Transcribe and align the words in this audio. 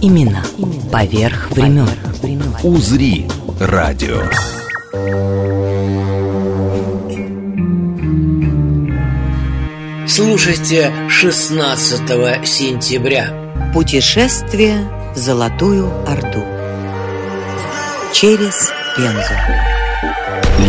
Именно 0.00 0.44
поверх 0.92 1.50
времен. 1.50 1.88
«Узри 2.62 3.26
радио». 3.60 4.22
Слушайте 10.06 10.92
16 11.08 12.46
сентября. 12.46 13.26
Путешествие 13.74 14.88
в 15.14 15.18
Золотую 15.18 15.90
Орду. 16.06 16.44
Через 18.12 18.70
Пензу. 18.96 19.34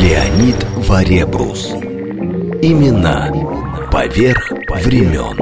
Леонид 0.02 0.58
Варебрус. 0.88 1.68
Имена 2.62 3.32
поверх 3.92 4.52
времен. 4.84 5.38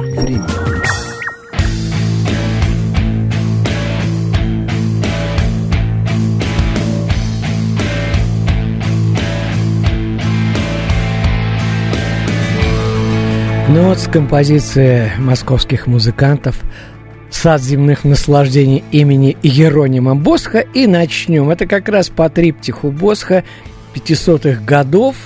Ну 13.68 13.88
вот 13.88 13.98
с 13.98 14.06
композиции 14.06 15.10
московских 15.18 15.88
музыкантов 15.88 16.56
«Сад 17.30 17.60
земных 17.60 18.04
наслаждений» 18.04 18.84
имени 18.92 19.36
Еронима 19.42 20.14
Босха 20.14 20.60
и 20.60 20.86
начнем. 20.86 21.50
Это 21.50 21.66
как 21.66 21.88
раз 21.88 22.08
по 22.08 22.30
триптиху 22.30 22.92
Босха 22.92 23.42
500-х 23.92 24.62
годов. 24.64 25.16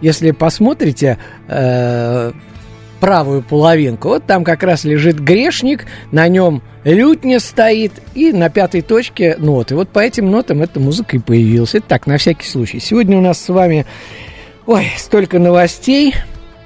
Если 0.00 0.30
посмотрите 0.30 1.18
э, 1.46 2.32
правую 3.00 3.42
половинку, 3.42 4.08
вот 4.08 4.24
там 4.24 4.42
как 4.42 4.62
раз 4.62 4.84
лежит 4.84 5.20
грешник, 5.20 5.84
на 6.10 6.26
нем 6.26 6.62
лютня 6.84 7.38
стоит, 7.38 7.92
и 8.14 8.32
на 8.32 8.48
пятой 8.48 8.80
точке 8.80 9.36
ноты. 9.36 9.76
Вот 9.76 9.90
по 9.90 9.98
этим 9.98 10.30
нотам 10.30 10.62
эта 10.62 10.80
музыка 10.80 11.16
и 11.16 11.20
появилась. 11.20 11.74
Это 11.74 11.86
так, 11.86 12.06
на 12.06 12.16
всякий 12.16 12.48
случай. 12.48 12.80
Сегодня 12.80 13.18
у 13.18 13.20
нас 13.20 13.38
с 13.38 13.50
вами, 13.50 13.84
ой, 14.64 14.86
столько 14.96 15.38
новостей– 15.38 16.14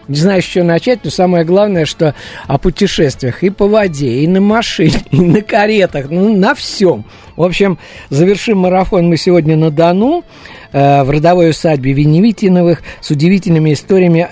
не 0.08 0.16
знаю, 0.16 0.42
с 0.42 0.46
чего 0.46 0.64
начать, 0.64 1.00
но 1.04 1.10
самое 1.10 1.44
главное, 1.44 1.84
что 1.84 2.14
о 2.46 2.58
путешествиях 2.58 3.42
и 3.42 3.50
по 3.50 3.68
воде, 3.68 4.22
и 4.22 4.26
на 4.26 4.40
машине, 4.40 5.00
и 5.10 5.20
на 5.20 5.42
каретах, 5.42 6.06
ну, 6.10 6.36
на 6.36 6.54
всем. 6.54 7.04
В 7.36 7.42
общем, 7.42 7.78
завершим 8.10 8.58
марафон 8.58 9.08
мы 9.08 9.16
сегодня 9.16 9.56
на 9.56 9.70
Дону, 9.70 10.24
э, 10.72 11.02
в 11.04 11.10
родовой 11.10 11.50
усадьбе 11.50 11.92
Веневитиновых 11.92 12.82
с 13.00 13.10
удивительными 13.10 13.72
историями 13.72 14.28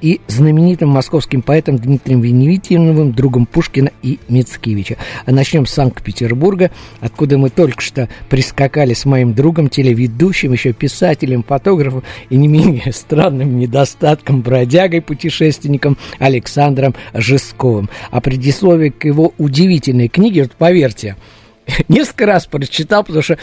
и 0.00 0.20
знаменитым 0.26 0.88
московским 0.88 1.42
поэтом 1.42 1.78
Дмитрием 1.78 2.20
Веневитиновым, 2.20 3.12
другом 3.12 3.46
Пушкина 3.46 3.90
и 4.02 4.18
Мицкевича. 4.28 4.96
А 5.26 5.30
начнем 5.30 5.66
с 5.66 5.72
Санкт-Петербурга, 5.72 6.70
откуда 7.00 7.38
мы 7.38 7.50
только 7.50 7.80
что 7.80 8.08
прискакали 8.28 8.94
с 8.94 9.04
моим 9.04 9.34
другом, 9.34 9.68
телеведущим, 9.68 10.52
еще 10.52 10.72
писателем, 10.72 11.42
фотографом 11.42 12.02
и 12.28 12.36
не 12.36 12.48
менее 12.48 12.92
странным 12.92 13.58
недостатком, 13.58 14.42
бродягой, 14.42 15.00
путешественником 15.00 15.96
Александром 16.18 16.94
Жесковым. 17.14 17.90
А 18.10 18.20
предисловие 18.20 18.92
к 18.92 19.04
его 19.04 19.34
удивительной 19.38 20.08
книге, 20.08 20.42
вот 20.42 20.52
поверьте, 20.52 21.16
несколько 21.88 22.26
раз 22.26 22.46
прочитал, 22.46 23.04
потому 23.04 23.22
что 23.22 23.38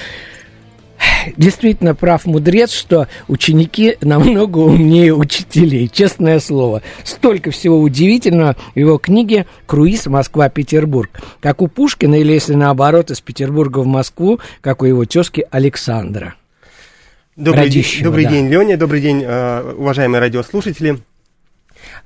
действительно 1.35 1.95
прав 1.95 2.25
мудрец, 2.25 2.71
что 2.71 3.07
ученики 3.27 3.97
намного 4.01 4.59
умнее 4.59 5.13
учителей, 5.13 5.89
честное 5.89 6.39
слово. 6.39 6.81
Столько 7.03 7.51
всего 7.51 7.79
удивительного 7.81 8.55
в 8.75 8.79
его 8.79 8.97
книге 8.97 9.45
«Круиз 9.65 10.05
Москва-Петербург». 10.07 11.09
Как 11.39 11.61
у 11.61 11.67
Пушкина, 11.67 12.15
или 12.15 12.33
если 12.33 12.53
наоборот, 12.53 13.11
из 13.11 13.21
Петербурга 13.21 13.79
в 13.79 13.87
Москву, 13.87 14.39
как 14.61 14.81
у 14.81 14.85
его 14.85 15.05
тезки 15.05 15.45
Александра. 15.51 16.35
Добрый, 17.35 17.69
день, 17.69 17.85
добрый 18.01 18.23
да. 18.23 18.31
день, 18.31 18.47
Леня, 18.47 18.77
добрый 18.77 18.99
день, 18.99 19.23
э, 19.23 19.73
уважаемые 19.77 20.19
радиослушатели. 20.21 20.97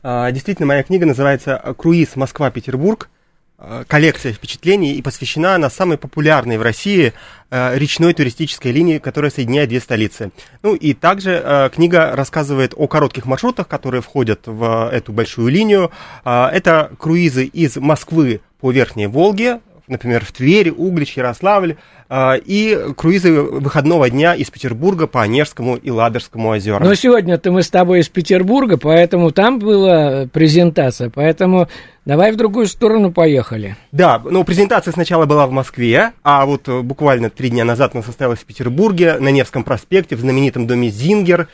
Э, 0.03 0.29
действительно, 0.31 0.65
моя 0.65 0.83
книга 0.83 1.05
называется 1.05 1.61
«Круиз 1.77 2.15
Москва-Петербург. 2.17 3.09
Э, 3.63 3.83
коллекция 3.87 4.33
впечатлений 4.33 4.93
и 4.93 5.01
посвящена 5.03 5.53
она 5.53 5.69
самой 5.69 5.99
популярной 5.99 6.57
в 6.57 6.63
России 6.63 7.13
э, 7.51 7.77
речной 7.77 8.15
туристической 8.15 8.71
линии, 8.71 8.97
которая 8.97 9.29
соединяет 9.29 9.69
две 9.69 9.79
столицы. 9.79 10.31
Ну 10.63 10.73
и 10.73 10.93
также 10.95 11.39
э, 11.43 11.69
книга 11.71 12.15
рассказывает 12.15 12.73
о 12.75 12.87
коротких 12.87 13.25
маршрутах, 13.25 13.67
которые 13.67 14.01
входят 14.01 14.47
в 14.47 14.89
эту 14.91 15.13
большую 15.13 15.49
линию. 15.49 15.91
Это 16.23 16.91
круизы 16.97 17.45
из 17.45 17.77
Москвы 17.77 18.41
по 18.59 18.71
Верхней 18.71 19.07
Волге, 19.07 19.59
например, 19.91 20.25
в 20.25 20.31
Тверь, 20.31 20.71
Углич, 20.71 21.17
Ярославль, 21.17 21.75
а, 22.09 22.33
и 22.33 22.77
круизы 22.97 23.31
выходного 23.31 24.09
дня 24.09 24.33
из 24.33 24.49
Петербурга 24.49 25.07
по 25.07 25.21
Онежскому 25.21 25.75
и 25.75 25.89
Ладожскому 25.91 26.49
озерам. 26.49 26.83
Но 26.83 26.95
сегодня-то 26.95 27.51
мы 27.51 27.61
с 27.61 27.69
тобой 27.69 27.99
из 27.99 28.09
Петербурга, 28.09 28.77
поэтому 28.77 29.31
там 29.31 29.59
была 29.59 30.27
презентация, 30.27 31.09
поэтому 31.09 31.67
давай 32.05 32.31
в 32.31 32.37
другую 32.37 32.67
сторону 32.67 33.11
поехали. 33.11 33.77
Да, 33.91 34.21
ну, 34.23 34.43
презентация 34.43 34.91
сначала 34.91 35.25
была 35.25 35.45
в 35.45 35.51
Москве, 35.51 36.11
а 36.23 36.45
вот 36.45 36.67
буквально 36.67 37.29
три 37.29 37.49
дня 37.49 37.65
назад 37.65 37.91
она 37.93 38.03
состоялась 38.03 38.39
в 38.39 38.45
Петербурге, 38.45 39.17
на 39.19 39.29
Невском 39.29 39.63
проспекте, 39.63 40.15
в 40.15 40.19
знаменитом 40.19 40.67
доме 40.67 40.89
«Зингер», 40.89 41.47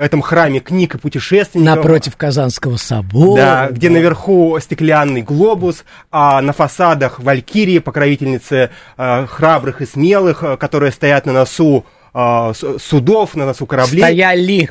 этом 0.00 0.22
храме 0.22 0.60
книг 0.60 0.94
и 0.94 0.98
путешественников. 0.98 1.76
Напротив 1.76 2.16
Казанского 2.16 2.78
собора. 2.78 3.36
Да, 3.36 3.68
где 3.70 3.90
наверху 3.90 4.58
стеклянный 4.58 5.20
глобус, 5.20 5.84
а 6.10 6.40
на 6.40 6.54
фасадах 6.54 7.20
валькирии, 7.20 7.80
покровительницы 7.80 8.70
э, 8.96 9.26
храбрых 9.26 9.82
и 9.82 9.86
смелых, 9.86 10.42
э, 10.42 10.56
которые 10.56 10.90
стоят 10.90 11.26
на 11.26 11.34
носу 11.34 11.84
э, 12.14 12.52
судов, 12.78 13.36
на 13.36 13.44
носу 13.44 13.66
кораблей. 13.66 14.02
Стояли. 14.02 14.70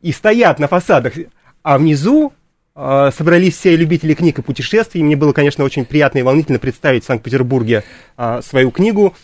И 0.00 0.12
стоят 0.12 0.58
на 0.58 0.66
фасадах. 0.66 1.12
А 1.62 1.76
внизу 1.76 2.32
э, 2.74 3.10
собрались 3.14 3.58
все 3.58 3.76
любители 3.76 4.14
книг 4.14 4.38
и 4.38 4.42
путешествий. 4.42 5.02
Мне 5.02 5.16
было, 5.16 5.34
конечно, 5.34 5.62
очень 5.62 5.84
приятно 5.84 6.18
и 6.18 6.22
волнительно 6.22 6.58
представить 6.58 7.04
в 7.04 7.06
Санкт-Петербурге 7.06 7.84
э, 8.16 8.40
свою 8.42 8.70
книгу. 8.70 9.14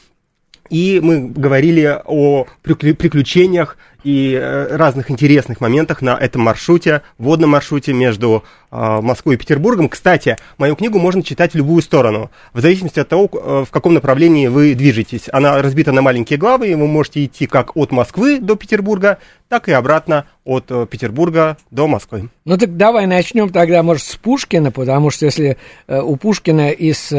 И 0.68 1.00
мы 1.02 1.28
говорили 1.28 2.00
о 2.04 2.46
приключениях 2.62 3.76
и 4.02 4.34
э, 4.34 4.76
разных 4.76 5.10
интересных 5.10 5.60
моментах 5.60 6.02
на 6.02 6.16
этом 6.16 6.42
маршруте, 6.42 7.02
водном 7.18 7.50
маршруте 7.50 7.92
между 7.92 8.44
э, 8.70 9.00
Москвой 9.00 9.34
и 9.34 9.38
Петербургом. 9.38 9.88
Кстати, 9.88 10.36
мою 10.58 10.76
книгу 10.76 10.98
можно 10.98 11.22
читать 11.22 11.52
в 11.52 11.54
любую 11.56 11.82
сторону, 11.82 12.30
в 12.52 12.60
зависимости 12.60 13.00
от 13.00 13.08
того, 13.08 13.28
э, 13.32 13.64
в 13.66 13.70
каком 13.70 13.94
направлении 13.94 14.46
вы 14.48 14.74
движетесь. 14.74 15.28
Она 15.32 15.60
разбита 15.60 15.92
на 15.92 16.02
маленькие 16.02 16.38
главы, 16.38 16.68
и 16.68 16.74
вы 16.74 16.86
можете 16.86 17.24
идти 17.24 17.46
как 17.46 17.76
от 17.76 17.90
Москвы 17.92 18.40
до 18.40 18.56
Петербурга, 18.56 19.18
так 19.48 19.68
и 19.68 19.72
обратно 19.72 20.26
от 20.44 20.66
Петербурга 20.88 21.56
до 21.70 21.86
Москвы. 21.86 22.30
Ну 22.44 22.56
так 22.56 22.76
давай 22.76 23.06
начнем 23.06 23.50
тогда, 23.50 23.82
может, 23.82 24.04
с 24.04 24.16
Пушкина, 24.16 24.70
потому 24.70 25.10
что 25.10 25.26
если 25.26 25.58
у 25.88 26.16
Пушкина 26.16 26.70
из 26.70 27.12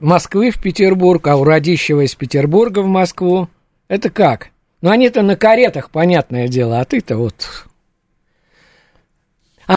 Москвы 0.00 0.50
в 0.50 0.60
Петербург, 0.60 1.26
а 1.26 1.36
у 1.36 1.44
Радищева 1.44 2.02
из 2.02 2.14
Петербурга 2.14 2.80
в 2.80 2.86
Москву, 2.86 3.48
это 3.88 4.10
как? 4.10 4.51
Ну, 4.82 4.90
они-то 4.90 5.22
на 5.22 5.36
каретах, 5.36 5.90
понятное 5.90 6.48
дело, 6.48 6.80
а 6.80 6.84
ты-то 6.84 7.16
вот 7.16 7.66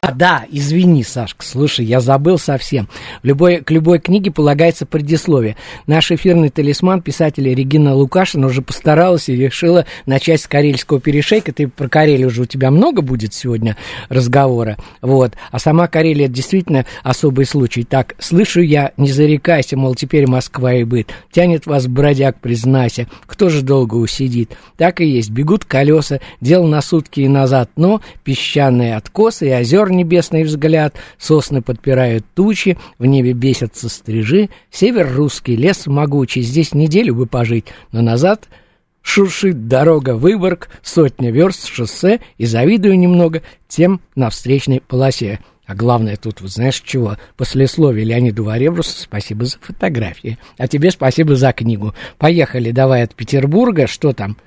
а, 0.02 0.12
да, 0.12 0.46
извини, 0.50 1.04
Сашка, 1.04 1.46
слушай, 1.46 1.86
я 1.86 2.00
забыл 2.00 2.38
совсем. 2.38 2.90
В 3.24 3.26
любой, 3.26 3.58
к 3.62 3.72
любой 3.72 4.00
книге 4.00 4.32
полагается 4.32 4.86
предисловие. 4.86 5.56
Наш 5.88 6.12
эфирный 6.12 6.50
талисман, 6.50 7.02
писатель 7.02 7.54
Регина 7.54 7.94
Лукашина, 7.94 8.48
уже 8.48 8.62
постаралась 8.62 9.30
и 9.30 9.36
решила 9.36 9.86
начать 10.06 10.42
с 10.42 10.48
карельского 10.48 11.00
перешейка. 11.00 11.54
Ты 11.54 11.68
про 11.68 11.88
Карелию 11.88 12.28
уже 12.28 12.42
у 12.42 12.46
тебя 12.46 12.72
много 12.72 13.02
будет 13.02 13.34
сегодня 13.34 13.78
разговора. 14.10 14.78
Вот. 15.02 15.34
А 15.52 15.60
сама 15.60 15.88
Карелия 15.88 16.28
действительно 16.28 16.86
особый 17.04 17.46
случай. 17.46 17.84
Так, 17.84 18.16
слышу 18.20 18.62
я, 18.62 18.92
не 18.98 19.12
зарекайся, 19.12 19.78
мол, 19.78 19.96
теперь 19.96 20.28
Москва 20.28 20.74
и 20.74 20.84
быт. 20.84 21.10
Тянет 21.32 21.66
вас, 21.66 21.88
бродяг, 21.88 22.40
признайся. 22.40 23.08
Кто 23.28 23.50
же 23.50 23.62
долго 23.62 23.96
усидит? 23.96 24.58
Так 24.78 25.00
и 25.02 25.06
есть. 25.06 25.30
Бегут 25.30 25.64
колеса, 25.64 26.20
дело 26.42 26.68
на 26.68 26.82
сутки 26.82 27.22
и 27.22 27.28
назад, 27.28 27.70
но 27.76 28.02
песчаные 28.24 28.96
откосы 28.96 29.50
и 29.50 29.54
озера 29.54 29.85
озер 29.86 29.92
небесный 29.92 30.44
взгляд, 30.44 30.96
сосны 31.18 31.62
подпирают 31.62 32.26
тучи, 32.34 32.78
в 33.00 33.06
небе 33.06 33.34
бесятся 33.34 33.90
стрижи, 33.90 34.50
север 34.72 35.14
русский, 35.16 35.56
лес 35.56 35.88
могучий, 35.88 36.42
здесь 36.42 36.74
неделю 36.74 37.16
бы 37.16 37.26
пожить, 37.26 37.66
но 37.92 38.02
назад 38.02 38.48
шуршит 39.02 39.68
дорога 39.68 40.16
Выборг, 40.16 40.70
сотня 40.82 41.32
верст 41.32 41.68
шоссе, 41.68 42.20
и 42.38 42.46
завидую 42.46 42.98
немного 42.98 43.42
тем 43.68 44.02
на 44.16 44.30
встречной 44.30 44.82
полосе. 44.82 45.40
А 45.68 45.74
главное 45.74 46.16
тут, 46.16 46.42
вот 46.42 46.52
знаешь 46.52 46.82
чего, 46.82 47.18
послесловие 47.38 48.06
Леониду 48.06 48.44
Варебрусу 48.44 49.00
спасибо 49.00 49.46
за 49.46 49.58
фотографии, 49.60 50.38
а 50.58 50.68
тебе 50.68 50.92
спасибо 50.92 51.36
за 51.36 51.54
книгу. 51.54 51.94
Поехали, 52.18 52.72
давай 52.72 53.04
от 53.04 53.16
Петербурга, 53.16 53.88
что 53.88 54.14
там? 54.14 54.38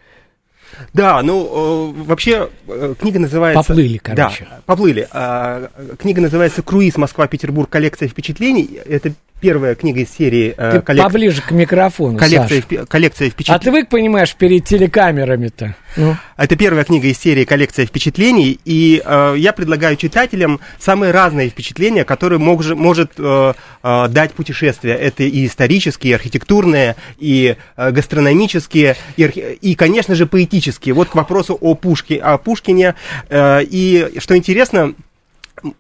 Да, 0.93 1.23
ну, 1.23 1.95
э, 1.97 2.03
вообще, 2.05 2.49
э, 2.67 2.95
книга 2.99 3.19
называется... 3.19 3.63
Поплыли, 3.63 3.99
короче. 3.99 4.47
Да, 4.51 4.61
поплыли. 4.67 5.09
А, 5.11 5.71
книга 5.99 6.21
называется 6.21 6.63
«Круиз 6.63 6.97
Москва-Петербург. 6.97 7.69
Коллекция 7.69 8.09
впечатлений». 8.09 8.81
Это 8.85 9.13
первая 9.41 9.75
книга 9.75 10.01
из 10.01 10.11
серии... 10.11 10.55
Э, 10.57 10.73
Ты 10.73 10.81
коллек... 10.83 11.05
поближе 11.05 11.43
к 11.43 11.51
микрофону, 11.51 12.19
коллекция, 12.19 12.63
Саша. 12.69 12.87
коллекция 12.87 13.31
впечатлений. 13.31 13.61
А 13.61 13.65
ты 13.65 13.71
вык, 13.71 13.89
понимаешь, 13.89 14.35
перед 14.35 14.65
телекамерами-то? 14.65 15.75
Ну. 15.97 16.17
Это 16.37 16.55
первая 16.55 16.85
книга 16.85 17.09
из 17.09 17.19
серии 17.19 17.45
«Коллекция 17.45 17.87
впечатлений», 17.87 18.61
и 18.65 19.03
э, 19.05 19.35
я 19.37 19.53
предлагаю 19.53 19.97
читателям 19.97 20.61
самые 20.79 21.13
разные 21.13 21.49
впечатления, 21.49 22.05
которые 22.05 22.39
мог, 22.39 22.65
может 22.65 23.13
э, 23.19 23.55
э, 23.83 24.09
дать 24.09 24.33
путешествие. 24.33 24.95
Это 24.95 25.25
и 25.25 25.47
исторические, 25.47 26.13
и 26.13 26.15
архитектурные, 26.15 26.95
и 27.19 27.57
э, 27.77 27.91
гастрономические, 27.91 28.97
и, 29.17 29.23
и, 29.25 29.75
конечно 29.75 30.15
же, 30.15 30.27
поэтические. 30.27 30.95
Вот 30.95 31.09
к 31.09 31.15
вопросу 31.15 31.57
о, 31.61 31.75
Пушке, 31.75 32.17
о 32.17 32.39
Пушкине. 32.39 32.95
Э, 33.29 33.61
и, 33.63 34.15
что 34.19 34.37
интересно, 34.37 34.95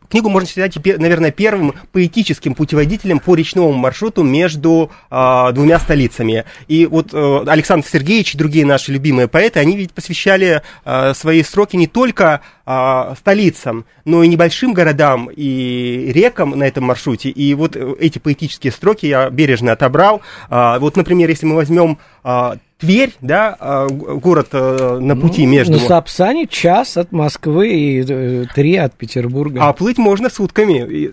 Книгу 0.08 0.28
можно 0.28 0.48
считать, 0.48 0.76
наверное, 0.98 1.30
первым 1.30 1.74
поэтическим 1.92 2.54
путеводителем 2.54 3.18
по 3.18 3.34
речному 3.34 3.72
маршруту 3.72 4.22
между 4.22 4.90
э, 5.10 5.52
двумя 5.52 5.78
столицами. 5.78 6.44
И 6.66 6.86
вот 6.86 7.12
э, 7.12 7.44
Александр 7.46 7.86
Сергеевич 7.86 8.34
и 8.34 8.38
другие 8.38 8.64
наши 8.64 8.92
любимые 8.92 9.28
поэты, 9.28 9.60
они 9.60 9.76
ведь 9.76 9.92
посвящали 9.92 10.62
э, 10.84 11.14
свои 11.14 11.42
строки 11.42 11.76
не 11.76 11.86
только 11.86 12.40
э, 12.66 13.14
столицам, 13.18 13.84
но 14.04 14.22
и 14.22 14.28
небольшим 14.28 14.72
городам 14.72 15.30
и 15.34 16.10
рекам 16.12 16.50
на 16.50 16.64
этом 16.64 16.84
маршруте. 16.84 17.30
И 17.30 17.54
вот 17.54 17.76
эти 17.76 18.18
поэтические 18.18 18.72
строки 18.72 19.06
я 19.06 19.30
бережно 19.30 19.72
отобрал. 19.72 20.22
Э, 20.50 20.78
вот, 20.78 20.96
например, 20.96 21.28
если 21.28 21.46
мы 21.46 21.56
возьмем 21.56 21.98
э, 22.24 22.52
Тверь, 22.78 23.12
да, 23.20 23.56
а, 23.58 23.88
город 23.88 24.50
э, 24.52 24.98
на 25.00 25.16
пути 25.16 25.44
ну, 25.44 25.52
между... 25.52 25.72
На 25.72 25.78
Сапсане 25.80 26.46
час 26.46 26.96
от 26.96 27.10
Москвы 27.10 27.70
и 27.70 28.04
э, 28.08 28.44
три 28.54 28.76
от 28.76 28.94
Петербурга. 28.94 29.60
А 29.64 29.72
плыть 29.72 29.98
можно 29.98 30.30
сутками. 30.30 31.12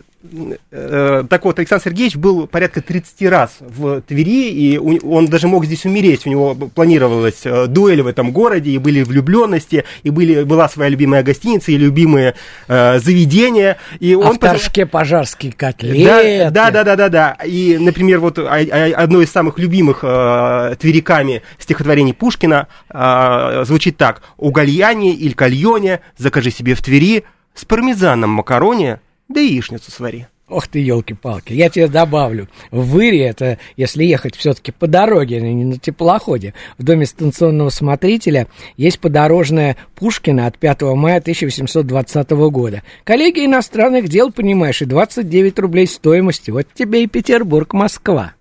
Э, 0.72 1.24
так 1.30 1.46
вот, 1.46 1.60
Александр 1.60 1.84
Сергеевич 1.86 2.16
был 2.16 2.48
порядка 2.48 2.82
30 2.82 3.22
раз 3.30 3.58
в 3.60 4.02
Твери, 4.02 4.50
и 4.52 4.78
он 4.78 5.28
даже 5.28 5.48
мог 5.48 5.66
здесь 5.66 5.86
умереть. 5.86 6.26
У 6.26 6.30
него 6.30 6.56
планировалась 6.56 7.42
э, 7.44 7.68
дуэль 7.68 8.02
в 8.02 8.08
этом 8.08 8.32
городе, 8.32 8.72
и 8.72 8.78
были 8.78 9.04
влюбленности, 9.04 9.86
и 10.04 10.10
были, 10.10 10.44
была 10.44 10.70
своя 10.70 10.90
любимая 10.90 11.24
гостиница, 11.24 11.72
и 11.72 11.78
любимые 11.78 12.36
э, 12.68 13.00
заведения. 13.00 13.78
И 14.00 14.14
а 14.14 14.18
он 14.18 14.36
в 14.36 14.40
Торжке 14.40 14.86
пожарские 14.86 15.54
котлеты. 15.54 16.50
Да, 16.52 16.72
да, 16.72 16.84
да, 16.84 16.96
да, 16.96 17.10
да. 17.10 17.38
И, 17.46 17.78
например, 17.78 18.20
вот 18.20 18.38
одно 18.38 19.22
из 19.22 19.32
самых 19.32 19.60
любимых 19.60 20.00
э, 20.04 20.76
твериками 20.80 21.42
стихотворений 21.60 22.14
Пушкина 22.14 22.68
э, 22.90 23.64
звучит 23.66 23.98
так. 23.98 24.22
«У 24.38 24.52
гальяне 24.52 25.14
или 25.14 25.34
кальоне 25.34 26.02
закажи 26.18 26.52
себе 26.52 26.76
в 26.76 26.82
Твери 26.82 27.24
с 27.54 27.66
пармезаном 27.66 28.32
макароне 28.32 29.00
да 29.28 29.40
яичницу 29.40 29.92
свари. 29.92 30.28
Ох 30.48 30.68
ты, 30.68 30.78
елки-палки, 30.78 31.54
я 31.54 31.70
тебе 31.70 31.88
добавлю. 31.88 32.48
В 32.70 32.92
Выре 32.92 33.26
это, 33.26 33.58
если 33.78 34.04
ехать 34.04 34.36
все-таки 34.36 34.72
по 34.72 34.86
дороге, 34.86 35.38
а 35.38 35.42
не 35.42 35.66
на 35.66 35.80
теплоходе, 35.80 36.54
в 36.78 36.84
доме 36.84 37.08
станционного 37.08 37.70
смотрителя 37.70 38.48
есть 38.78 39.00
подорожная 39.00 39.76
Пушкина 39.96 40.46
от 40.46 40.60
5 40.60 40.84
мая 40.94 41.18
1820 41.18 42.30
года. 42.52 42.84
Коллеги 43.04 43.44
иностранных 43.44 44.08
дел, 44.08 44.32
понимаешь, 44.32 44.84
и 44.84 44.86
29 44.86 45.58
рублей 45.58 45.88
стоимости. 45.88 46.52
Вот 46.52 46.68
тебе 46.76 47.04
и 47.04 47.08
Петербург, 47.08 47.74
Москва. 47.74 48.35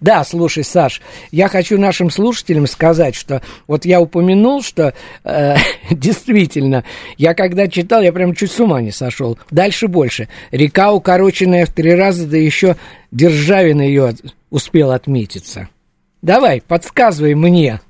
Да, 0.00 0.24
слушай, 0.24 0.64
Саш, 0.64 1.00
я 1.30 1.48
хочу 1.48 1.78
нашим 1.78 2.10
слушателям 2.10 2.66
сказать, 2.66 3.14
что 3.14 3.42
вот 3.66 3.84
я 3.84 4.00
упомянул, 4.00 4.62
что 4.62 4.94
э, 5.24 5.56
действительно, 5.90 6.84
я 7.16 7.34
когда 7.34 7.68
читал, 7.68 8.02
я 8.02 8.12
прям 8.12 8.34
чуть 8.34 8.52
с 8.52 8.60
ума 8.60 8.80
не 8.80 8.92
сошел. 8.92 9.38
Дальше 9.50 9.88
больше. 9.88 10.28
Река 10.50 10.92
укороченная 10.92 11.66
в 11.66 11.72
три 11.72 11.94
раза, 11.94 12.26
да 12.26 12.36
еще 12.36 12.76
Державин 13.10 13.80
ее 13.80 14.14
успел 14.50 14.90
отметиться. 14.90 15.68
Давай, 16.20 16.60
подсказывай 16.60 17.34
мне 17.34 17.80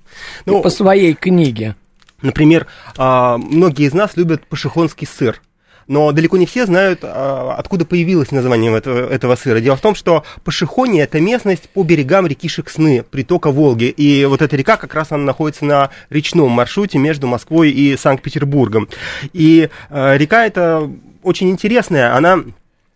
ну, 0.46 0.62
по 0.62 0.70
своей 0.70 1.14
книге. 1.14 1.76
Например, 2.22 2.66
э, 2.96 3.36
многие 3.36 3.86
из 3.86 3.92
нас 3.92 4.16
любят 4.16 4.46
пашихонский 4.46 5.06
сыр 5.06 5.40
но 5.86 6.12
далеко 6.12 6.36
не 6.36 6.46
все 6.46 6.66
знают, 6.66 7.00
а, 7.02 7.54
откуда 7.58 7.84
появилось 7.84 8.30
название 8.30 8.76
этого, 8.76 9.10
этого 9.10 9.36
сыра. 9.36 9.60
Дело 9.60 9.76
в 9.76 9.80
том, 9.80 9.94
что 9.94 10.24
Пашихони– 10.44 11.00
это 11.02 11.20
местность 11.20 11.68
по 11.70 11.82
берегам 11.82 12.26
реки 12.26 12.48
Шексны, 12.48 13.02
притока 13.02 13.50
Волги. 13.50 13.84
И 13.84 14.24
вот 14.24 14.42
эта 14.42 14.56
река 14.56 14.76
как 14.76 14.94
раз 14.94 15.12
она 15.12 15.24
находится 15.24 15.64
на 15.64 15.90
речном 16.10 16.50
маршруте 16.50 16.98
между 16.98 17.26
Москвой 17.26 17.70
и 17.70 17.96
Санкт-Петербургом. 17.96 18.88
И 19.32 19.68
э, 19.90 20.16
река 20.18 20.46
эта 20.46 20.90
очень 21.22 21.50
интересная, 21.50 22.16
она 22.16 22.40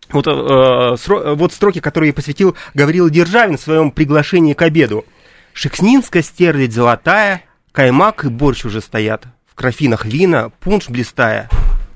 вот, 0.09 0.27
э, 0.27 0.95
сро, 0.97 1.35
вот 1.35 1.53
строки, 1.53 1.79
которые 1.79 2.13
посвятил 2.13 2.55
Гаврила 2.73 3.09
Державин 3.09 3.57
в 3.57 3.61
своем 3.61 3.91
приглашении 3.91 4.53
к 4.53 4.61
обеду. 4.61 5.05
«Шекснинская 5.53 6.21
стерлядь 6.21 6.73
золотая, 6.73 7.43
каймак 7.71 8.25
и 8.25 8.29
борщ 8.29 8.65
уже 8.65 8.79
стоят, 8.79 9.25
в 9.49 9.55
крафинах 9.55 10.05
вина, 10.05 10.51
пунш 10.59 10.87
блистая, 10.89 11.49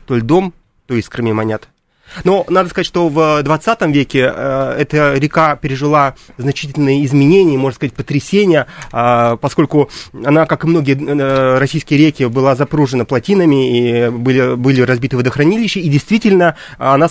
то 0.07 0.15
льдом 0.15 0.53
то 0.91 0.97
искрами 0.97 1.31
монет. 1.31 1.69
Но 2.25 2.45
надо 2.49 2.69
сказать, 2.69 2.85
что 2.85 3.07
в 3.07 3.41
20 3.41 3.81
веке 3.83 4.29
э, 4.35 4.75
эта 4.79 5.13
река 5.13 5.55
пережила 5.55 6.15
значительные 6.37 7.05
изменения, 7.05 7.57
можно 7.57 7.77
сказать, 7.77 7.93
потрясения, 7.93 8.67
э, 8.91 9.37
поскольку 9.39 9.89
она, 10.11 10.45
как 10.45 10.65
и 10.65 10.67
многие 10.67 10.97
э, 10.97 11.57
российские 11.57 11.97
реки, 11.99 12.25
была 12.25 12.55
запружена 12.55 13.05
плотинами, 13.05 14.07
и 14.07 14.09
были, 14.09 14.55
были 14.55 14.81
разбиты 14.81 15.15
водохранилища, 15.15 15.79
и 15.79 15.87
действительно 15.87 16.57
она, 16.77 17.07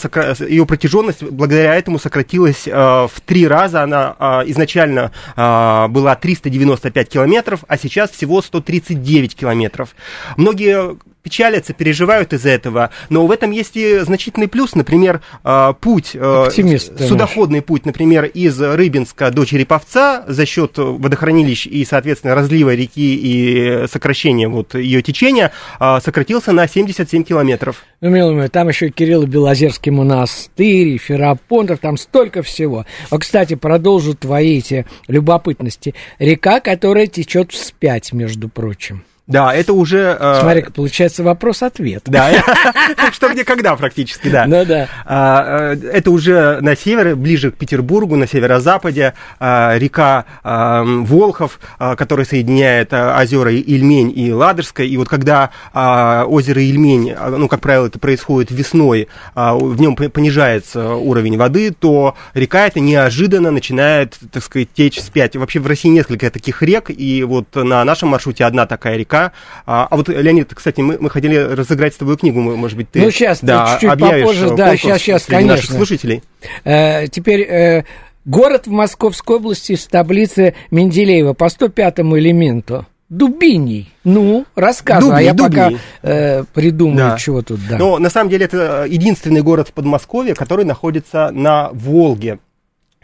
ее 0.46 0.66
протяженность 0.66 1.22
благодаря 1.22 1.76
этому 1.76 1.98
сократилась 1.98 2.68
э, 2.68 2.72
в 2.72 3.12
три 3.24 3.48
раза. 3.48 3.82
Она 3.84 4.16
э, 4.18 4.50
изначально 4.50 5.12
э, 5.34 5.86
была 5.88 6.14
395 6.14 7.08
километров, 7.08 7.60
а 7.68 7.78
сейчас 7.78 8.10
всего 8.10 8.42
139 8.42 9.34
километров. 9.34 9.96
Многие 10.36 10.98
печалятся, 11.22 11.72
переживают 11.72 12.32
из-за 12.32 12.50
этого, 12.50 12.90
но 13.08 13.26
в 13.26 13.30
этом 13.30 13.50
есть 13.50 13.76
и 13.76 13.98
значительный 13.98 14.48
плюс, 14.48 14.74
например, 14.74 15.20
а, 15.44 15.72
путь, 15.72 16.12
а, 16.14 16.46
Оптимист, 16.46 16.98
судоходный 17.06 17.62
путь, 17.62 17.86
например, 17.86 18.24
из 18.24 18.60
Рыбинска 18.60 19.30
до 19.30 19.44
Череповца 19.44 20.24
за 20.26 20.46
счет 20.46 20.72
водохранилищ 20.76 21.66
и, 21.66 21.84
соответственно, 21.84 22.34
разлива 22.34 22.74
реки 22.74 23.14
и 23.14 23.86
сокращения 23.86 24.48
вот 24.48 24.74
ее 24.74 25.02
течения 25.02 25.52
а, 25.78 26.00
сократился 26.00 26.52
на 26.52 26.66
77 26.66 27.24
километров. 27.24 27.84
Ну, 28.00 28.08
милый 28.10 28.34
мой, 28.34 28.48
там 28.48 28.68
еще 28.68 28.88
Кирилл 28.90 29.26
Белозерский 29.26 29.92
монастырь, 29.92 30.96
Ферапонтов, 30.98 31.80
там 31.80 31.96
столько 31.96 32.42
всего. 32.42 32.86
А, 33.10 33.18
кстати, 33.18 33.54
продолжу 33.54 34.14
твои 34.14 34.58
эти 34.58 34.86
любопытности. 35.08 35.94
Река, 36.18 36.60
которая 36.60 37.06
течет 37.06 37.52
вспять, 37.52 38.12
между 38.12 38.48
прочим. 38.48 39.04
Да, 39.30 39.54
это 39.54 39.72
уже... 39.72 40.16
Э... 40.18 40.40
смотри 40.40 40.62
получается 40.74 41.22
вопрос-ответ. 41.22 42.02
Да, 42.06 42.30
что 43.12 43.28
где 43.28 43.44
когда 43.44 43.76
практически, 43.76 44.28
да. 44.28 44.46
Ну 44.46 44.64
да. 44.64 44.88
А, 45.06 45.74
э, 45.74 45.90
это 45.92 46.10
уже 46.10 46.58
на 46.60 46.76
севере, 46.76 47.14
ближе 47.14 47.52
к 47.52 47.56
Петербургу, 47.56 48.16
на 48.16 48.26
северо-западе, 48.26 49.14
а, 49.38 49.76
река 49.78 50.24
а, 50.42 50.82
Волхов, 50.84 51.60
которая 51.78 52.26
соединяет 52.26 52.92
озера 52.92 53.52
Ильмень 53.52 54.12
и 54.14 54.32
Ладожское. 54.32 54.86
И 54.86 54.96
вот 54.96 55.08
когда 55.08 55.50
озеро 55.72 56.62
Ильмень, 56.62 57.14
ну, 57.14 57.48
как 57.48 57.60
правило, 57.60 57.86
это 57.86 57.98
происходит 57.98 58.50
весной, 58.50 59.08
в 59.34 59.80
нем 59.80 59.94
понижается 59.96 60.94
уровень 60.94 61.36
воды, 61.36 61.72
то 61.72 62.16
река 62.34 62.66
эта 62.66 62.80
неожиданно 62.80 63.50
начинает, 63.50 64.18
так 64.32 64.42
сказать, 64.42 64.68
течь 64.74 64.98
вспять. 64.98 65.36
Вообще 65.36 65.60
в 65.60 65.66
России 65.66 65.88
несколько 65.88 66.30
таких 66.30 66.62
рек, 66.62 66.90
и 66.90 67.22
вот 67.24 67.54
на 67.54 67.84
нашем 67.84 68.10
маршруте 68.10 68.44
одна 68.44 68.66
такая 68.66 68.96
река, 68.96 69.19
а, 69.66 69.88
а 69.90 69.96
вот, 69.96 70.08
Леонид, 70.08 70.52
кстати, 70.54 70.80
мы, 70.80 70.98
мы 71.00 71.10
хотели 71.10 71.36
разыграть 71.36 71.94
с 71.94 71.96
тобой 71.96 72.16
книгу, 72.16 72.40
может 72.40 72.76
быть, 72.76 72.90
ты 72.90 73.00
ну, 73.00 73.10
сейчас, 73.10 73.40
да, 73.42 73.78
чуть-чуть 73.80 73.98
попозже, 73.98 74.54
да, 74.54 74.76
сейчас, 74.76 75.00
сейчас, 75.00 75.24
конечно. 75.24 75.56
наших 75.56 75.70
слушателей. 75.70 76.22
Э, 76.64 77.06
теперь... 77.08 77.42
Э, 77.42 77.84
город 78.26 78.66
в 78.66 78.70
Московской 78.70 79.36
области 79.36 79.74
с 79.74 79.86
таблицы 79.86 80.54
Менделеева 80.70 81.32
по 81.32 81.48
105 81.48 82.00
элементу. 82.00 82.86
Дубиний. 83.08 83.92
Ну, 84.04 84.46
рассказывай, 84.54 85.18
а 85.18 85.20
я 85.20 85.34
пока 85.34 85.72
э, 86.02 86.44
придумаю, 86.54 87.10
да. 87.10 87.18
чего 87.18 87.42
тут. 87.42 87.58
Да. 87.68 87.76
Но 87.76 87.98
на 87.98 88.08
самом 88.08 88.30
деле 88.30 88.44
это 88.44 88.86
единственный 88.88 89.42
город 89.42 89.68
в 89.68 89.72
Подмосковье, 89.72 90.34
который 90.34 90.64
находится 90.64 91.32
на 91.32 91.70
Волге. 91.72 92.38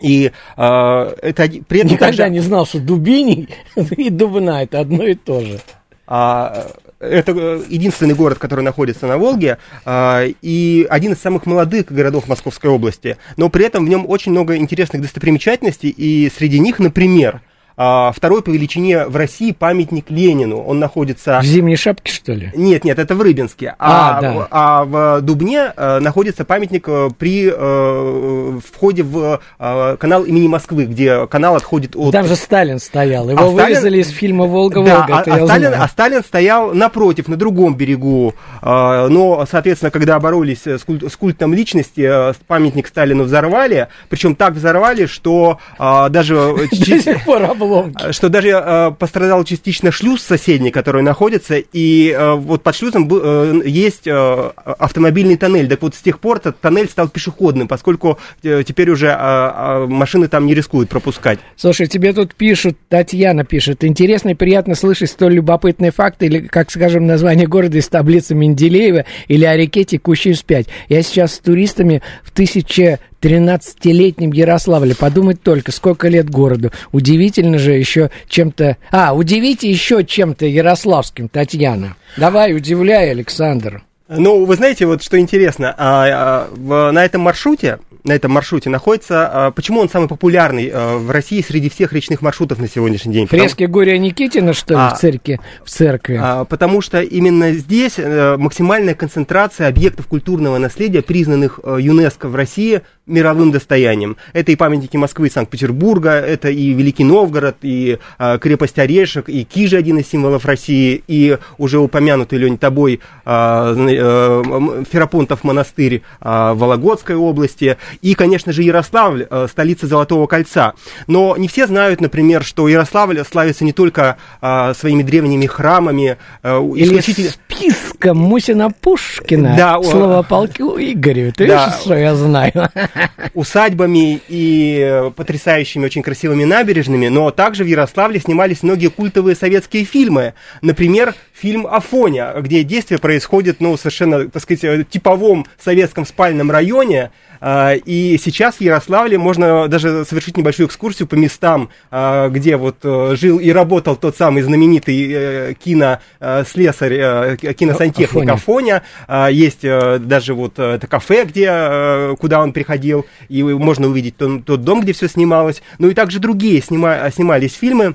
И 0.01 0.31
э, 0.57 0.63
это 0.63 1.51
при 1.67 1.81
этом 1.81 1.93
никогда 1.93 2.25
также... 2.25 2.31
не 2.31 2.41
знал, 2.41 2.67
что 2.67 2.79
Дубиний 2.79 3.49
и 3.97 4.11
Дубна 4.11 4.63
это 4.63 4.79
одно 4.79 5.03
и 5.03 5.15
то 5.15 5.41
же. 5.41 5.59
А, 6.07 6.67
это 6.99 7.33
э, 7.33 7.63
единственный 7.69 8.15
город, 8.15 8.39
который 8.39 8.63
находится 8.63 9.07
на 9.07 9.19
Волге, 9.19 9.59
а, 9.85 10.25
и 10.43 10.87
один 10.89 11.13
из 11.13 11.19
самых 11.19 11.47
молодых 11.47 11.87
городов 11.91 12.29
Московской 12.29 12.71
области. 12.71 13.17
Но 13.37 13.49
при 13.49 13.65
этом 13.65 13.85
в 13.85 13.89
нем 13.89 14.07
очень 14.09 14.33
много 14.33 14.57
интересных 14.57 15.03
достопримечательностей, 15.03 15.91
и 15.91 16.31
среди 16.35 16.59
них, 16.59 16.79
например, 16.79 17.43
а, 17.77 18.13
второй 18.13 18.43
по 18.43 18.51
величине 18.51 19.07
в 19.07 19.17
России 19.17 19.53
памятник 19.53 20.11
Ленину. 20.11 20.59
Он 20.59 20.79
находится... 20.79 21.41
В 21.41 21.45
зимней 21.45 21.77
шапке, 21.77 22.11
что 22.13 22.33
ли? 22.33 22.51
Нет, 22.55 22.85
нет, 22.85 22.99
это 22.99 23.15
в 23.15 23.21
Рыбинске. 23.21 23.75
А, 23.79 24.19
а, 24.19 24.21
да. 24.21 24.49
а 24.51 24.85
в 24.85 25.21
Дубне 25.21 25.73
а, 25.77 26.01
находится 26.01 26.45
памятник 26.45 26.89
э, 26.89 27.11
при 27.19 27.53
а, 27.53 28.59
входе 28.73 29.03
в 29.03 29.41
а, 29.59 29.97
канал 29.97 30.25
имени 30.25 30.49
Москвы, 30.49 30.87
где 30.87 31.27
канал 31.27 31.57
отходит 31.57 31.97
от... 31.97 32.13
Там 32.13 32.27
же 32.27 32.37
Сталин 32.37 32.79
стоял. 32.79 33.29
Его 33.29 33.41
а 33.41 33.47
вырезали 33.49 33.75
Сталин... 33.75 34.01
из 34.01 34.09
фильма 34.09 34.47
«Волга-Волга». 34.47 35.07
Да, 35.09 35.19
а, 35.19 35.35
а, 35.35 35.47
Сталин, 35.47 35.75
а 35.77 35.89
Сталин 35.89 36.23
стоял 36.23 36.73
напротив, 36.73 37.29
на 37.29 37.37
другом 37.37 37.77
берегу. 37.77 38.35
А, 38.63 39.09
но, 39.09 39.45
соответственно, 39.51 39.91
когда 39.91 40.19
боролись 40.19 40.67
с, 40.67 40.83
культ, 40.83 41.13
с 41.13 41.17
культом 41.17 41.53
личности, 41.53 42.33
памятник 42.47 42.87
Сталину 42.87 43.25
взорвали. 43.25 43.89
Причем 44.09 44.35
так 44.35 44.55
взорвали, 44.55 45.05
что 45.05 45.59
а, 45.79 46.09
даже... 46.09 46.37
До 46.71 47.01
сих 47.01 47.25
пор 47.25 47.43
обломки. 47.67 48.03
А, 48.03 48.13
что 48.13 48.29
даже 48.29 48.49
э, 48.49 48.91
пострадал 48.99 49.45
частично 49.45 49.93
шлюз 49.93 50.23
соседний, 50.23 50.71
который 50.71 51.03
находится, 51.03 51.57
и 51.57 52.11
э, 52.11 52.35
вот 52.35 52.63
под 52.63 52.75
шлюзом 52.75 53.09
э, 53.11 53.63
есть 53.67 54.07
э, 54.07 54.51
автомобильный 54.55 55.37
тоннель. 55.37 55.69
Так 55.69 55.83
вот, 55.83 55.95
с 55.95 56.01
тех 56.01 56.19
пор 56.21 56.39
этот 56.39 56.61
тоннель 56.61 56.89
стал 56.89 57.09
пешеходным, 57.09 57.69
поскольку 57.69 58.19
э, 58.43 58.63
теперь 58.67 58.91
уже 58.91 59.09
э, 59.09 59.11
э, 59.11 59.87
машины 59.87 60.29
там 60.29 60.47
не 60.47 60.55
рискуют 60.55 60.89
пропускать. 60.89 61.39
Слушай, 61.57 61.87
тебе 61.87 62.13
тут 62.13 62.35
пишут, 62.35 62.77
Татьяна 62.89 63.45
пишет, 63.45 63.85
интересно 63.85 64.31
и 64.31 64.35
приятно 64.35 64.75
слышать 64.75 65.11
столь 65.11 65.35
любопытные 65.35 65.91
факты, 65.91 66.27
или, 66.27 66.41
как 66.41 66.71
скажем, 66.71 67.07
название 67.07 67.47
города 67.47 67.79
из 67.79 67.89
таблицы 67.89 68.35
Менделеева, 68.35 69.05
или 69.29 69.45
о 69.45 69.57
реке, 69.57 69.85
текущей 69.85 70.33
вспять. 70.33 70.67
Я 70.89 71.03
сейчас 71.03 71.35
с 71.35 71.39
туристами 71.39 72.03
в 72.23 72.31
тысяче 72.31 72.99
13-летнем 73.27 74.31
Ярославле. 74.31 74.95
Подумать 74.95 75.43
только, 75.43 75.73
сколько 75.73 76.07
лет 76.07 76.31
городу. 76.31 76.71
Удивительно 76.93 77.59
же 77.59 77.73
еще 77.73 78.11
чем-то... 78.29 78.77
А, 78.93 79.15
удивите 79.15 79.69
еще 79.69 80.05
чем-то 80.05 80.47
ярославским, 80.47 81.29
Татьяна. 81.29 81.97
Давай, 82.17 82.55
удивляй, 82.55 83.11
Александр. 83.11 83.83
Ну, 84.09 84.45
вы 84.45 84.55
знаете, 84.55 84.87
вот 84.87 85.03
что 85.03 85.19
интересно, 85.19 85.75
а, 85.77 86.07
а, 86.07 86.49
в, 86.53 86.93
на 86.93 87.05
этом 87.05 87.23
маршруте, 87.23 87.81
на 88.07 88.13
этом 88.13 88.33
маршруте 88.33 88.71
находится, 88.71 89.29
а, 89.47 89.51
почему 89.51 89.81
он 89.81 89.89
самый 89.89 90.09
популярный 90.09 90.71
а, 90.73 90.97
в 90.97 91.11
России 91.11 91.43
среди 91.47 91.69
всех 91.69 91.93
речных 91.93 92.23
маршрутов 92.23 92.59
на 92.59 92.69
сегодняшний 92.69 93.13
день? 93.13 93.27
Фрески 93.27 93.65
потому... 93.65 93.75
Горя 93.75 93.99
Никитина, 93.99 94.53
что 94.53 94.75
ли, 94.75 94.81
а, 94.81 94.95
в 94.95 94.99
церкви? 94.99 95.41
В 95.65 95.71
церкви? 95.71 96.19
А, 96.23 96.45
потому 96.45 96.81
что 96.81 97.03
именно 97.03 97.53
здесь 97.53 97.95
а, 97.99 98.37
максимальная 98.37 98.95
концентрация 98.95 99.69
объектов 99.69 100.07
культурного 100.07 100.59
наследия, 100.59 101.03
признанных 101.03 101.61
а, 101.63 101.77
ЮНЕСКО 101.77 102.29
в 102.29 102.37
России 102.37 102.83
мировым 103.07 103.53
достоянием. 103.53 104.17
Это 104.33 104.53
и 104.53 104.57
памятники 104.57 104.97
Москвы 104.97 105.29
и 105.29 105.31
Санкт-Петербурга, 105.31 106.11
это 106.11 106.51
и 106.51 106.73
Великий 106.73 107.05
Новгород, 107.05 107.57
и 107.63 107.99
а, 108.19 108.39
крепость 108.39 108.79
Орешек, 108.79 109.29
и 109.29 109.45
Кижи, 109.45 109.77
один 109.77 109.99
из 109.99 110.09
символов 110.09 110.45
России, 110.45 111.03
и 111.07 111.39
уже 111.59 111.79
упомянутый, 111.79 112.39
Лень, 112.39 112.59
тобой 112.59 113.01
а, 113.25 113.75
а, 113.77 114.85
Ферапонтов 114.91 115.45
монастырь 115.45 116.03
а, 116.21 116.55
в 116.55 116.59
Вологодской 116.59 117.15
области, 117.15 117.77
и, 118.03 118.15
конечно 118.15 118.53
же, 118.53 118.63
Ярославль, 118.63 119.27
а, 119.29 119.47
столица 119.49 119.87
Золотого 119.87 120.27
кольца. 120.27 120.75
Но 121.07 121.37
не 121.37 121.49
все 121.49 121.67
знают, 121.67 122.01
например, 122.01 122.45
что 122.45 122.69
Ярославль 122.69 123.23
славится 123.25 123.65
не 123.65 123.73
только 123.73 124.17
а, 124.41 124.75
своими 124.75 125.03
древними 125.03 125.47
храмами, 125.47 126.17
а, 126.43 126.61
Или 126.75 126.99
исключительно... 126.99 127.31
списком 127.31 128.19
Мусина 128.19 128.71
Пушкина, 128.71 129.55
да, 129.57 129.83
слово 129.83 130.23
полку 130.23 130.77
Игорю, 130.79 131.33
ты 131.33 131.47
да, 131.47 131.67
видишь, 131.67 131.81
что 131.81 131.95
я 131.95 132.15
знаю? 132.15 132.53
усадьбами 133.35 134.21
и 134.29 135.11
потрясающими, 135.17 135.85
очень 135.85 136.03
красивыми 136.03 136.45
набережными, 136.45 137.09
но 137.09 137.31
также 137.31 137.65
в 137.65 137.67
Ярославле 137.67 138.21
снимались 138.21 138.63
многие 138.63 138.89
культовые 138.89 139.37
советские 139.37 139.85
фильмы. 139.85 140.35
Например, 140.63 141.15
фильм 141.37 141.67
«Афоня», 141.67 142.33
где 142.41 142.63
действие 142.63 142.99
происходит, 142.99 143.61
ну, 143.61 143.77
совершенно, 143.77 144.29
так 144.29 144.43
сказать, 144.43 144.89
типовом 144.89 145.47
советском 145.59 146.07
спальном 146.07 146.51
районе, 146.51 147.11
а, 147.41 147.75
и 147.75 148.19
сейчас 148.19 148.57
в 148.57 148.61
Ярославле 148.61 149.19
можно 149.19 149.69
даже 149.69 150.05
совершить 150.05 150.37
небольшую 150.37 150.69
экскурсию 150.69 151.09
по 151.09 151.15
местам, 151.15 151.69
а, 151.91 152.29
где 152.29 152.57
вот 152.57 152.79
э, 152.83 153.15
жил 153.17 153.39
и 153.39 153.51
работал 153.51 153.97
тот 153.97 154.17
самый 154.17 154.43
знаменитый 154.43 155.11
э, 155.13 155.55
кинослесарь, 155.63 156.95
э, 156.95 157.37
киносантехник 157.37 158.31
Афоня. 158.31 158.83
А, 159.07 159.29
есть 159.29 159.63
даже 159.63 160.35
вот 160.35 160.59
это 160.59 160.87
кафе, 160.87 161.25
где, 161.25 162.17
куда 162.19 162.41
он 162.41 162.53
приходил, 162.53 163.07
и 163.29 163.43
можно 163.43 163.89
увидеть 163.89 164.17
тот, 164.17 164.45
тот 164.45 164.63
дом, 164.63 164.81
где 164.81 164.93
все 164.93 165.09
снималось. 165.09 165.63
Ну 165.79 165.91
и 165.91 165.95
также 165.95 166.19
другие 166.19 166.63
снима, 166.63 167.11
снимались 167.11 167.55
фильмы 167.55 167.95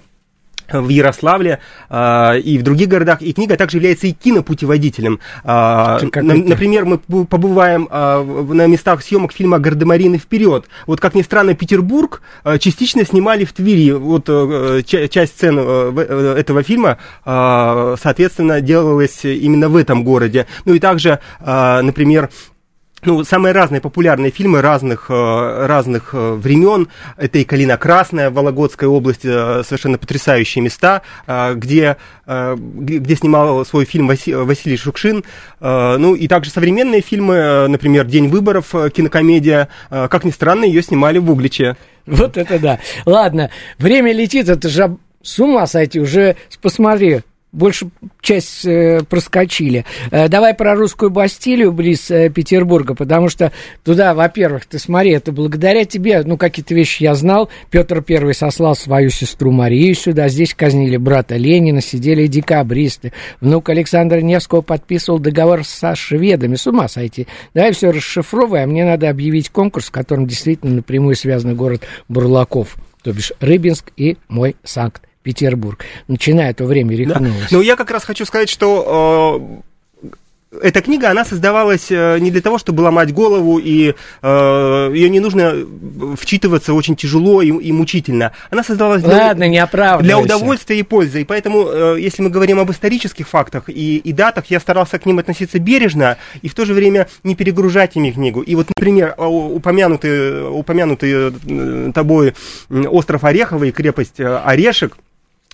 в 0.73 0.89
Ярославле 0.89 1.59
э, 1.89 2.39
и 2.39 2.57
в 2.57 2.63
других 2.63 2.87
городах. 2.87 3.21
И 3.21 3.33
книга 3.33 3.57
также 3.57 3.77
является 3.77 4.07
и 4.07 4.11
кинопутеводителем. 4.11 5.19
Э, 5.43 5.99
на, 6.15 6.35
например, 6.35 6.85
мы 6.85 6.97
побываем 6.97 7.87
э, 7.89 8.23
на 8.53 8.67
местах 8.67 9.03
съемок 9.03 9.33
фильма 9.33 9.59
«Гардемарины 9.59 10.17
вперед». 10.17 10.65
Вот, 10.87 10.99
как 10.99 11.15
ни 11.15 11.21
странно, 11.21 11.53
Петербург 11.53 12.21
э, 12.43 12.57
частично 12.57 13.05
снимали 13.05 13.45
в 13.45 13.53
Твери. 13.53 13.91
Вот 13.91 14.25
э, 14.27 14.81
часть 14.83 15.35
сцен 15.35 15.57
э, 15.59 16.35
этого 16.39 16.63
фильма, 16.63 16.97
э, 17.25 17.95
соответственно, 18.01 18.61
делалась 18.61 19.23
именно 19.23 19.69
в 19.69 19.75
этом 19.75 20.03
городе. 20.03 20.47
Ну 20.65 20.73
и 20.73 20.79
также, 20.79 21.19
э, 21.39 21.81
например, 21.81 22.29
ну, 23.03 23.23
самые 23.23 23.53
разные 23.53 23.81
популярные 23.81 24.31
фильмы 24.31 24.61
разных, 24.61 25.07
э, 25.09 25.65
разных 25.65 26.11
э, 26.13 26.33
времен. 26.33 26.87
Это 27.17 27.39
и 27.39 27.43
«Калина 27.43 27.77
Красная» 27.77 28.29
в 28.29 28.33
Вологодской 28.33 28.87
области, 28.87 29.27
э, 29.27 29.63
совершенно 29.63 29.97
потрясающие 29.97 30.63
места, 30.63 31.01
где, 31.27 31.97
где 32.25 33.15
снимал 33.15 33.65
свой 33.65 33.85
фильм 33.85 34.07
Василий 34.07 34.77
Шукшин. 34.77 35.23
Ну, 35.59 36.15
и 36.15 36.27
также 36.27 36.51
современные 36.51 37.01
фильмы, 37.01 37.67
например, 37.67 38.05
«День 38.05 38.27
выборов», 38.29 38.73
кинокомедия. 38.93 39.69
Как 39.89 40.23
ни 40.23 40.31
странно, 40.31 40.65
ее 40.65 40.81
снимали 40.81 41.17
в 41.17 41.29
Угличе. 41.29 41.77
Вот 42.05 42.37
это 42.37 42.59
да. 42.59 42.79
Ладно, 43.05 43.49
время 43.77 44.13
летит, 44.13 44.49
это 44.49 44.69
же 44.69 44.97
с 45.21 45.39
ума 45.39 45.67
сойти, 45.67 45.99
уже 45.99 46.35
посмотри, 46.61 47.21
больше 47.51 47.89
часть 48.21 48.65
э, 48.65 49.01
проскочили. 49.07 49.85
Э, 50.09 50.27
давай 50.27 50.53
про 50.53 50.75
русскую 50.75 51.09
Бастилию 51.09 51.71
близ 51.71 52.09
э, 52.09 52.29
Петербурга, 52.29 52.95
потому 52.95 53.29
что 53.29 53.51
туда, 53.83 54.13
во-первых, 54.13 54.65
ты 54.65 54.79
смотри, 54.79 55.11
это 55.11 55.31
благодаря 55.31 55.85
тебе, 55.85 56.23
ну, 56.23 56.37
какие-то 56.37 56.73
вещи 56.73 57.03
я 57.03 57.13
знал. 57.13 57.49
Петр 57.69 58.01
Первый 58.01 58.33
сослал 58.33 58.75
свою 58.75 59.09
сестру 59.09 59.51
Марию 59.51 59.95
сюда, 59.95 60.29
здесь 60.29 60.53
казнили 60.53 60.97
брата 60.97 61.35
Ленина, 61.35 61.81
сидели 61.81 62.27
декабристы. 62.27 63.11
Внук 63.41 63.69
Александра 63.69 64.21
Невского 64.21 64.61
подписывал 64.61 65.19
договор 65.19 65.65
со 65.65 65.95
шведами. 65.95 66.55
С 66.55 66.67
ума 66.67 66.87
сойти. 66.87 67.27
Давай 67.53 67.73
все 67.73 67.91
расшифровывай, 67.91 68.63
а 68.63 68.67
мне 68.67 68.85
надо 68.85 69.09
объявить 69.09 69.49
конкурс, 69.49 69.87
в 69.87 69.91
котором 69.91 70.25
действительно 70.25 70.75
напрямую 70.75 71.15
связан 71.15 71.55
город 71.55 71.83
Бурлаков, 72.07 72.77
то 73.03 73.11
бишь 73.11 73.33
Рыбинск 73.39 73.91
и 73.97 74.17
мой 74.29 74.55
Санкт 74.63 75.03
Петербург. 75.23 75.85
Начиная 76.07 76.53
то 76.53 76.65
время 76.65 76.95
рехнулось. 76.95 77.33
Да. 77.33 77.47
Ну, 77.51 77.61
я 77.61 77.75
как 77.75 77.91
раз 77.91 78.03
хочу 78.03 78.25
сказать, 78.25 78.49
что 78.49 79.61
э, 79.61 79.61
эта 80.59 80.81
книга, 80.81 81.09
она 81.09 81.23
создавалась 81.23 81.87
э, 81.89 82.19
не 82.19 82.29
для 82.29 82.41
того, 82.41 82.57
чтобы 82.57 82.81
ломать 82.81 83.13
голову, 83.13 83.57
и 83.57 83.93
э, 84.21 84.91
ее 84.93 85.09
не 85.09 85.19
нужно 85.19 85.55
вчитываться 86.17 86.73
очень 86.73 86.95
тяжело 86.95 87.41
и, 87.41 87.47
и 87.47 87.71
мучительно. 87.71 88.33
Она 88.49 88.63
создавалась 88.63 89.01
для, 89.01 89.27
Ладно, 89.27 89.47
не 89.47 89.65
для 90.01 90.19
удовольствия 90.19 90.79
и 90.79 90.83
пользы. 90.83 91.21
И 91.21 91.23
поэтому, 91.23 91.67
э, 91.67 91.97
если 91.99 92.21
мы 92.21 92.29
говорим 92.29 92.59
об 92.59 92.69
исторических 92.69 93.29
фактах 93.29 93.69
и, 93.69 93.97
и 93.97 94.11
датах, 94.11 94.47
я 94.47 94.59
старался 94.59 94.99
к 94.99 95.05
ним 95.05 95.19
относиться 95.19 95.57
бережно 95.57 96.17
и 96.41 96.49
в 96.49 96.53
то 96.53 96.65
же 96.65 96.73
время 96.73 97.07
не 97.23 97.35
перегружать 97.35 97.95
ими 97.95 98.11
книгу. 98.11 98.41
И 98.41 98.55
вот, 98.55 98.67
например, 98.75 99.15
упомянутый, 99.17 100.49
упомянутый 100.49 101.91
тобой 101.93 102.33
остров 102.69 103.23
Ореховый, 103.23 103.71
крепость 103.71 104.19
Орешек– 104.19 104.97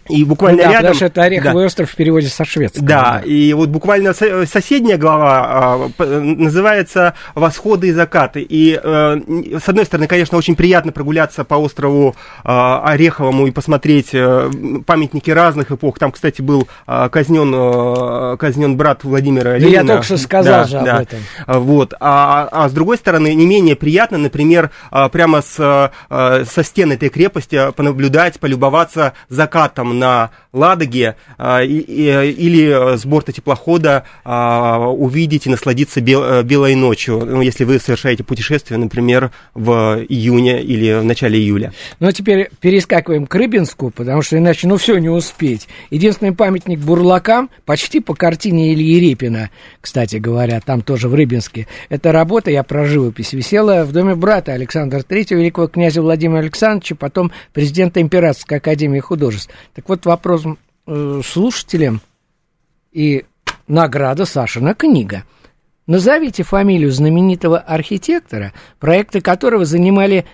И 0.10 0.24
буквально 0.24 0.64
да, 0.64 0.70
рядом... 0.70 0.78
Потому 0.78 0.96
что 0.96 1.06
это 1.06 1.24
Ореховый 1.24 1.64
да. 1.64 1.68
остров 1.68 1.92
в 1.92 1.96
переводе 1.96 2.28
со 2.28 2.46
шведского. 2.46 2.86
Да, 2.86 3.22
да, 3.22 3.22
и 3.26 3.54
вот 3.54 3.70
буквально 3.70 4.14
соседняя 4.14 4.98
глава 4.98 5.90
а, 5.98 6.04
называется 6.04 7.14
«Восходы 7.36 7.90
и 7.90 7.92
закаты». 7.92 8.42
И 8.42 8.80
э, 8.82 9.20
с 9.64 9.68
одной 9.68 9.86
стороны, 9.86 10.08
конечно, 10.08 10.38
очень 10.38 10.56
приятно 10.56 10.92
прогуляться 10.92 11.44
по 11.44 11.56
острову 11.56 12.16
а, 12.44 12.84
Ореховому 12.86 13.48
и 13.48 13.52
посмотреть 13.52 14.10
э, 14.14 14.50
памятники 14.86 15.32
разных 15.32 15.72
эпох. 15.72 16.00
Там, 16.00 16.12
кстати, 16.12 16.42
был 16.42 16.68
а, 16.86 17.10
казнен, 17.10 17.54
э, 17.54 18.38
казнен 18.38 18.78
брат 18.78 19.04
Владимира 19.04 19.52
да 19.52 19.58
Ленина. 19.58 19.74
Я 19.74 19.84
только 19.84 20.04
что 20.04 20.18
сказал 20.18 20.64
да, 20.64 20.68
же 20.68 20.78
об 20.78 20.86
да. 20.86 21.02
этом. 21.02 21.20
Вот. 21.48 21.94
А, 22.00 22.48
а 22.52 22.70
с 22.70 22.72
другой 22.72 22.98
стороны, 22.98 23.34
не 23.34 23.46
менее 23.46 23.76
приятно, 23.76 24.18
например, 24.18 24.72
прямо 25.12 25.42
с, 25.42 25.56
со 26.10 26.64
стен 26.64 26.92
этой 26.92 27.10
крепости 27.10 27.72
понаблюдать, 27.76 28.40
полюбоваться 28.40 29.14
закатом 29.30 29.97
на 29.98 30.32
Ладоге 30.54 31.16
и, 31.39 31.86
и, 31.88 32.32
или 32.32 32.98
с 32.98 33.06
борта 33.06 33.32
теплохода 33.32 34.04
а, 34.24 34.89
увидеть 34.89 35.46
и 35.46 35.50
насладиться 35.50 36.01
бел, 36.01 36.24
э, 36.24 36.44
белой 36.44 36.75
ночью, 36.75 37.24
ну, 37.25 37.42
если 37.42 37.63
вы 37.63 37.80
совершаете 37.80 38.24
путешествие, 38.24 38.77
например, 38.77 39.32
в 39.54 40.04
июне 40.08 40.62
или 40.62 41.00
в 41.00 41.04
начале 41.04 41.39
июля. 41.39 41.74
Ну, 42.00 42.08
а 42.08 42.12
теперь 42.12 42.50
перескакиваем 42.60 43.27
к 43.27 43.36
Рыбинску, 43.36 43.92
потому 43.92 44.22
что 44.22 44.38
иначе, 44.38 44.68
ну, 44.68 44.77
все 44.77 44.98
не 44.98 45.10
успеть. 45.10 45.68
Единственный 45.89 46.34
памятник 46.34 46.80
бурлакам, 46.80 47.50
почти 47.66 48.00
по 48.00 48.16
картине 48.16 48.74
Ильи 48.74 49.00
Репина, 49.00 49.50
кстати 49.82 50.18
говоря, 50.18 50.60
там 50.60 50.82
тоже 50.82 51.08
в 51.08 51.13
Рыбинске. 51.13 51.68
Эта 51.89 52.12
работа, 52.12 52.51
я 52.51 52.63
про 52.63 52.86
живопись, 52.86 53.34
висела 53.34 53.84
в 53.84 53.92
доме 53.92 54.16
брата 54.16 54.54
Александра 54.54 55.00
III, 55.00 55.36
великого 55.36 55.68
князя 55.68 56.01
Владимира 56.01 56.39
Александровича, 56.39 56.96
потом 56.96 57.32
президента 57.54 58.01
Императорской 58.01 58.58
академии 58.58 59.00
художеств. 59.00 59.51
Так 59.75 59.87
вот, 59.88 60.06
вопрос 60.06 60.44
э, 60.86 61.22
слушателям 61.25 62.01
и 62.91 63.25
награда 63.67 64.25
Сашина 64.25 64.74
книга. 64.74 65.24
Назовите 65.86 66.44
фамилию 66.44 66.91
знаменитого 66.91 67.60
архитектора, 67.60 68.53
проекты 68.79 69.22
которого 69.22 69.63
занимали 69.65 70.25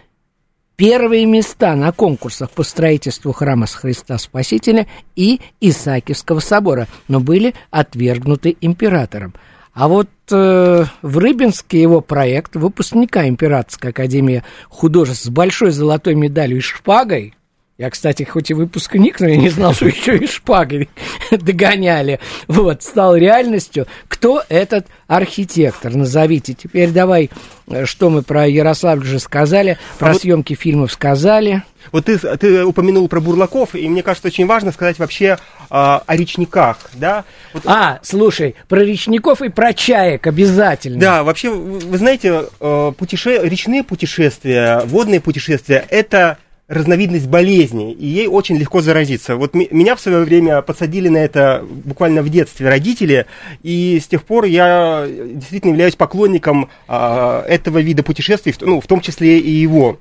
первые 0.75 1.25
места 1.25 1.75
на 1.75 1.91
конкурсах 1.91 2.50
по 2.50 2.63
строительству 2.63 3.31
храма 3.31 3.67
Христа 3.67 4.17
Спасителя 4.17 4.88
и 5.15 5.39
Исаакиевского 5.62 6.39
собора, 6.39 6.88
но 7.07 7.19
были 7.19 7.53
отвергнуты 7.69 8.57
императором. 8.62 9.33
А 9.74 9.88
вот 9.88 10.10
э, 10.31 10.86
в 11.01 11.17
Рыбинске 11.17 11.81
его 11.81 12.01
проект 12.01 12.55
выпускника 12.55 13.27
Императорской 13.27 13.89
академии 13.89 14.43
художеств 14.69 15.25
с 15.25 15.29
большой 15.29 15.72
золотой 15.72 16.15
медалью 16.15 16.57
и 16.57 16.62
шпагой 16.62 17.33
я, 17.80 17.89
кстати, 17.89 18.22
хоть 18.22 18.51
и 18.51 18.53
выпускник, 18.53 19.20
но 19.20 19.27
я 19.27 19.36
не 19.36 19.50
знал, 19.50 19.74
что 19.74 19.88
еще 19.88 20.15
и 20.15 20.27
шпагой 20.27 20.89
догоняли. 21.32 22.20
Вот, 22.48 22.84
стал 22.84 23.15
реальностью. 23.15 23.88
Кто 24.08 24.44
этот 24.48 24.86
архитектор? 25.08 25.96
Назовите. 25.96 26.53
Теперь 26.53 26.92
давай, 26.92 27.32
э, 27.65 27.86
что 27.86 28.12
мы 28.12 28.22
про 28.22 28.48
Ярославль 28.48 29.03
же 29.03 29.18
сказали, 29.18 29.80
про 29.98 30.12
а 30.12 30.13
съемки 30.13 30.53
вот... 30.53 30.62
фильмов 30.62 30.92
сказали. 30.92 31.63
Вот 31.92 32.06
ты, 32.06 32.20
ты 32.20 32.63
упомянул 32.63 33.08
про 33.08 33.20
бурлаков, 33.20 33.74
и 33.74 33.89
мне 33.89 34.03
кажется, 34.03 34.27
очень 34.27 34.46
важно 34.46 34.72
сказать 34.72 35.00
вообще 35.00 35.25
э, 35.25 35.36
о 35.70 36.03
речниках, 36.10 36.77
да? 36.94 37.25
Вот... 37.53 37.63
А, 37.65 38.00
слушай, 38.03 38.53
про 38.70 38.82
речников 38.82 39.42
и 39.42 39.50
про 39.50 39.74
чаек 39.74 40.27
обязательно. 40.27 41.00
Да, 41.00 41.24
вообще, 41.24 41.50
вы 41.50 41.98
знаете, 41.98 42.44
э, 42.60 42.92
путеше... 42.96 43.39
речные 43.42 43.82
путешествия, 43.82 44.82
водные 44.86 45.20
путешествия, 45.20 45.84
это 45.89 46.38
разновидность 46.67 47.27
болезни, 47.27 47.91
и 47.91 48.05
ей 48.05 48.27
очень 48.27 48.58
легко 48.58 48.82
заразиться. 48.82 49.36
Вот 49.36 49.53
меня 49.53 49.96
в 49.96 50.00
свое 50.00 50.20
время 50.20 50.62
подсадили 50.62 51.10
на 51.10 51.17
это 51.17 51.63
буквально 51.67 52.22
в 52.22 52.29
детстве 52.29 52.70
родители, 52.70 53.25
и 53.63 54.00
с 54.01 54.08
тех 54.08 54.24
пор 54.24 54.46
я 54.46 55.05
действительно 55.08 55.72
являюсь 55.72 55.96
поклонником 55.96 56.70
а, 56.88 57.43
этого 57.48 57.79
вида 57.79 58.03
путешествий, 58.03 58.55
ну, 58.62 58.79
в 58.79 58.88
том 58.88 59.01
числе 59.01 59.39
и 59.39 59.50
его. 59.50 60.00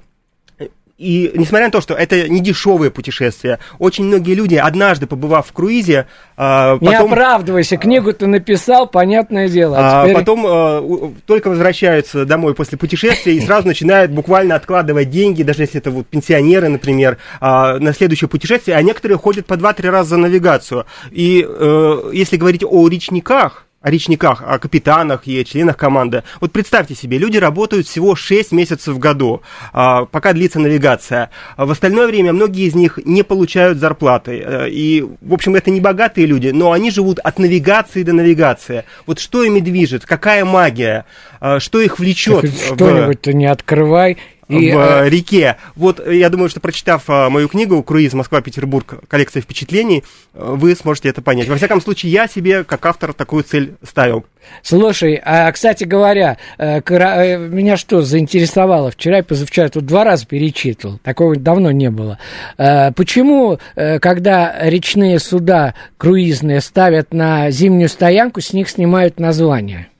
И 1.02 1.32
несмотря 1.34 1.66
на 1.66 1.72
то, 1.72 1.80
что 1.80 1.94
это 1.94 2.28
не 2.28 2.40
дешевые 2.40 2.90
путешествия, 2.90 3.58
очень 3.78 4.04
многие 4.04 4.34
люди, 4.34 4.54
однажды 4.54 5.06
побывав 5.06 5.48
в 5.48 5.52
круизе, 5.52 6.06
а, 6.36 6.78
потом... 6.78 6.88
Не 6.88 6.94
оправдывайся, 6.94 7.76
книгу 7.76 8.12
ты 8.12 8.26
написал, 8.28 8.86
понятное 8.86 9.48
дело. 9.48 9.76
А, 9.78 10.02
а 10.02 10.04
теперь... 10.04 10.16
потом 10.16 10.44
а, 10.46 11.12
только 11.26 11.48
возвращаются 11.48 12.24
домой 12.24 12.54
после 12.54 12.78
путешествия 12.78 13.34
и 13.34 13.40
сразу 13.40 13.66
начинают 13.66 14.12
буквально 14.12 14.54
откладывать 14.54 15.10
деньги, 15.10 15.42
даже 15.42 15.62
если 15.62 15.80
это 15.80 15.90
вот 15.90 16.06
пенсионеры, 16.06 16.68
например, 16.68 17.18
на 17.40 17.92
следующее 17.92 18.28
путешествие, 18.28 18.76
а 18.76 18.82
некоторые 18.82 19.18
ходят 19.18 19.46
по 19.46 19.54
2-3 19.54 19.90
раза 19.90 20.10
за 20.10 20.16
навигацию. 20.18 20.86
И 21.10 21.44
э, 21.46 22.10
если 22.12 22.36
говорить 22.36 22.62
о 22.64 22.88
речниках, 22.88 23.66
о 23.82 23.90
речниках, 23.90 24.42
о 24.46 24.58
капитанах 24.58 25.22
и 25.26 25.44
членах 25.44 25.76
команды. 25.76 26.22
Вот 26.40 26.52
представьте 26.52 26.94
себе, 26.94 27.18
люди 27.18 27.36
работают 27.36 27.86
всего 27.86 28.14
6 28.14 28.52
месяцев 28.52 28.94
в 28.94 28.98
году, 28.98 29.42
а, 29.72 30.04
пока 30.06 30.32
длится 30.32 30.60
навигация. 30.60 31.30
В 31.56 31.70
остальное 31.70 32.06
время 32.06 32.32
многие 32.32 32.66
из 32.66 32.74
них 32.74 32.98
не 33.04 33.22
получают 33.22 33.78
зарплаты. 33.78 34.42
Э, 34.44 34.68
и, 34.68 35.04
в 35.20 35.34
общем, 35.34 35.54
это 35.54 35.70
не 35.70 35.80
богатые 35.80 36.26
люди, 36.26 36.48
но 36.48 36.72
они 36.72 36.90
живут 36.90 37.18
от 37.18 37.38
навигации 37.38 38.02
до 38.02 38.12
навигации. 38.12 38.84
Вот 39.06 39.18
что 39.18 39.42
ими 39.42 39.60
движет, 39.60 40.06
какая 40.06 40.44
магия, 40.44 41.04
э, 41.40 41.58
что 41.58 41.80
их 41.80 41.98
влечет. 41.98 42.50
Что-нибудь-то 42.74 43.32
не 43.32 43.46
открывай 43.46 44.18
и, 44.60 44.72
в 44.72 44.78
э, 44.78 45.08
реке. 45.08 45.56
Вот 45.76 46.00
э, 46.00 46.16
я 46.16 46.28
думаю, 46.30 46.48
что 46.48 46.60
прочитав 46.60 47.08
э, 47.08 47.28
мою 47.28 47.48
книгу 47.48 47.82
«Круиз 47.82 48.12
Москва-Петербург. 48.12 49.00
Коллекция 49.08 49.42
впечатлений», 49.42 50.04
вы 50.34 50.74
сможете 50.74 51.08
это 51.08 51.22
понять. 51.22 51.48
Во 51.48 51.56
всяком 51.56 51.80
случае, 51.80 52.12
я 52.12 52.26
себе, 52.28 52.64
как 52.64 52.84
автор, 52.86 53.12
такую 53.12 53.44
цель 53.44 53.74
ставил. 53.86 54.24
Слушай, 54.62 55.20
а, 55.24 55.52
кстати 55.52 55.84
говоря, 55.84 56.36
меня 56.58 57.76
что 57.76 58.02
заинтересовало? 58.02 58.90
Вчера 58.90 59.20
и 59.20 59.22
позавчера 59.22 59.68
тут 59.68 59.86
два 59.86 60.04
раза 60.04 60.26
перечитывал, 60.26 60.98
такого 60.98 61.36
давно 61.36 61.70
не 61.70 61.90
было. 61.90 62.18
Почему, 62.56 63.60
когда 63.74 64.52
речные 64.68 65.20
суда 65.20 65.74
круизные 65.96 66.60
ставят 66.60 67.14
на 67.14 67.50
зимнюю 67.52 67.88
стоянку, 67.88 68.40
с 68.40 68.52
них 68.52 68.68
снимают 68.68 69.20
название? 69.20 69.91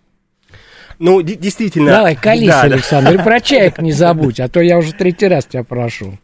Ну, 1.02 1.20
действительно. 1.20 1.90
Давай, 1.90 2.14
колись, 2.14 2.46
да, 2.48 2.62
Александр, 2.62 3.16
да. 3.16 3.24
про 3.24 3.40
чаек 3.40 3.78
не 3.78 3.90
забудь, 3.90 4.38
а 4.38 4.48
то 4.48 4.60
я 4.60 4.78
уже 4.78 4.92
третий 4.92 5.26
раз 5.26 5.46
тебя 5.46 5.64
прошу. 5.64 6.16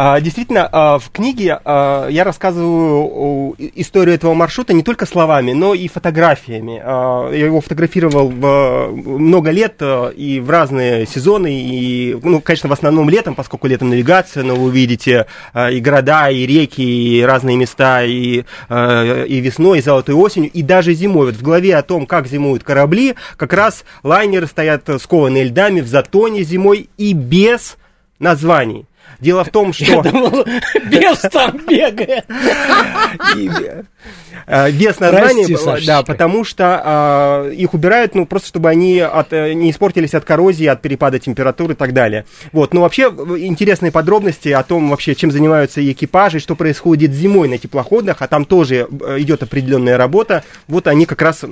А, 0.00 0.20
действительно, 0.20 0.68
а, 0.70 1.00
в 1.00 1.10
книге 1.10 1.58
а, 1.64 2.06
я 2.06 2.22
рассказываю 2.22 3.56
историю 3.74 4.14
этого 4.14 4.32
маршрута 4.32 4.72
не 4.72 4.84
только 4.84 5.06
словами, 5.06 5.50
но 5.54 5.74
и 5.74 5.88
фотографиями. 5.88 6.80
Я 7.34 7.46
его 7.46 7.60
фотографировал 7.60 8.30
много 8.30 9.50
лет 9.50 9.82
и 10.16 10.40
в 10.40 10.50
разные 10.50 11.04
сезоны, 11.04 11.48
и, 11.50 12.16
ну, 12.22 12.40
конечно, 12.40 12.68
в 12.68 12.72
основном 12.72 13.10
летом, 13.10 13.34
поскольку 13.34 13.66
летом 13.66 13.88
навигация, 13.88 14.44
но 14.44 14.54
вы 14.54 14.66
увидите 14.66 15.26
и 15.56 15.80
города, 15.80 16.30
и 16.30 16.46
реки, 16.46 16.80
и 17.18 17.22
разные 17.22 17.56
места, 17.56 18.04
и, 18.04 18.44
и 18.70 19.40
весной, 19.40 19.78
и 19.78 19.82
золотой 19.82 20.14
осенью, 20.14 20.52
и 20.52 20.62
даже 20.62 20.94
зимой. 20.94 21.26
Вот 21.26 21.34
в 21.34 21.42
главе 21.42 21.74
о 21.74 21.82
том, 21.82 22.06
как 22.06 22.28
зимуют 22.28 22.62
корабли, 22.62 23.16
как 23.36 23.52
раз 23.52 23.84
лайнеры 24.04 24.46
стоят 24.46 24.88
скованные 25.00 25.44
льдами 25.44 25.80
в 25.80 25.88
затоне 25.88 26.44
зимой 26.44 26.88
и 26.98 27.14
без 27.14 27.76
названий. 28.20 28.86
Дело 29.20 29.44
в 29.44 29.50
том, 29.50 29.72
что... 29.74 29.84
Я 29.84 30.02
думал, 30.02 30.44
бес 30.90 31.20
там 31.32 31.60
бегает. 31.66 32.24
Э, 34.46 34.70
без 34.70 34.98
названия, 34.98 35.84
да, 35.84 36.02
потому 36.02 36.42
что 36.42 36.80
а, 36.82 37.50
их 37.50 37.74
убирают, 37.74 38.14
ну, 38.14 38.24
просто 38.24 38.48
чтобы 38.48 38.70
они 38.70 38.98
от, 39.00 39.32
э, 39.32 39.52
не 39.52 39.70
испортились 39.70 40.14
от 40.14 40.24
коррозии, 40.24 40.64
от 40.64 40.80
перепада 40.80 41.18
температуры 41.18 41.74
и 41.74 41.76
так 41.76 41.92
далее. 41.92 42.24
Вот, 42.52 42.72
но 42.72 42.80
вообще 42.80 43.02
интересные 43.02 43.92
подробности 43.92 44.48
о 44.48 44.62
том 44.62 44.88
вообще, 44.88 45.14
чем 45.14 45.30
занимаются 45.30 45.86
экипажи, 45.92 46.38
что 46.38 46.54
происходит 46.54 47.12
зимой 47.12 47.48
на 47.48 47.58
теплоходах, 47.58 48.22
а 48.22 48.28
там 48.28 48.46
тоже 48.46 48.86
э, 48.88 49.16
идет 49.18 49.42
определенная 49.42 49.98
работа, 49.98 50.44
вот 50.66 50.86
они 50.86 51.04
как 51.04 51.20
раз 51.20 51.44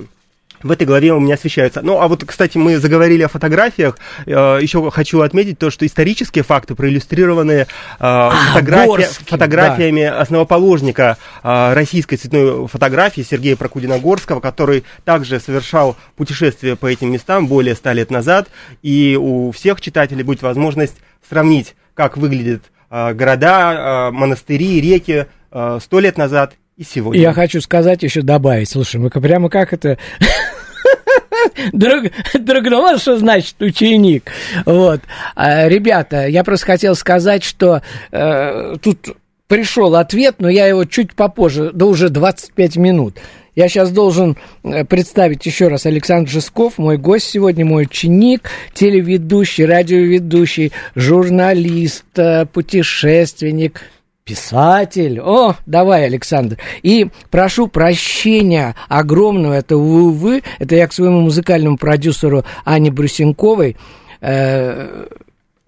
в 0.63 0.71
этой 0.71 0.85
главе 0.85 1.13
у 1.13 1.19
меня 1.19 1.35
освещаются. 1.35 1.81
Ну, 1.81 1.99
а 1.99 2.07
вот, 2.07 2.23
кстати, 2.25 2.57
мы 2.57 2.77
заговорили 2.77 3.23
о 3.23 3.27
фотографиях. 3.27 3.97
Э, 4.25 4.59
еще 4.61 4.89
хочу 4.91 5.21
отметить 5.21 5.59
то, 5.59 5.69
что 5.69 5.85
исторические 5.85 6.43
факты 6.43 6.75
проиллюстрированы 6.75 7.51
э, 7.51 7.65
а, 7.99 8.31
фотография, 8.53 8.87
Горский, 8.87 9.25
фотографиями 9.25 10.03
да. 10.03 10.21
основоположника 10.21 11.17
э, 11.43 11.73
российской 11.73 12.17
цветной 12.17 12.67
фотографии 12.67 13.21
Сергея 13.21 13.55
Прокудина-Горского, 13.55 14.39
который 14.39 14.83
также 15.03 15.39
совершал 15.39 15.95
путешествие 16.15 16.75
по 16.75 16.87
этим 16.87 17.11
местам 17.11 17.47
более 17.47 17.75
ста 17.75 17.93
лет 17.93 18.11
назад. 18.11 18.49
И 18.81 19.17
у 19.19 19.51
всех 19.51 19.81
читателей 19.81 20.23
будет 20.23 20.41
возможность 20.41 20.95
сравнить, 21.27 21.75
как 21.93 22.17
выглядят 22.17 22.63
города, 22.89 24.11
монастыри, 24.13 24.79
реки 24.79 25.25
сто 25.51 25.99
лет 25.99 26.17
назад 26.17 26.53
и 26.77 26.83
сегодня. 26.83 27.19
Я 27.21 27.33
хочу 27.33 27.59
сказать 27.59 28.03
еще 28.03 28.21
добавить, 28.21 28.69
слушай, 28.69 28.97
мы 28.97 29.09
прямо 29.09 29.49
как 29.49 29.73
это... 29.73 29.97
Друг, 31.73 32.05
другного, 32.33 32.97
что 32.97 33.17
значит 33.17 33.59
ученик. 33.61 34.31
Вот. 34.65 35.01
А, 35.35 35.67
ребята, 35.67 36.27
я 36.27 36.43
просто 36.43 36.65
хотел 36.65 36.95
сказать, 36.95 37.43
что 37.43 37.81
э, 38.11 38.75
тут 38.81 39.15
пришел 39.47 39.95
ответ, 39.95 40.35
но 40.39 40.49
я 40.49 40.67
его 40.67 40.85
чуть 40.85 41.15
попозже, 41.15 41.71
да 41.73 41.85
уже 41.85 42.09
25 42.09 42.77
минут. 42.77 43.17
Я 43.55 43.69
сейчас 43.69 43.91
должен 43.91 44.37
э, 44.63 44.85
представить 44.85 45.45
еще 45.45 45.67
раз 45.67 45.85
Александр 45.87 46.29
Жесков, 46.29 46.77
мой 46.77 46.97
гость 46.97 47.29
сегодня, 47.29 47.65
мой 47.65 47.83
ученик, 47.83 48.51
телеведущий, 48.73 49.65
радиоведущий, 49.65 50.71
журналист, 50.95 52.05
э, 52.17 52.45
путешественник, 52.45 53.81
писатель. 54.27 55.19
О, 55.19 55.55
давай, 55.65 56.05
Александр. 56.05 56.57
И 56.83 57.07
прошу 57.31 57.67
прощения 57.67 58.75
огромного, 58.89 59.53
это 59.53 59.77
вы, 59.77 60.43
это 60.59 60.75
я 60.75 60.87
к 60.87 60.93
своему 60.93 61.21
музыкальному 61.21 61.77
продюсеру 61.77 62.43
Ане 62.65 62.91
Брусенковой, 62.91 63.77
э, 64.21 65.07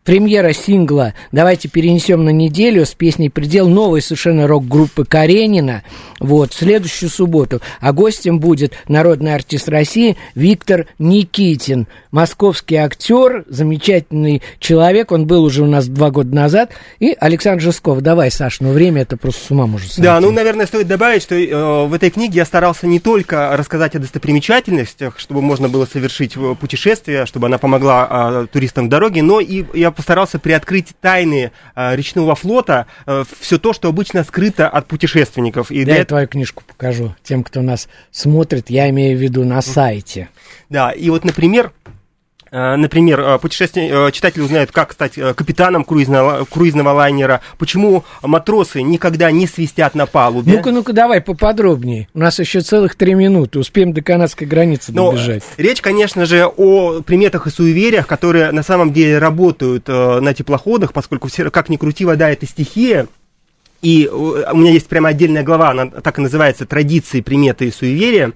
премьера 0.03 0.53
сингла 0.53 1.13
«Давайте 1.31 1.67
перенесем 1.67 2.23
на 2.23 2.29
неделю» 2.29 2.85
с 2.85 2.93
песней 2.93 3.29
«Предел» 3.29 3.67
новой 3.67 4.01
совершенно 4.01 4.47
рок-группы 4.47 5.05
Каренина, 5.05 5.83
вот, 6.19 6.53
в 6.53 6.57
следующую 6.57 7.09
субботу. 7.09 7.61
А 7.79 7.93
гостем 7.93 8.39
будет 8.39 8.73
народный 8.87 9.35
артист 9.35 9.69
России 9.69 10.17
Виктор 10.35 10.87
Никитин, 10.97 11.87
московский 12.11 12.75
актер, 12.75 13.45
замечательный 13.47 14.41
человек, 14.59 15.11
он 15.11 15.27
был 15.27 15.43
уже 15.43 15.63
у 15.63 15.67
нас 15.67 15.87
два 15.87 16.11
года 16.11 16.33
назад, 16.33 16.71
и 16.99 17.15
Александр 17.19 17.63
Жесков. 17.63 18.01
Давай, 18.01 18.31
Саш, 18.31 18.59
ну 18.61 18.71
время 18.71 19.03
это 19.03 19.17
просто 19.17 19.45
с 19.45 19.51
ума 19.51 19.67
может 19.67 19.91
сойти. 19.91 20.01
Да, 20.01 20.19
ну, 20.19 20.31
наверное, 20.31 20.65
стоит 20.65 20.87
добавить, 20.87 21.23
что 21.23 21.35
э, 21.35 21.87
в 21.87 21.93
этой 21.93 22.09
книге 22.09 22.37
я 22.37 22.45
старался 22.45 22.87
не 22.87 22.99
только 22.99 23.55
рассказать 23.55 23.95
о 23.95 23.99
достопримечательностях, 23.99 25.19
чтобы 25.19 25.41
можно 25.41 25.69
было 25.69 25.85
совершить 25.85 26.35
э, 26.35 26.55
путешествие, 26.59 27.25
чтобы 27.25 27.47
она 27.47 27.57
помогла 27.57 28.43
э, 28.43 28.47
туристам 28.51 28.87
в 28.87 28.89
дороге, 28.89 29.21
но 29.21 29.39
и 29.39 29.65
я 29.73 29.88
постарался 29.91 30.39
приоткрыть 30.39 30.93
тайны 31.01 31.51
э, 31.75 31.95
речного 31.95 32.35
флота, 32.35 32.87
э, 33.05 33.23
все 33.39 33.57
то, 33.57 33.73
что 33.73 33.87
обычно 33.87 34.23
скрыто 34.23 34.67
от 34.67 34.87
путешественников. 34.87 35.71
И 35.71 35.85
да, 35.85 35.95
я 35.95 36.05
твою 36.05 36.27
книжку 36.27 36.63
покажу 36.65 37.15
тем, 37.23 37.43
кто 37.43 37.61
нас 37.61 37.87
смотрит, 38.11 38.69
я 38.69 38.89
имею 38.89 39.17
в 39.17 39.21
виду 39.21 39.43
на 39.43 39.61
сайте. 39.61 40.29
Да, 40.69 40.91
и 40.91 41.09
вот, 41.09 41.23
например, 41.23 41.71
например, 42.51 43.19
э, 43.19 43.39
путешествие, 43.39 43.89
э, 43.91 44.11
читатели 44.11 44.41
узнают, 44.41 44.71
как 44.71 44.93
стать 44.93 45.13
капитаном 45.13 45.83
круизного, 45.83 46.45
круизного 46.45 46.91
лайнера, 46.91 47.41
почему 47.57 48.03
матросы 48.21 48.81
никогда 48.81 49.31
не 49.31 49.47
свистят 49.47 49.95
на 49.95 50.05
палубе. 50.05 50.53
Ну-ка, 50.53 50.71
ну-ка, 50.71 50.93
давай 50.93 51.21
поподробнее. 51.21 52.07
У 52.13 52.19
нас 52.19 52.39
еще 52.39 52.61
целых 52.61 52.95
три 52.95 53.13
минуты, 53.13 53.59
успеем 53.59 53.93
до 53.93 54.01
канадской 54.01 54.47
границы 54.47 54.91
Но 54.93 55.11
добежать. 55.11 55.43
Речь, 55.57 55.81
конечно 55.81 56.25
же, 56.25 56.45
о 56.45 57.01
приметах 57.01 57.47
и 57.47 57.49
суевериях, 57.49 58.07
которые 58.07 58.51
на 58.51 58.63
самом 58.63 58.93
деле 58.93 59.17
работают 59.17 59.87
на 59.87 60.33
теплоходах, 60.33 60.93
поскольку, 60.93 61.27
все, 61.27 61.49
как 61.49 61.69
ни 61.69 61.77
крути, 61.77 62.05
вода– 62.05 62.29
это 62.31 62.45
стихия, 62.45 63.07
и 63.81 64.09
у 64.11 64.57
меня 64.57 64.71
есть 64.71 64.87
прямо 64.87 65.09
отдельная 65.09 65.43
глава, 65.43 65.71
она 65.71 65.87
так 65.87 66.19
и 66.19 66.21
называется 66.21 66.65
«Традиции, 66.65 67.21
приметы 67.21 67.67
и 67.67 67.71
суеверия». 67.71 68.33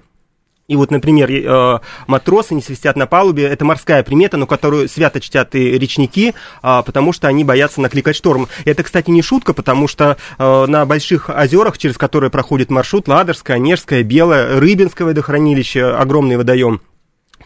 И 0.66 0.76
вот, 0.76 0.90
например, 0.90 1.30
э, 1.30 1.78
матросы 2.06 2.54
не 2.54 2.62
свистят 2.62 2.96
на 2.96 3.06
палубе. 3.06 3.44
Это 3.44 3.66
морская 3.66 4.02
примета, 4.02 4.38
но 4.38 4.46
которую 4.46 4.88
свято 4.88 5.20
чтят 5.20 5.54
и 5.54 5.78
речники, 5.78 6.34
а, 6.62 6.82
потому 6.82 7.12
что 7.12 7.28
они 7.28 7.44
боятся 7.44 7.82
накликать 7.82 8.16
шторм. 8.16 8.48
И 8.64 8.70
это, 8.70 8.82
кстати, 8.82 9.10
не 9.10 9.20
шутка, 9.20 9.52
потому 9.52 9.88
что 9.88 10.16
э, 10.38 10.66
на 10.66 10.86
больших 10.86 11.28
озерах, 11.28 11.76
через 11.76 11.98
которые 11.98 12.30
проходит 12.30 12.70
маршрут, 12.70 13.08
Ладожское, 13.08 13.56
Онежское, 13.56 14.02
Белое, 14.02 14.58
Рыбинское 14.58 15.06
водохранилище, 15.06 15.84
огромный 15.84 16.38
водоем, 16.38 16.80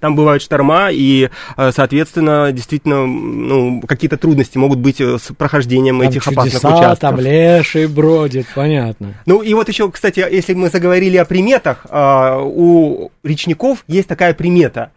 там 0.00 0.14
бывают 0.14 0.42
шторма, 0.42 0.90
и, 0.90 1.28
э, 1.56 1.72
соответственно, 1.74 2.52
действительно, 2.52 3.06
ну, 3.06 3.80
какие-то 3.86 4.16
трудности 4.16 4.58
могут 4.58 4.78
быть 4.78 5.00
э, 5.00 5.18
с 5.18 5.34
прохождением 5.34 6.00
там 6.00 6.08
этих 6.08 6.24
чудеса, 6.24 6.40
опасных 6.40 6.64
участков. 6.64 6.98
там 6.98 7.20
леший 7.20 7.86
бродит, 7.86 8.46
понятно. 8.54 9.14
Ну, 9.26 9.42
и 9.42 9.54
вот 9.54 9.68
еще, 9.68 9.90
кстати, 9.90 10.20
если 10.30 10.54
мы 10.54 10.68
заговорили 10.68 11.16
о 11.16 11.24
приметах, 11.24 11.86
э, 11.88 12.40
у 12.42 13.10
речников 13.22 13.84
есть 13.86 14.08
такая 14.08 14.34
примета. 14.34 14.90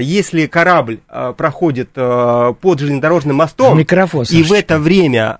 Если 0.00 0.46
корабль 0.46 0.98
проходит 1.36 1.90
под 1.92 2.80
железнодорожным 2.80 3.36
мостом, 3.36 3.78
микрофон, 3.78 4.26
и 4.28 4.42
в 4.42 4.52
это 4.52 4.80
время 4.80 5.38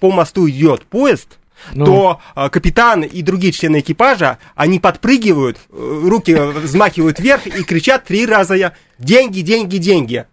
по 0.00 0.10
мосту 0.10 0.48
идет 0.48 0.84
поезд, 0.86 1.38
ну. 1.72 1.84
то 1.84 2.20
э, 2.36 2.48
капитан 2.48 3.02
и 3.02 3.22
другие 3.22 3.52
члены 3.52 3.80
экипажа, 3.80 4.38
они 4.54 4.78
подпрыгивают, 4.78 5.58
э, 5.70 6.00
руки 6.04 6.34
взмахивают 6.34 7.20
вверх 7.20 7.46
и 7.46 7.62
кричат 7.62 8.04
три 8.04 8.26
раза 8.26 8.54
я 8.54 8.72
«Деньги, 8.98 9.40
деньги, 9.40 9.78
деньги!» 9.78 10.26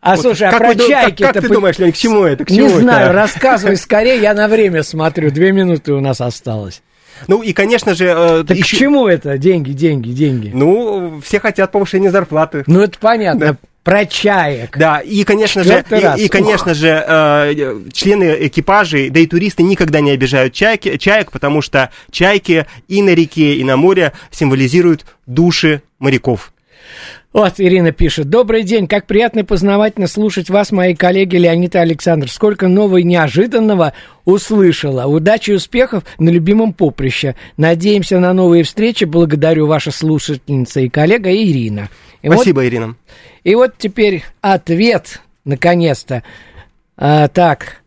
А 0.00 0.16
вот, 0.16 0.22
слушай, 0.22 0.48
а 0.48 0.58
про 0.58 0.72
вы, 0.72 0.88
чайки 0.88 1.22
как, 1.22 1.34
как 1.34 1.42
ты 1.42 1.48
по... 1.48 1.54
думаешь, 1.54 1.78
Лень, 1.78 1.92
к 1.92 1.96
чему 1.96 2.24
это? 2.24 2.44
К 2.44 2.48
чему 2.48 2.60
Не 2.60 2.66
это? 2.66 2.80
знаю, 2.80 3.12
рассказывай 3.12 3.76
скорее, 3.76 4.20
я 4.20 4.34
на 4.34 4.48
время 4.48 4.82
смотрю, 4.82 5.30
две 5.30 5.52
минуты 5.52 5.92
у 5.92 6.00
нас 6.00 6.20
осталось. 6.20 6.82
Ну 7.28 7.42
и, 7.42 7.52
конечно 7.52 7.94
же... 7.94 8.06
Э, 8.06 8.44
так 8.46 8.56
еще... 8.56 8.76
к 8.76 8.78
чему 8.78 9.06
это? 9.06 9.38
Деньги, 9.38 9.72
деньги, 9.72 10.10
деньги. 10.10 10.50
Ну, 10.52 11.20
все 11.24 11.40
хотят 11.40 11.72
повышения 11.72 12.10
зарплаты. 12.10 12.64
Ну, 12.66 12.80
это 12.80 12.98
понятно. 12.98 13.46
Да. 13.46 13.56
Про 13.82 14.06
чаек. 14.06 14.78
Да, 14.78 15.00
и, 15.00 15.24
конечно 15.24 15.64
же, 15.64 15.84
и, 15.90 16.24
и, 16.24 16.28
конечно 16.28 16.72
же, 16.72 17.04
э, 17.04 17.80
члены 17.92 18.36
экипажей, 18.46 19.10
да 19.10 19.18
и 19.18 19.26
туристы 19.26 19.64
никогда 19.64 20.00
не 20.00 20.12
обижают 20.12 20.54
чайки, 20.54 20.96
чаек, 20.98 21.32
потому 21.32 21.62
что 21.62 21.90
чайки 22.12 22.66
и 22.86 23.02
на 23.02 23.10
реке, 23.10 23.54
и 23.54 23.64
на 23.64 23.76
море 23.76 24.12
символизируют 24.30 25.04
души 25.26 25.82
моряков. 25.98 26.52
Вот, 27.32 27.54
Ирина 27.56 27.92
пишет. 27.92 28.28
Добрый 28.28 28.62
день, 28.62 28.86
как 28.86 29.06
приятно 29.06 29.40
и 29.40 29.44
познавательно 29.44 30.06
слушать 30.06 30.50
вас, 30.50 30.70
мои 30.70 30.94
коллеги 30.94 31.36
Леонид 31.36 31.74
и 31.74 31.78
Александр. 31.78 32.30
Сколько 32.30 32.68
нового 32.68 32.98
и 32.98 33.04
неожиданного 33.04 33.94
услышала. 34.26 35.06
Удачи 35.06 35.52
и 35.52 35.54
успехов 35.54 36.04
на 36.18 36.28
любимом 36.28 36.74
поприще. 36.74 37.34
Надеемся 37.56 38.18
на 38.18 38.34
новые 38.34 38.64
встречи. 38.64 39.04
Благодарю 39.04 39.66
ваша 39.66 39.90
слушательница 39.92 40.80
и 40.80 40.90
коллега 40.90 41.32
Ирина. 41.32 41.88
И 42.20 42.28
Спасибо, 42.28 42.58
вот, 42.60 42.66
Ирина. 42.66 42.96
И 43.44 43.54
вот 43.54 43.72
теперь 43.78 44.24
ответ, 44.42 45.22
наконец-то. 45.46 46.22
А, 46.98 47.28
так, 47.28 47.82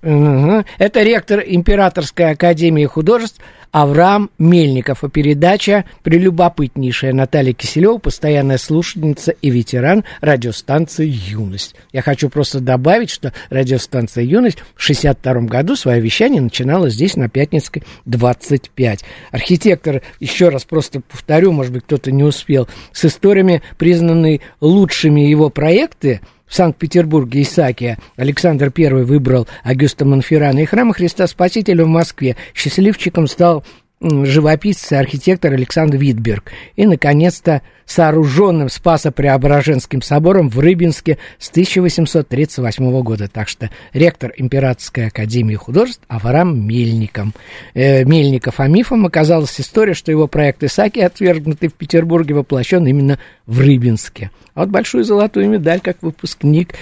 это 0.00 1.02
ректор 1.02 1.42
Императорской 1.44 2.30
академии 2.30 2.86
художеств 2.86 3.40
Авраам 3.72 4.30
Мельников. 4.38 5.04
А 5.04 5.08
передача 5.08 5.84
прелюбопытнейшая. 6.02 7.12
Наталья 7.12 7.52
Киселева, 7.52 7.98
постоянная 7.98 8.58
слушательница 8.58 9.32
и 9.32 9.50
ветеран 9.50 10.04
радиостанции 10.20 11.06
«Юность». 11.06 11.74
Я 11.92 12.02
хочу 12.02 12.28
просто 12.28 12.60
добавить, 12.60 13.10
что 13.10 13.32
радиостанция 13.50 14.24
«Юность» 14.24 14.58
в 14.74 14.82
1962 14.82 15.48
году 15.48 15.76
свое 15.76 16.00
вещание 16.00 16.40
начинала 16.40 16.88
здесь, 16.90 17.16
на 17.16 17.28
Пятницкой, 17.28 17.82
25. 18.06 19.04
Архитектор, 19.30 20.02
еще 20.20 20.48
раз 20.48 20.64
просто 20.64 21.00
повторю, 21.00 21.52
может 21.52 21.72
быть, 21.72 21.84
кто-то 21.84 22.10
не 22.10 22.24
успел, 22.24 22.68
с 22.92 23.04
историями, 23.04 23.62
признанные 23.76 24.40
лучшими 24.60 25.20
его 25.20 25.50
проекты– 25.50 26.20
в 26.48 26.54
Санкт-Петербурге 26.54 27.42
Исаакия 27.42 27.98
Александр 28.16 28.72
I 28.76 29.04
выбрал 29.04 29.46
Агюста 29.62 30.04
Монферрана 30.04 30.60
и 30.60 30.64
храма 30.64 30.94
Христа 30.94 31.26
Спасителя 31.26 31.84
в 31.84 31.88
Москве. 31.88 32.36
Счастливчиком 32.54 33.26
стал 33.26 33.64
живописец 34.00 34.92
и 34.92 34.96
архитектор 34.96 35.52
Александр 35.52 35.96
Витберг. 35.96 36.52
И, 36.76 36.86
наконец-то, 36.86 37.62
сооруженным 37.84 38.68
Спасо-Преображенским 38.68 40.02
собором 40.02 40.50
в 40.50 40.58
Рыбинске 40.58 41.18
с 41.38 41.48
1838 41.50 43.02
года. 43.02 43.28
Так 43.28 43.48
что 43.48 43.70
ректор 43.92 44.32
Императорской 44.36 45.06
академии 45.06 45.54
художеств 45.54 46.02
Авраам 46.06 46.66
Мельником. 46.66 47.32
Э, 47.74 48.04
Мельников, 48.04 48.60
а 48.60 48.68
мифом 48.68 49.06
оказалась 49.06 49.58
история, 49.60 49.94
что 49.94 50.12
его 50.12 50.28
проект 50.28 50.62
Исаки, 50.62 51.00
отвергнутый 51.00 51.68
в 51.70 51.74
Петербурге, 51.74 52.34
воплощен 52.34 52.86
именно 52.86 53.18
в 53.46 53.60
Рыбинске. 53.60 54.30
А 54.54 54.60
вот 54.60 54.68
большую 54.68 55.04
золотую 55.04 55.48
медаль, 55.48 55.80
как 55.80 55.96
выпускник, 56.02 56.74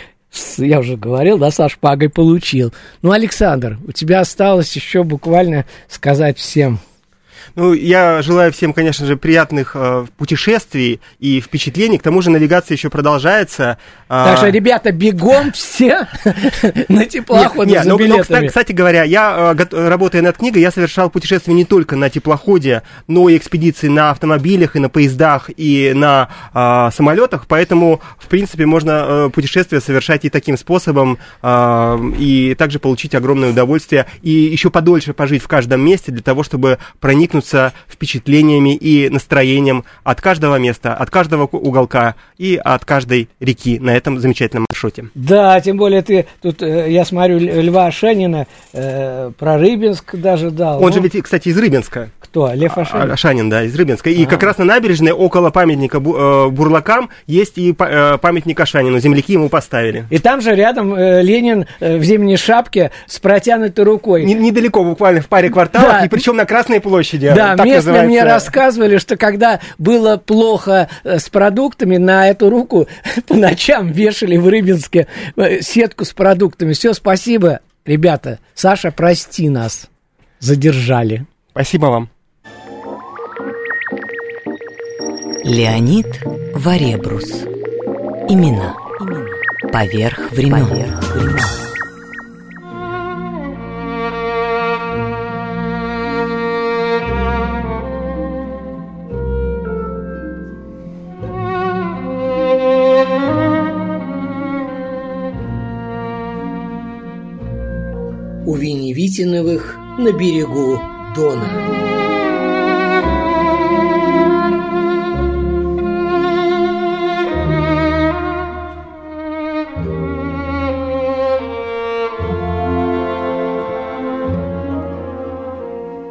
я 0.58 0.80
уже 0.80 0.96
говорил, 0.96 1.38
да, 1.38 1.50
Саш 1.50 1.78
Пагой 1.78 2.10
получил. 2.10 2.74
Ну, 3.00 3.12
Александр, 3.12 3.78
у 3.86 3.92
тебя 3.92 4.20
осталось 4.20 4.74
еще 4.74 5.02
буквально 5.02 5.64
сказать 5.88 6.36
всем 6.36 6.80
ну, 7.54 7.72
я 7.72 8.22
желаю 8.22 8.52
всем, 8.52 8.72
конечно 8.72 9.06
же, 9.06 9.16
приятных 9.16 9.72
э, 9.74 10.06
путешествий 10.16 11.00
и 11.18 11.40
впечатлений. 11.40 11.98
К 11.98 12.02
тому 12.02 12.22
же 12.22 12.30
навигация 12.30 12.74
еще 12.74 12.90
продолжается. 12.90 13.78
Так 14.08 14.38
что, 14.38 14.48
ребята, 14.48 14.92
бегом 14.92 15.52
все 15.52 16.06
на 16.88 17.06
теплоходы 17.06 17.70
нет, 17.70 17.78
нет, 17.78 17.84
за 17.84 17.90
но, 17.90 17.96
билетами. 17.96 18.42
Но, 18.42 18.48
кстати 18.48 18.72
говоря, 18.72 19.02
я, 19.04 19.54
э, 19.58 19.88
работая 19.88 20.22
над 20.22 20.36
книгой, 20.36 20.62
я 20.62 20.70
совершал 20.70 21.10
путешествия 21.10 21.54
не 21.54 21.64
только 21.64 21.96
на 21.96 22.10
теплоходе, 22.10 22.82
но 23.06 23.28
и 23.28 23.36
экспедиции 23.36 23.88
на 23.88 24.10
автомобилях, 24.10 24.76
и 24.76 24.78
на 24.78 24.88
поездах, 24.88 25.50
и 25.56 25.92
на 25.94 26.28
э, 26.54 26.90
самолетах. 26.94 27.46
Поэтому, 27.46 28.00
в 28.18 28.26
принципе, 28.28 28.66
можно 28.66 29.04
э, 29.06 29.30
путешествия 29.32 29.80
совершать 29.80 30.24
и 30.24 30.30
таким 30.30 30.56
способом, 30.56 31.18
э, 31.42 31.98
и 32.18 32.54
также 32.56 32.78
получить 32.78 33.14
огромное 33.14 33.50
удовольствие, 33.50 34.06
и 34.22 34.30
еще 34.30 34.70
подольше 34.70 35.12
пожить 35.12 35.42
в 35.42 35.48
каждом 35.48 35.80
месте 35.80 36.12
для 36.12 36.22
того, 36.22 36.42
чтобы 36.42 36.78
проникнуть 37.00 37.35
проникнуться 37.36 37.72
впечатлениями 37.88 38.74
и 38.74 39.08
настроением 39.08 39.84
от 40.04 40.20
каждого 40.20 40.56
места, 40.56 40.94
от 40.94 41.10
каждого 41.10 41.44
уголка 41.44 42.14
и 42.38 42.60
от 42.62 42.84
каждой 42.84 43.28
реки 43.40 43.78
на 43.78 43.90
этом 43.90 44.18
замечательном 44.18 44.66
маршруте. 44.70 45.06
Да, 45.14 45.60
тем 45.60 45.76
более 45.76 46.02
ты 46.02 46.26
тут, 46.42 46.62
э, 46.62 46.90
я 46.90 47.04
смотрю, 47.04 47.38
Льва 47.38 47.86
Ашанина 47.86 48.46
э, 48.72 49.30
про 49.38 49.58
Рыбинск 49.58 50.14
даже 50.16 50.50
дал. 50.50 50.78
Он 50.78 50.88
ну, 50.88 50.92
же 50.92 51.00
ведь, 51.00 51.22
кстати, 51.22 51.48
из 51.48 51.58
Рыбинска. 51.58 52.10
Кто? 52.20 52.52
Лев 52.52 52.76
Ашанин? 52.76 53.10
Ашанин, 53.10 53.50
да, 53.50 53.64
из 53.64 53.74
Рыбинска. 53.74 54.10
И 54.10 54.24
а. 54.24 54.28
как 54.28 54.42
раз 54.42 54.58
на 54.58 54.64
набережной 54.64 55.12
около 55.12 55.50
памятника 55.50 55.98
э, 55.98 56.48
Бурлакам 56.50 57.10
есть 57.26 57.58
и 57.58 57.74
э, 57.78 58.18
памятник 58.18 58.60
Ашанину. 58.60 58.98
Земляки 58.98 59.32
ему 59.32 59.48
поставили. 59.48 60.06
И 60.10 60.18
там 60.18 60.40
же 60.40 60.54
рядом 60.54 60.96
Ленин 60.96 61.66
в 61.80 62.02
зимней 62.02 62.36
шапке 62.36 62.90
с 63.06 63.18
протянутой 63.18 63.84
рукой. 63.84 64.24
Не, 64.24 64.34
недалеко, 64.34 64.84
буквально 64.84 65.20
в 65.20 65.28
паре 65.28 65.50
кварталов, 65.50 65.92
да. 65.92 66.04
и 66.04 66.08
причем 66.08 66.36
на 66.36 66.44
Красной 66.44 66.80
площади. 66.80 67.25
Да, 67.34 67.52
местные 67.52 67.74
называется... 67.76 68.06
мне 68.08 68.24
рассказывали, 68.24 68.98
что 68.98 69.16
когда 69.16 69.60
было 69.78 70.16
плохо 70.16 70.88
с 71.04 71.28
продуктами, 71.28 71.96
на 71.96 72.28
эту 72.28 72.50
руку 72.50 72.88
по 73.26 73.34
ночам 73.34 73.90
вешали 73.90 74.36
в 74.36 74.48
Рыбинске 74.48 75.06
сетку 75.60 76.04
с 76.04 76.12
продуктами. 76.12 76.72
Все, 76.72 76.92
спасибо, 76.92 77.60
ребята. 77.84 78.38
Саша, 78.54 78.90
прости 78.90 79.48
нас. 79.48 79.88
Задержали. 80.38 81.26
Спасибо 81.50 81.86
вам. 81.86 82.10
Леонид 85.44 86.06
Варебрус. 86.54 87.44
Имена. 88.28 88.74
Поверх 89.72 90.32
времен. 90.32 90.66
Поверх 90.66 91.14
времен. 91.14 91.65
У 108.96 108.98
Веневитиновых 108.98 109.76
на 109.98 110.10
берегу 110.10 110.80
Дона. 111.14 111.44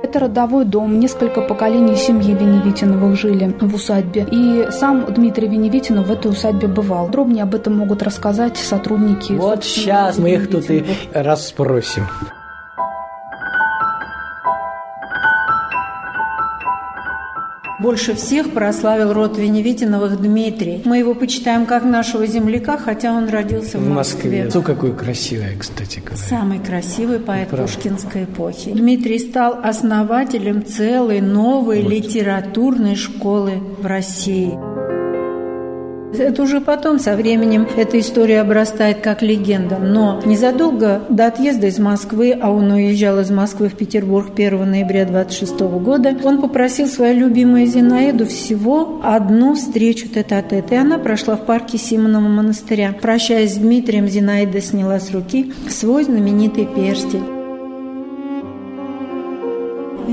Это 0.03 0.19
родовой 0.19 0.65
дом, 0.65 0.99
несколько 0.99 1.41
поколений 1.41 1.95
семьи 1.95 2.35
Веневитиновых 2.35 3.19
жили 3.19 3.51
в 3.59 3.73
усадьбе. 3.73 4.27
И 4.31 4.67
сам 4.69 5.11
Дмитрий 5.11 5.47
Веневитинов 5.47 6.05
в 6.05 6.11
этой 6.11 6.29
усадьбе 6.29 6.67
бывал. 6.67 7.07
Подробнее 7.07 7.41
об 7.45 7.55
этом 7.55 7.75
могут 7.75 8.03
рассказать 8.03 8.57
сотрудники. 8.57 9.31
Вот 9.31 9.63
сейчас 9.63 10.19
мы 10.19 10.35
их 10.35 10.51
тут 10.51 10.69
и 10.69 10.85
расспросим. 11.11 12.03
Больше 17.85 18.15
всех 18.15 18.49
прославил 18.49 19.13
род 19.13 19.37
Веневитиновых 19.37 20.19
Дмитрий. 20.19 20.81
Мы 20.85 20.97
его 20.97 21.13
почитаем 21.13 21.67
как 21.67 21.83
нашего 21.83 22.25
земляка, 22.25 22.79
хотя 22.79 23.13
он 23.13 23.29
родился 23.29 23.77
в, 23.77 23.87
Москве. 23.87 24.45
Москве. 24.45 24.63
какой 24.63 24.95
красивый, 24.95 25.55
кстати 25.59 25.99
говоря. 25.99 26.17
Самый 26.17 26.57
красивый 26.57 27.19
поэт 27.19 27.49
Правда. 27.49 27.71
Пушкинской 27.71 28.23
эпохи. 28.23 28.71
Дмитрий 28.71 29.19
стал 29.19 29.59
основателем 29.63 30.65
целой 30.65 31.21
новой 31.21 31.83
вот. 31.83 31.91
литературной 31.91 32.95
школы 32.95 33.61
в 33.79 33.85
России. 33.85 34.57
Это 36.19 36.41
уже 36.41 36.61
потом, 36.61 36.99
со 36.99 37.15
временем, 37.15 37.67
эта 37.75 37.99
история 37.99 38.41
обрастает 38.41 38.99
как 39.01 39.21
легенда. 39.21 39.77
Но 39.77 40.21
незадолго 40.25 41.03
до 41.09 41.27
отъезда 41.27 41.67
из 41.67 41.79
Москвы, 41.79 42.37
а 42.39 42.51
он 42.51 42.71
уезжал 42.71 43.19
из 43.19 43.29
Москвы 43.31 43.69
в 43.69 43.75
Петербург 43.75 44.31
1 44.35 44.69
ноября 44.69 45.05
26 45.05 45.59
года, 45.59 46.15
он 46.23 46.41
попросил 46.41 46.87
свою 46.87 47.27
любимую 47.27 47.65
Зинаиду 47.67 48.25
всего 48.25 49.01
одну 49.03 49.55
встречу 49.55 50.07
тет-а-тет. 50.07 50.71
И 50.71 50.75
она 50.75 50.97
прошла 50.97 51.35
в 51.35 51.45
парке 51.45 51.77
Симонова 51.77 52.27
монастыря. 52.27 52.95
Прощаясь 53.01 53.53
с 53.53 53.57
Дмитрием, 53.57 54.07
Зинаида 54.07 54.61
сняла 54.61 54.99
с 54.99 55.11
руки 55.11 55.53
свой 55.69 56.03
знаменитый 56.03 56.65
перстень 56.65 57.34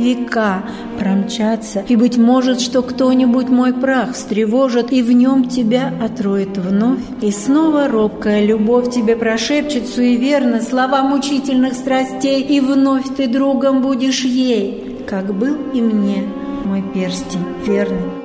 века 0.03 0.63
промчаться, 0.99 1.85
и, 1.89 1.97
быть 1.97 2.19
может, 2.19 2.61
что 2.61 2.83
кто-нибудь 2.83 3.49
мой 3.49 3.73
прах 3.73 4.15
встревожит, 4.15 4.93
и 4.93 5.03
в 5.03 5.13
нем 5.13 5.49
тебя 5.49 5.93
отроет 6.03 6.59
вновь, 6.59 7.01
и 7.21 7.31
снова 7.31 7.89
робкая 7.89 8.45
любовь 8.45 8.93
тебе 8.93 9.17
прошепчет 9.17 9.87
суеверно 9.87 10.61
слова 10.61 11.03
мучительных 11.03 11.75
страстей, 11.75 12.43
и 12.43 12.61
вновь 12.61 13.15
ты 13.17 13.29
другом 13.29 13.83
будешь 13.83 14.25
ей, 14.25 15.05
как 15.07 15.35
был 15.35 15.57
и 15.73 15.81
мне 15.81 16.25
мой 16.65 16.83
перстень 16.95 17.41
верный. 17.67 18.23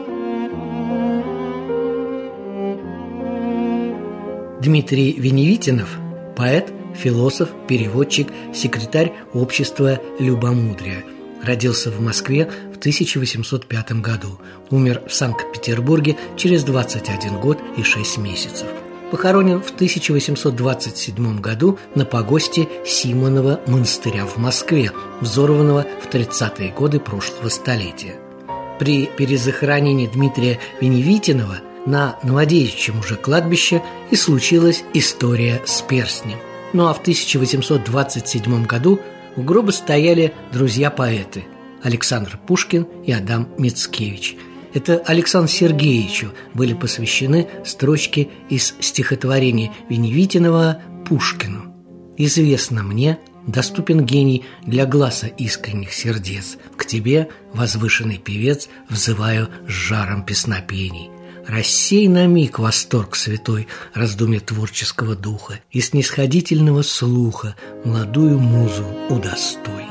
Дмитрий 4.61 5.13
Веневитинов– 5.13 5.97
поэт, 6.35 6.73
философ, 6.95 7.49
переводчик, 7.67 8.27
секретарь 8.53 9.13
общества 9.33 9.99
«Любомудрия», 10.19 11.03
Родился 11.43 11.91
в 11.91 12.01
Москве 12.01 12.49
в 12.73 12.77
1805 12.77 14.01
году, 14.01 14.39
умер 14.69 15.03
в 15.07 15.13
Санкт-Петербурге 15.13 16.17
через 16.35 16.63
21 16.63 17.39
год 17.39 17.59
и 17.77 17.83
6 17.83 18.17
месяцев. 18.17 18.67
Похоронен 19.11 19.61
в 19.61 19.71
1827 19.71 21.39
году 21.39 21.79
на 21.95 22.03
погосте 22.03 22.67
Симонова 22.85 23.61
монастыря 23.65 24.25
в 24.25 24.37
Москве, 24.37 24.91
взорванного 25.21 25.85
в 26.03 26.13
30-е 26.13 26.71
годы 26.73 26.99
прошлого 26.99 27.47
столетия. 27.47 28.15
При 28.79 29.05
перезахоронении 29.05 30.07
Дмитрия 30.07 30.59
Веневитинова 30.81 31.59
на 31.85 32.19
Новодевичьем 32.21 32.99
уже 32.99 33.15
кладбище 33.15 33.81
и 34.11 34.15
случилась 34.17 34.83
история 34.93 35.61
с 35.65 35.81
перстнем. 35.81 36.37
Ну 36.73 36.87
а 36.87 36.93
в 36.93 36.99
1827 36.99 38.65
году 38.65 38.99
у 39.37 39.43
гроба 39.43 39.71
стояли 39.71 40.33
друзья-поэты 40.51 41.45
Александр 41.83 42.37
Пушкин 42.45 42.87
и 43.05 43.11
Адам 43.11 43.47
Мицкевич. 43.57 44.35
Это 44.73 44.97
Александру 45.05 45.47
Сергеевичу 45.47 46.33
были 46.53 46.73
посвящены 46.73 47.47
строчки 47.63 48.29
из 48.49 48.75
стихотворения 48.79 49.71
Веневитинова 49.89 50.81
«Пушкину». 51.07 51.73
«Известно 52.17 52.83
мне, 52.83 53.19
доступен 53.45 54.05
гений 54.05 54.43
для 54.63 54.85
глаза 54.85 55.27
искренних 55.27 55.93
сердец. 55.93 56.57
К 56.75 56.85
тебе, 56.85 57.29
возвышенный 57.53 58.17
певец, 58.17 58.67
взываю 58.89 59.49
с 59.67 59.71
жаром 59.71 60.25
песнопений. 60.25 61.09
Рассей 61.47 62.09
на 62.09 62.27
миг 62.27 62.59
восторг 62.59 63.15
святой 63.15 63.67
раздумья 63.93 64.41
творческого 64.41 65.15
духа 65.15 65.61
и 65.71 65.79
снисходительного 65.79 66.81
слуха 66.81 67.55
молодую 67.85 68.37
музу 68.37 68.85
удостой. 69.09 69.85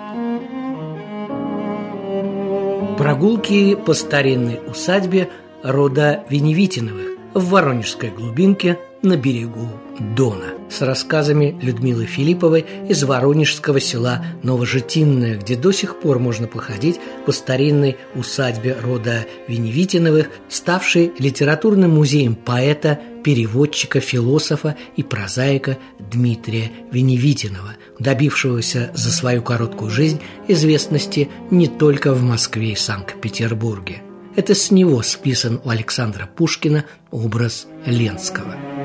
Прогулки 2.99 3.75
по 3.75 3.95
старинной 3.95 4.61
усадьбе 4.67 5.31
рода 5.63 6.25
Веневитиновых 6.29 7.17
в 7.33 7.49
Воронежской 7.49 8.11
глубинке 8.11 8.79
на 9.03 9.17
берегу 9.17 9.71
Дона 10.01 10.55
с 10.71 10.83
рассказами 10.83 11.59
Людмилы 11.63 12.07
Филипповой 12.07 12.65
из 12.89 13.03
воронежского 13.05 13.81
села 13.81 14.25
Новожитинное, 14.43 15.37
где 15.37 15.57
до 15.57 15.73
сих 15.73 16.01
пор 16.01 16.19
можно 16.19 16.47
походить 16.47 16.99
по 17.25 17.33
старинной 17.33 17.97
усадьбе 18.15 18.77
рода 18.83 19.27
Веневитиновых, 19.49 20.31
ставшей 20.49 21.13
литературным 21.19 21.95
музеем 21.95 22.35
поэта, 22.35 23.01
переводчика, 23.25 24.01
философа 24.01 24.77
и 24.97 25.03
прозаика 25.03 25.79
Дмитрия 25.99 26.71
Веневитинова, 26.93 27.77
добившегося 27.99 28.91
за 28.95 29.13
свою 29.13 29.43
короткую 29.43 29.91
жизнь 29.91 30.21
известности 30.49 31.29
не 31.51 31.69
только 31.69 32.13
в 32.13 32.23
Москве 32.23 32.73
и 32.73 32.77
Санкт-Петербурге. 32.77 34.03
Это 34.37 34.55
с 34.55 34.71
него 34.71 35.03
списан 35.03 35.61
у 35.65 35.71
Александра 35.71 36.29
Пушкина 36.37 36.85
образ 37.11 37.67
Ленского– 37.87 38.57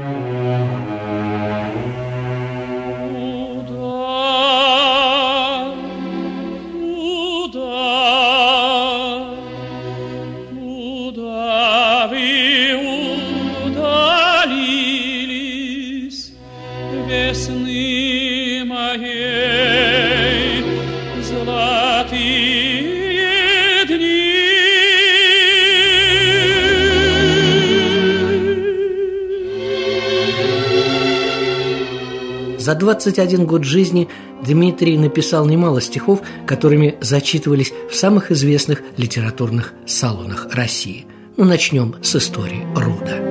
21 32.81 33.45
год 33.45 33.63
жизни 33.63 34.09
Дмитрий 34.43 34.97
написал 34.97 35.45
немало 35.45 35.81
стихов, 35.81 36.21
которыми 36.47 36.95
зачитывались 36.99 37.71
в 37.91 37.95
самых 37.95 38.31
известных 38.31 38.81
литературных 38.97 39.73
салонах 39.85 40.47
России. 40.51 41.05
Ну, 41.37 41.45
начнем 41.45 41.95
с 42.01 42.15
истории 42.15 42.65
Руда. 42.75 43.30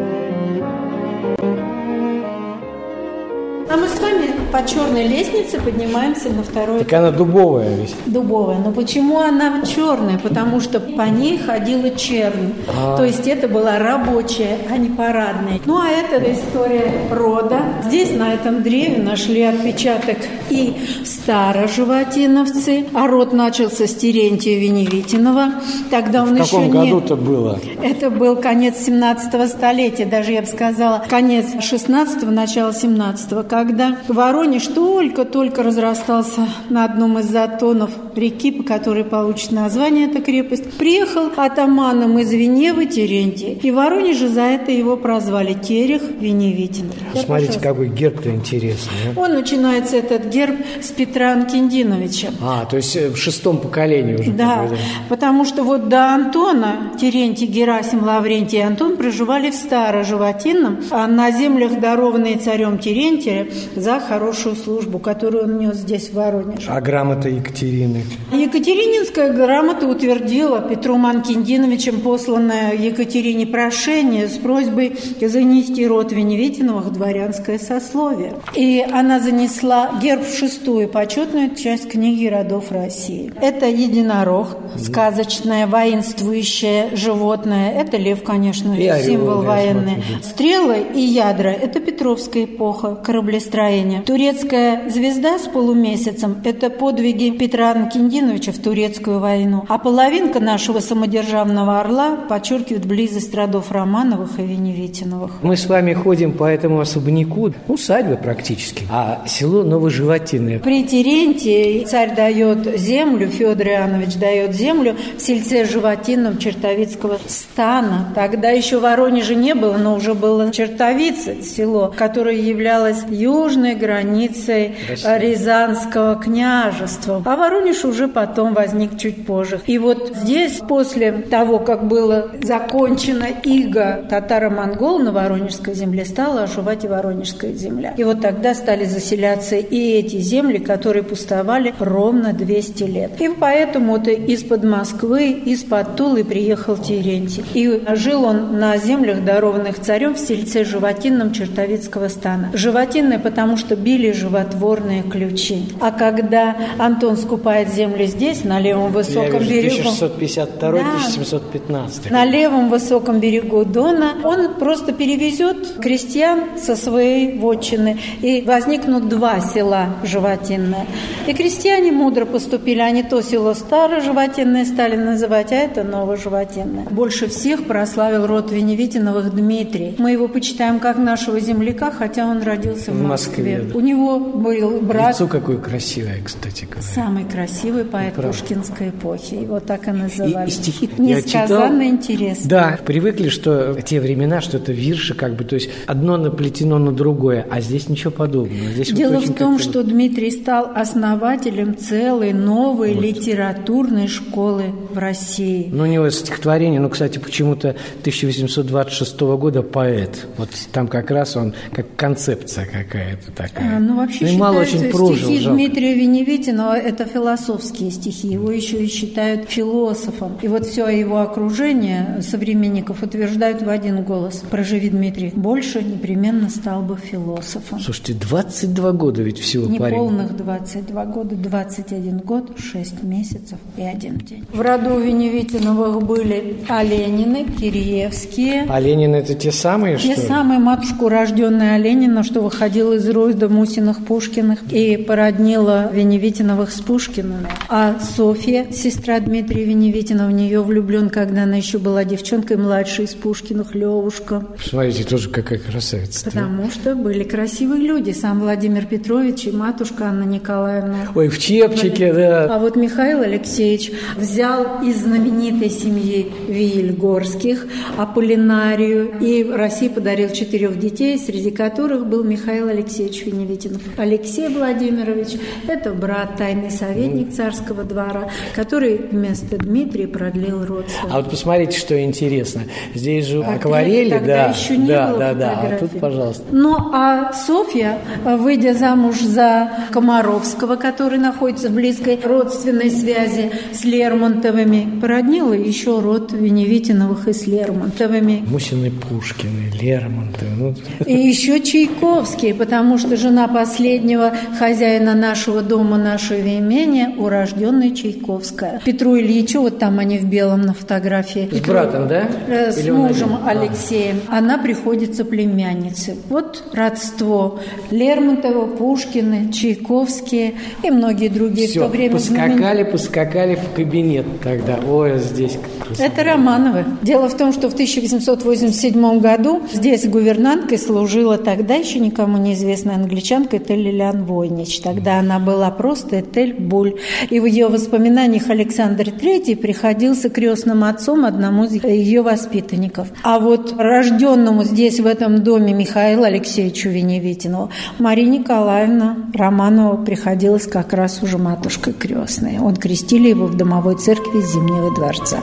По 4.53 4.67
черной 4.67 5.07
лестнице 5.07 5.61
поднимаемся 5.61 6.29
на 6.31 6.43
второй. 6.43 6.81
Так 6.81 6.93
она 6.93 7.11
дубовая 7.11 7.75
ведь. 7.77 7.95
Дубовая. 8.07 8.59
Но 8.59 8.73
почему 8.73 9.19
она 9.21 9.63
черная? 9.63 10.19
Потому 10.19 10.61
что 10.61 10.81
по 10.81 11.03
ней 11.03 11.39
ходила 11.39 11.91
чернь. 11.91 12.53
А. 12.69 12.97
То 12.97 13.05
есть 13.05 13.27
это 13.27 13.49
была 13.49 13.79
рабочая, 13.79 14.59
а 14.71 14.77
не 14.77 14.89
парадная. 14.89 15.61
Ну 15.67 15.79
а 15.79 15.89
это 15.89 16.21
история 16.33 16.93
рода. 17.11 17.61
Здесь 17.87 18.11
на 18.13 18.35
этом 18.35 18.63
древе 18.63 19.03
нашли 19.03 19.43
отпечаток 19.43 20.19
и 20.51 20.75
староживотиновцы, 21.05 22.87
а 22.93 23.07
род 23.07 23.33
начался 23.33 23.87
с 23.87 23.95
Терентия 23.95 24.59
Веневитинова. 24.59 25.53
Тогда 25.91 26.23
он 26.23 26.35
В 26.35 26.41
еще 26.41 26.45
каком 26.45 26.71
году-то 26.71 27.17
было? 27.17 27.59
Это 27.83 28.11
был 28.11 28.37
конец 28.37 28.79
17 28.79 29.49
столетия, 29.49 30.07
даже 30.07 30.33
я 30.33 30.43
бы 30.43 30.47
сказала, 30.47 31.05
конец 31.09 31.47
16-го, 31.55 32.31
начало 32.31 32.71
17-го, 32.71 33.43
когда 33.45 33.97
ворот 34.09 34.40
Воронеж 34.41 34.69
только-только 34.69 35.63
разрастался 35.63 36.49
на 36.71 36.87
одном 36.87 37.19
из 37.19 37.27
затонов 37.27 37.91
реки, 38.17 38.51
по 38.51 38.63
которой 38.63 39.05
получит 39.05 39.53
название 39.53 40.07
эта 40.07 40.23
крепость. 40.23 40.65
Приехал 40.79 41.31
атаманом 41.37 42.19
из 42.19 42.33
Веневы 42.33 42.87
Терентий. 42.87 43.61
И 43.63 43.71
Воронеже 43.71 44.29
за 44.29 44.41
это 44.41 44.73
его 44.73 44.97
прозвали 44.97 45.53
Терех 45.53 46.01
Веневитин. 46.19 46.91
Ну, 47.13 47.21
смотрите, 47.21 47.61
какой 47.61 47.89
герб-то 47.89 48.31
интересный. 48.31 49.13
А? 49.15 49.21
Он 49.21 49.35
начинается, 49.35 49.99
этот 49.99 50.29
герб, 50.29 50.57
с 50.81 50.89
Петра 50.89 51.33
Анкендиновича. 51.33 52.29
А, 52.41 52.65
то 52.65 52.77
есть 52.79 52.97
э, 52.97 53.11
в 53.11 53.19
шестом 53.19 53.59
поколении 53.59 54.15
уже. 54.15 54.31
Да, 54.31 54.67
потому 55.11 55.45
что 55.45 55.65
вот 55.65 55.91
до 55.91 56.15
Антона 56.15 56.93
Терентий, 56.99 57.47
Герасим, 57.47 58.05
Лаврентий 58.05 58.59
и 58.59 58.63
Антон 58.63 58.97
проживали 58.97 59.51
в 59.51 59.55
Староживотинном, 59.55 60.79
а 60.91 61.07
на 61.07 61.31
землях, 61.31 61.79
дарованные 61.79 62.39
царем 62.39 62.79
Терентия, 62.79 63.47
за 63.77 64.01
хорошую 64.01 64.30
хорошую 64.31 64.55
службу, 64.55 64.99
которую 65.01 65.45
он 65.45 65.59
нес 65.59 65.77
здесь, 65.77 66.11
в 66.11 66.15
Воронеже. 66.15 66.71
А 66.71 66.81
грамота 66.81 67.29
Екатерины? 67.29 68.05
Екатерининская 68.33 69.33
грамота 69.33 69.89
утвердила 69.89 70.61
Петру 70.61 70.97
Манкиндиновичем 70.97 72.01
посланное 72.01 72.75
Екатерине 72.75 73.47
прошение 73.47 74.29
с 74.29 74.39
просьбой 74.39 74.97
занести 75.21 75.85
род 75.87 76.13
Веневитиновых 76.13 76.87
в 76.87 76.93
дворянское 76.93 77.59
сословие. 77.59 78.35
И 78.55 78.87
она 78.93 79.19
занесла 79.19 79.99
герб 80.01 80.25
в 80.25 80.39
шестую 80.39 80.89
почетную 80.89 81.57
часть 81.57 81.89
книги 81.89 82.27
родов 82.27 82.71
России. 82.71 83.33
Это 83.41 83.67
единорог, 83.67 84.57
сказочное, 84.77 85.67
воинствующее 85.67 86.91
животное. 86.95 87.73
Это 87.73 87.97
лев, 87.97 88.23
конечно, 88.23 88.75
и 88.75 89.05
символ 89.05 89.43
военный. 89.43 90.05
Стрелы 90.23 90.87
и 90.95 91.01
ядра– 91.01 91.49
это 91.63 91.81
Петровская 91.81 92.45
эпоха 92.45 92.95
кораблестроения. 92.95 94.03
Турецкая 94.21 94.91
звезда 94.91 95.39
с 95.39 95.49
полумесяцем– 95.49 96.43
это 96.45 96.69
подвиги 96.69 97.31
Петра 97.31 97.71
Анкиндиновича 97.71 98.53
в 98.53 98.59
турецкую 98.59 99.19
войну. 99.19 99.65
А 99.67 99.79
половинка 99.79 100.41
нашего 100.41 100.81
самодержавного 100.81 101.81
орла 101.81 102.17
подчеркивает 102.29 102.85
близость 102.85 103.35
родов 103.35 103.73
Романовых 103.73 104.39
и 104.39 104.43
Веневитиновых. 104.43 105.39
Мы 105.41 105.57
с 105.57 105.67
вами 105.67 105.95
ходим 105.95 106.35
по 106.35 106.45
этому 106.45 106.81
особняку, 106.81 107.55
усадьба 107.67 108.17
практически, 108.17 108.85
а 108.91 109.23
село 109.27 109.63
Новоживотиное. 109.63 110.59
При 110.59 110.85
Терентии 110.85 111.83
царь 111.85 112.15
дает 112.15 112.79
землю, 112.79 113.27
Федор 113.27 113.69
Иоаннович 113.69 114.17
дает 114.17 114.55
землю 114.55 114.97
в 115.17 115.23
сельце 115.23 115.65
Животинном 115.65 116.37
Чертовицкого 116.37 117.19
стана. 117.27 118.13
Тогда 118.15 118.51
еще 118.51 118.81
Воронежа 118.81 119.35
не 119.35 119.55
было, 119.55 119.79
но 119.79 119.95
уже 119.95 120.13
было 120.13 120.53
Чертовица, 120.53 121.41
село, 121.41 121.91
которое 121.97 122.37
являлось 122.37 122.99
южной 123.09 123.77
границей 123.77 124.10
границей 124.11 124.75
Россия. 124.89 125.19
Рязанского 125.19 126.17
княжества. 126.17 127.23
А 127.25 127.37
Воронеж 127.37 127.85
уже 127.85 128.09
потом 128.09 128.55
возник 128.55 128.99
чуть 128.99 129.27
позже. 129.27 129.61
И 129.67 129.79
вот 129.79 130.13
здесь, 130.15 130.61
после 130.69 131.13
того, 131.13 131.59
как 131.59 131.87
было 131.87 132.31
закончено 132.43 133.27
иго 133.45 134.05
татаро-монгол 134.09 134.99
на 134.99 135.13
Воронежской 135.13 135.75
земле, 135.75 136.05
стала 136.05 136.43
оживать 136.43 136.85
и 136.85 136.89
Воронежская 136.89 137.53
земля. 137.53 137.95
И 137.97 138.05
вот 138.05 138.21
тогда 138.21 138.55
стали 138.55 138.85
заселяться 138.85 139.57
и 139.57 139.93
эти 139.93 140.17
земли, 140.17 140.59
которые 140.59 141.03
пустовали 141.03 141.75
ровно 141.79 142.33
200 142.33 142.83
лет. 142.85 143.21
И 143.21 143.29
поэтому 143.29 143.93
вот 143.93 144.09
из-под 144.09 144.65
Москвы, 144.65 145.31
из-под 145.31 145.97
Тулы 145.97 146.25
приехал 146.25 146.77
Терентий. 146.77 147.45
И 147.55 147.83
жил 147.95 148.25
он 148.25 148.59
на 148.59 148.77
землях, 148.77 149.25
дарованных 149.25 149.81
царем 149.81 150.15
в 150.15 150.19
сельце 150.19 150.65
Животинном 150.65 151.33
Чертовицкого 151.33 152.09
стана. 152.09 152.51
Животинное, 152.53 153.19
потому 153.19 153.57
что 153.57 153.77
били 153.77 154.00
животворные 154.09 155.03
ключи. 155.03 155.65
А 155.81 155.91
когда 155.91 156.57
Антон 156.79 157.17
скупает 157.17 157.73
землю 157.73 158.07
здесь, 158.07 158.45
на 158.45 158.61
левом 158.61 158.93
высоком 158.93 159.41
берегу... 159.41 159.91
1652-1715. 159.91 161.71
Да, 161.71 162.11
на 162.11 162.25
левом 162.25 162.69
высоком 162.69 163.21
берегу 163.21 163.65
Дона 163.65 164.15
он 164.25 164.55
просто 164.55 164.93
перевезет 164.93 165.75
крестьян 165.81 166.59
со 166.59 166.77
своей 166.77 167.39
вотчины. 167.39 167.99
И 168.21 168.43
возникнут 168.43 169.09
два 169.09 169.41
села 169.41 169.97
животинные. 170.03 170.87
И 171.27 171.33
крестьяне 171.33 171.93
мудро 171.93 172.25
поступили. 172.25 172.81
Они 172.81 173.03
то 173.03 173.23
село 173.23 173.55
старое 173.55 174.01
животинное 174.01 174.65
стали 174.65 174.97
называть, 174.97 175.53
а 175.53 175.57
это 175.57 175.85
новое 175.85 176.17
животинное. 176.17 176.87
Больше 176.91 177.29
всех 177.29 177.65
прославил 177.65 178.27
род 178.27 178.51
Веневитиновых 178.51 179.35
Дмитрий. 179.35 179.95
Мы 179.99 180.13
его 180.13 180.29
почитаем 180.29 180.81
как 180.81 180.99
нашего 180.99 181.41
земляка, 181.41 181.91
хотя 181.91 182.27
он 182.27 182.43
родился 182.43 182.91
в, 182.91 182.95
в 182.95 183.03
Москве. 183.03 183.31
Москве. 183.31 183.71
У 183.75 183.81
него 183.91 184.19
был 184.19 184.81
брат... 184.81 185.15
Лицо 185.15 185.27
какое 185.27 185.59
красивое, 185.59 186.21
кстати 186.25 186.65
говоря. 186.65 186.83
Самый 186.83 187.25
красивый 187.25 187.85
поэт 187.85 188.15
Правда. 188.15 188.33
Пушкинской 188.33 188.91
эпохи. 188.91 189.35
Его 189.35 189.61
так 189.61 189.89
и 189.89 189.91
называли. 189.91 190.47
И, 190.47 190.49
и 190.49 190.51
стихи 190.51 190.91
Несказанно 190.99 191.89
интересно. 191.89 192.49
Да, 192.49 192.79
привыкли, 192.85 193.29
что 193.29 193.73
в 193.73 193.83
те 193.83 194.01
времена, 194.01 194.41
что 194.41 194.59
это 194.59 194.73
вирши, 194.73 195.15
как 195.15 195.35
бы, 195.35 195.45
то 195.45 195.55
есть 195.55 195.71
одно 195.87 196.17
наплетено 196.17 196.79
на 196.79 196.93
другое, 196.93 197.47
а 197.51 197.61
здесь 197.61 197.89
ничего 197.89 198.11
подобного. 198.11 198.71
Здесь 198.73 198.93
Дело 198.93 199.15
вот 199.15 199.29
в 199.29 199.35
том, 199.35 199.59
что 199.59 199.83
Дмитрий 199.83 200.31
стал 200.31 200.71
основателем 200.75 201.77
целой 201.77 202.33
новой 202.33 202.95
вот. 202.95 203.03
литературной 203.03 204.09
школы 204.09 204.65
в 204.93 204.99
России. 204.99 205.69
Ну, 205.73 205.85
у 205.85 205.87
него 205.87 206.09
стихотворение, 206.11 206.81
ну, 206.81 206.89
кстати, 206.89 207.19
почему-то 207.19 207.71
1826 208.01 209.21
года 209.21 209.63
поэт. 209.63 210.27
Вот 210.37 210.51
там 210.73 210.89
как 210.89 211.11
раз 211.11 211.37
он, 211.37 211.55
как 211.73 211.87
концепция 211.97 212.67
какая-то 212.67 213.33
такая. 213.33 213.70
А, 213.71 213.79
ну, 213.79 213.97
вообще 213.97 214.27
ну, 214.27 214.39
мало 214.39 214.61
очень 214.61 214.91
прожил, 214.91 215.17
стихи 215.17 215.39
жалко. 215.41 215.57
Дмитрия 215.57 215.95
Веневитина– 215.95 216.77
это 216.85 217.05
философские 217.05 217.91
стихи. 217.91 218.29
Его 218.29 218.51
еще 218.51 218.85
и 218.85 218.89
считают 218.89 219.49
философом. 219.49 220.39
И 220.43 220.49
вот 220.49 220.67
все 220.67 220.89
его 220.89 221.21
окружение 221.21 222.21
современников 222.23 223.03
утверждают 223.03 223.63
в 223.63 223.69
один 223.69 224.03
голос. 224.03 224.43
Проживи, 224.51 224.91
Дмитрий, 224.91 225.33
больше 225.35 225.83
непременно 225.83 226.49
стал 226.51 226.83
бы 226.83 226.97
философом. 226.97 227.81
Слушайте, 227.81 228.15
22 228.15 228.93
года 228.93 229.23
ведь 229.23 229.39
всего 229.39 229.67
Не 229.67 229.79
парень. 229.79 229.97
полных 229.97 230.37
22 230.37 231.05
года, 231.07 231.35
21 231.37 232.19
год, 232.19 232.59
6 232.59 233.03
месяцев 233.03 233.59
и 233.77 233.83
один 233.83 234.19
день. 234.19 234.45
В 234.53 234.61
роду 234.61 234.99
Веневитиновых 234.99 236.03
были 236.03 236.57
Оленины, 236.69 237.45
Киреевские. 237.45 238.63
Оленины– 238.69 239.17
это 239.17 239.35
те 239.35 239.53
самые, 239.53 239.97
те 239.97 240.13
что 240.13 240.23
Те 240.23 240.29
самые, 240.29 240.59
матушку 240.59 241.09
рожденная 241.09 241.75
Оленина, 241.77 242.23
что 242.23 242.41
выходила 242.41 242.95
из 242.95 243.09
рода 243.09 243.49
Мусиных 243.61 244.07
Пушкиных 244.07 244.61
и 244.73 244.97
породнила 244.97 245.93
Веневитиновых 245.93 246.73
с 246.73 246.81
Пушкиными. 246.81 247.47
А 247.69 248.01
Софья, 248.01 248.73
сестра 248.73 249.21
Дмитрия 249.21 249.65
Веневитина, 249.67 250.27
в 250.27 250.31
нее 250.31 250.63
влюблен, 250.63 251.11
когда 251.11 251.43
она 251.43 251.57
еще 251.57 251.77
была 251.77 252.05
девчонкой 252.05 252.57
младшей 252.57 253.05
из 253.05 253.11
Пушкиных, 253.11 253.75
Левушка. 253.75 254.47
Смотрите, 254.65 255.05
тоже 255.05 255.29
какая 255.29 255.59
красавица. 255.59 256.25
Потому 256.25 256.65
да? 256.65 256.71
что 256.71 256.95
были 256.95 257.23
красивые 257.23 257.83
люди. 257.83 258.13
Сам 258.13 258.41
Владимир 258.41 258.87
Петрович 258.87 259.45
и 259.45 259.51
матушка 259.51 260.07
Анна 260.07 260.25
Николаевна. 260.25 261.09
Ой, 261.15 261.29
в 261.29 261.39
чепчике, 261.39 262.15
да. 262.15 262.47
А 262.47 262.59
вот 262.59 262.77
Михаил 262.77 263.21
Алексеевич 263.21 263.93
взял 264.17 264.83
из 264.83 265.03
знаменитой 265.03 265.69
семьи 265.69 266.33
Вильгорских 266.49 267.67
Аполлинарию 267.99 269.13
и 269.21 269.45
России 269.45 269.89
подарил 269.89 270.31
четырех 270.31 270.79
детей, 270.79 271.19
среди 271.19 271.51
которых 271.51 272.07
был 272.07 272.25
Михаил 272.25 272.69
Алексеевич 272.69 273.27
Веневитин. 273.27 273.50
Веневитинов. 273.51 273.83
Алексей 273.97 274.49
Владимирович– 274.49 275.29
это 275.69 275.93
брат, 275.93 276.37
тайный 276.37 276.71
советник 276.71 277.33
царского 277.33 277.85
двора, 277.85 278.31
который 278.55 278.97
вместо 278.97 279.57
Дмитрия 279.59 280.07
продлил 280.07 280.65
род 280.65 280.87
А 281.09 281.17
вот 281.21 281.31
посмотрите, 281.31 281.79
что 281.79 282.03
интересно. 282.03 282.63
Здесь 282.95 283.27
же 283.27 283.43
акварели, 283.43 284.19
да, 284.19 284.47
еще 284.47 284.77
не 284.77 284.89
да, 284.89 285.09
было 285.09 285.19
да, 285.19 285.35
да. 285.35 285.51
А 285.63 285.79
тут, 285.79 286.01
пожалуйста. 286.01 286.45
Ну, 286.51 286.77
а 286.93 287.33
Софья, 287.33 287.99
выйдя 288.25 288.75
замуж 288.75 289.21
за 289.21 289.71
Комаровского, 289.91 290.77
который 290.77 291.19
находится 291.19 291.69
в 291.69 291.75
близкой 291.75 292.19
родственной 292.23 292.91
связи 292.91 293.51
с 293.73 293.85
Лермонтовыми, 293.85 295.01
породнила 295.01 295.53
еще 295.53 296.01
род 296.01 296.33
Веневитиновых 296.33 297.29
и 297.29 297.33
с 297.33 297.47
Лермонтовыми. 297.47 298.45
Мусины 298.47 298.91
Пушкины, 298.91 299.71
Лермонтовы. 299.81 300.51
Ну, 300.61 300.75
И 301.07 301.13
еще 301.13 301.61
Чайковский, 301.61 302.55
потому 302.55 302.99
что 302.99 303.17
жена 303.17 303.40
последнего 303.49 304.33
хозяина 304.59 305.15
нашего 305.15 305.63
дома, 305.63 305.97
нашего 305.97 306.41
имения, 306.41 307.15
урожденная 307.17 307.91
Чайковская. 307.91 308.81
Петру 308.85 309.17
Ильичу, 309.19 309.61
вот 309.63 309.79
там 309.79 309.99
они 309.99 310.19
в 310.19 310.25
белом 310.25 310.63
на 310.63 310.75
фотографии. 310.75 311.49
С 311.51 311.61
братом, 311.61 312.09
да? 312.09 312.29
Э, 312.49 312.73
С 312.73 312.79
Или 312.79 312.91
мужем 312.91 313.35
один? 313.35 313.47
А. 313.47 313.51
Алексеем. 313.51 314.21
Она 314.29 314.59
приходится 314.59 315.25
племяннице. 315.25 316.17
Вот 316.29 316.63
родство. 316.73 317.61
Лермонтова, 317.91 318.67
Пушкины, 318.67 319.53
Чайковские 319.53 320.55
и 320.83 320.91
многие 320.91 321.29
другие 321.29 321.69
в 321.69 321.71
Все, 321.71 321.81
то 321.81 321.89
время 321.89 322.15
поскакали, 322.15 322.83
поскакали 322.85 323.55
в 323.57 323.75
кабинет 323.75 324.27
тогда. 324.43 324.79
Ой, 324.87 325.19
здесь 325.19 325.53
как 325.53 325.87
красота. 325.89 326.05
Это 326.05 326.25
Романовы. 326.25 326.85
Дело 327.03 327.29
в 327.29 327.37
том, 327.37 327.53
что 327.53 327.69
в 327.71 327.75
1887 327.75 329.21
году 329.21 329.63
здесь 329.73 330.07
гувернанткой 330.07 330.79
служила 330.79 331.39
тогда 331.39 331.75
еще 331.75 331.99
никому 331.99 332.39
неизвестная 332.39 332.97
англичанка 332.97 333.30
Этель 333.31 333.83
Лилиан 333.83 334.25
Войнич. 334.25 334.81
Тогда 334.81 335.21
она 335.21 335.39
была 335.39 335.71
просто 335.71 336.21
Этель 336.21 336.55
Буль. 336.55 336.97
И 337.31 337.41
в 337.41 337.45
ее 337.45 337.69
воспоминаниях 337.69 338.51
Александр 338.51 339.05
III 339.05 339.57
приходился 339.57 340.31
крестным 340.31 340.85
отцом 340.85 341.25
одному 341.25 341.65
из 341.65 341.83
ее 341.85 342.23
воспитанников. 342.23 343.09
А 343.23 343.39
вот 343.39 343.75
рожденному 343.79 344.65
здесь, 344.65 345.01
в 345.01 345.07
этом 345.07 345.43
доме, 345.43 345.73
Михаилу 345.73 346.25
Алексеевичу 346.25 346.89
Веневитинову, 346.89 347.71
Мария 347.99 348.29
Николаевна 348.29 349.17
Романова 349.35 350.03
приходилась 350.05 350.67
как 350.67 350.93
раз 350.93 351.23
уже 351.23 351.39
матушкой 351.39 351.93
крестной. 351.93 352.59
Он 352.59 352.77
крестили 352.77 353.29
его 353.29 353.47
в 353.47 353.57
домовой 353.57 353.97
церкви 353.97 354.41
Зимнего 354.41 354.95
дворца. 354.95 355.41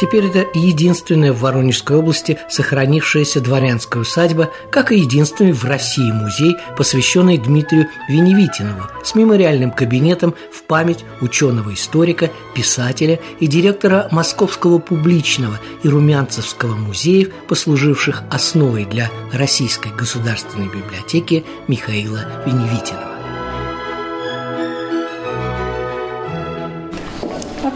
Теперь 0.00 0.24
это 0.24 0.46
единственная 0.54 1.34
в 1.34 1.40
Воронежской 1.40 1.98
области 1.98 2.38
сохранившаяся 2.48 3.42
дворянская 3.42 4.00
усадьба, 4.00 4.50
как 4.70 4.92
и 4.92 4.98
единственный 4.98 5.52
в 5.52 5.64
России 5.64 6.10
музей, 6.10 6.56
посвященный 6.74 7.36
Дмитрию 7.36 7.86
Веневитинову, 8.08 8.84
с 9.04 9.14
мемориальным 9.14 9.70
кабинетом 9.70 10.34
в 10.50 10.62
память 10.62 11.04
ученого-историка, 11.20 12.30
писателя 12.54 13.20
и 13.40 13.46
директора 13.46 14.08
Московского 14.10 14.78
публичного 14.78 15.60
и 15.82 15.88
Румянцевского 15.88 16.74
музеев, 16.76 17.28
послуживших 17.46 18.22
основой 18.30 18.86
для 18.86 19.10
Российской 19.34 19.92
государственной 19.92 20.68
библиотеки 20.68 21.44
Михаила 21.68 22.20
Веневитинова. 22.46 23.09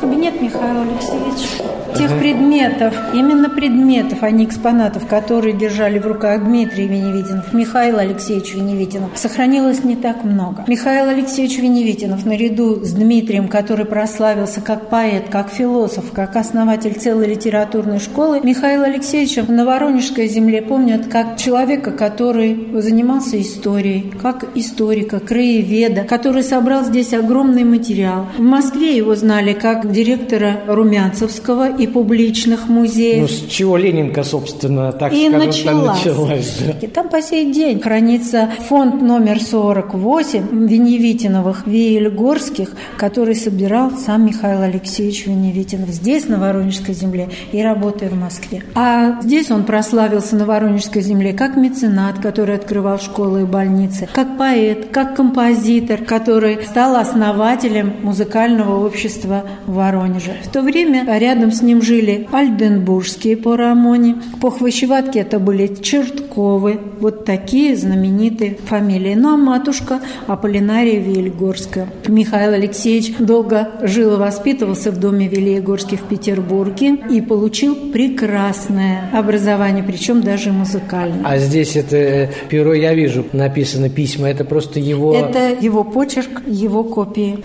Кабинет 0.05 0.39
Михаила 0.39 0.83
Алексеевича 0.83 1.65
тех 1.97 2.19
предметов, 2.19 2.95
именно 3.15 3.49
предметов, 3.49 4.19
а 4.23 4.31
не 4.31 4.45
экспонатов, 4.45 5.07
которые 5.07 5.57
держали 5.57 5.99
в 5.99 6.07
руках 6.07 6.45
Дмитрий 6.45 6.87
Веневитинов, 6.87 7.53
Михаил 7.53 7.99
Алексеевич 7.99 8.55
Веневитинов, 8.55 9.11
сохранилось 9.15 9.85
не 9.85 9.97
так 9.97 10.25
много. 10.25 10.65
Михаил 10.67 11.09
Алексеевич 11.09 11.59
Веневитинов, 11.59 12.25
наряду 12.27 12.85
с 12.85 12.93
Дмитрием, 12.93 13.49
который 13.49 13.87
прославился 13.87 14.61
как 14.61 14.89
поэт, 14.89 15.29
как 15.31 15.51
философ, 15.51 16.11
как 16.13 16.37
основатель 16.37 16.95
целой 16.95 17.27
литературной 17.27 18.01
школы, 18.01 18.41
Михаил 18.43 18.83
Алексеевича 18.83 19.45
на 19.49 19.65
Воронежской 19.65 20.27
земле 20.27 20.63
помнят 20.63 21.07
как 21.07 21.37
человека, 21.37 21.93
который 21.93 22.81
занимался 22.81 23.41
историей, 23.41 24.13
как 24.21 24.47
историка, 24.55 25.21
краеведа, 25.21 26.03
который 26.03 26.43
собрал 26.43 26.85
здесь 26.85 27.13
огромный 27.13 27.65
материал. 27.65 28.27
В 28.37 28.43
Москве 28.43 28.97
его 28.97 29.15
знали 29.15 29.53
как 29.53 29.91
директора 29.95 30.61
Румянцевского 30.66 31.70
и 31.76 31.86
публичных 31.86 32.68
Ну, 32.68 32.80
музеев. 32.80 33.30
с 33.30 33.47
чего 33.47 33.76
Ленинка, 33.76 34.24
собственно, 34.24 34.92
так 34.92 35.12
И 35.12 35.28
скажем, 35.28 35.47
началась. 35.47 35.62
там 35.62 35.86
началась. 35.86 36.59
да. 36.66 36.86
И 36.86 36.86
там 36.88 37.09
по 37.09 37.22
сей 37.22 37.53
день 37.53 37.80
хранится 37.80 38.51
фонд 38.68 39.01
номер 39.03 39.40
48 39.40 40.66
Веневитиновых 40.66 41.66
Виельгорских, 41.66 42.70
который 42.97 43.34
собирал 43.34 43.92
сам 43.92 44.26
Михаил 44.26 44.62
Алексеевич 44.62 45.26
Веневитинов 45.26 45.88
здесь, 45.90 46.28
на 46.28 46.38
Воронежской 46.38 46.95
земле, 46.95 47.28
и 47.53 47.62
работая 47.62 48.09
в 48.11 48.14
Москве. 48.16 48.62
А 48.74 49.20
здесь 49.22 49.51
он 49.51 49.64
прославился 49.64 50.36
на 50.36 50.45
Воронежской 50.47 51.03
земле 51.03 51.32
как 51.32 51.57
меценат, 51.57 52.18
который 52.18 52.57
открывал 52.57 52.99
школы 52.99 53.42
и 53.42 53.45
больницы, 53.45 54.09
как 54.12 54.36
поэт, 54.38 54.86
как 54.90 55.14
композитор, 55.16 55.99
который 55.99 56.59
стал 56.64 56.97
основателем 56.97 57.95
музыкального 58.03 58.84
общества 58.84 59.45
в 59.66 59.78
Воронеже. 59.85 60.37
В 60.43 60.49
то 60.49 60.62
время 60.62 61.05
рядом 61.18 61.53
с 61.53 61.61
ним 61.62 61.82
жили 61.82 62.26
Альденбургские 62.32 63.37
по 63.37 63.57
Рамоне, 63.57 64.16
по 64.41 64.51
Хвощеватке 64.51 65.20
это 65.20 65.39
были 65.39 65.66
Чертковы, 65.66 66.80
вот 67.01 67.24
такие 67.24 67.76
знаменитые 67.76 68.57
фамилии. 68.66 69.14
Ну 69.14 69.35
а 69.35 69.37
матушка 69.37 70.01
Аполлинария 70.26 71.01
Вильгорская. 71.01 71.89
Михаил 72.09 72.53
Алексеевич 72.53 73.16
долго 73.18 73.72
жил 73.82 74.14
и 74.14 74.16
воспитывался 74.16 74.91
в 74.91 74.99
доме 74.99 75.28
Вильегорских 75.28 76.01
в 76.01 76.05
Петербурге 76.05 76.97
и 77.11 77.20
получил 77.20 77.74
прекрасное 77.93 79.11
образование, 79.12 79.85
причем 79.85 80.22
даже 80.22 80.53
музыкальное. 80.53 81.20
А 81.24 81.39
здесь 81.39 81.76
это 81.76 81.97
э, 81.97 82.28
перо, 82.49 82.72
я 82.72 82.95
вижу, 82.95 83.26
написано 83.32 83.91
письма, 83.91 84.28
это 84.28 84.45
просто 84.45 84.80
его... 84.80 85.14
Это 85.14 85.55
его 85.61 85.85
почерк, 85.85 86.43
его 86.47 86.85
копии. 86.85 87.39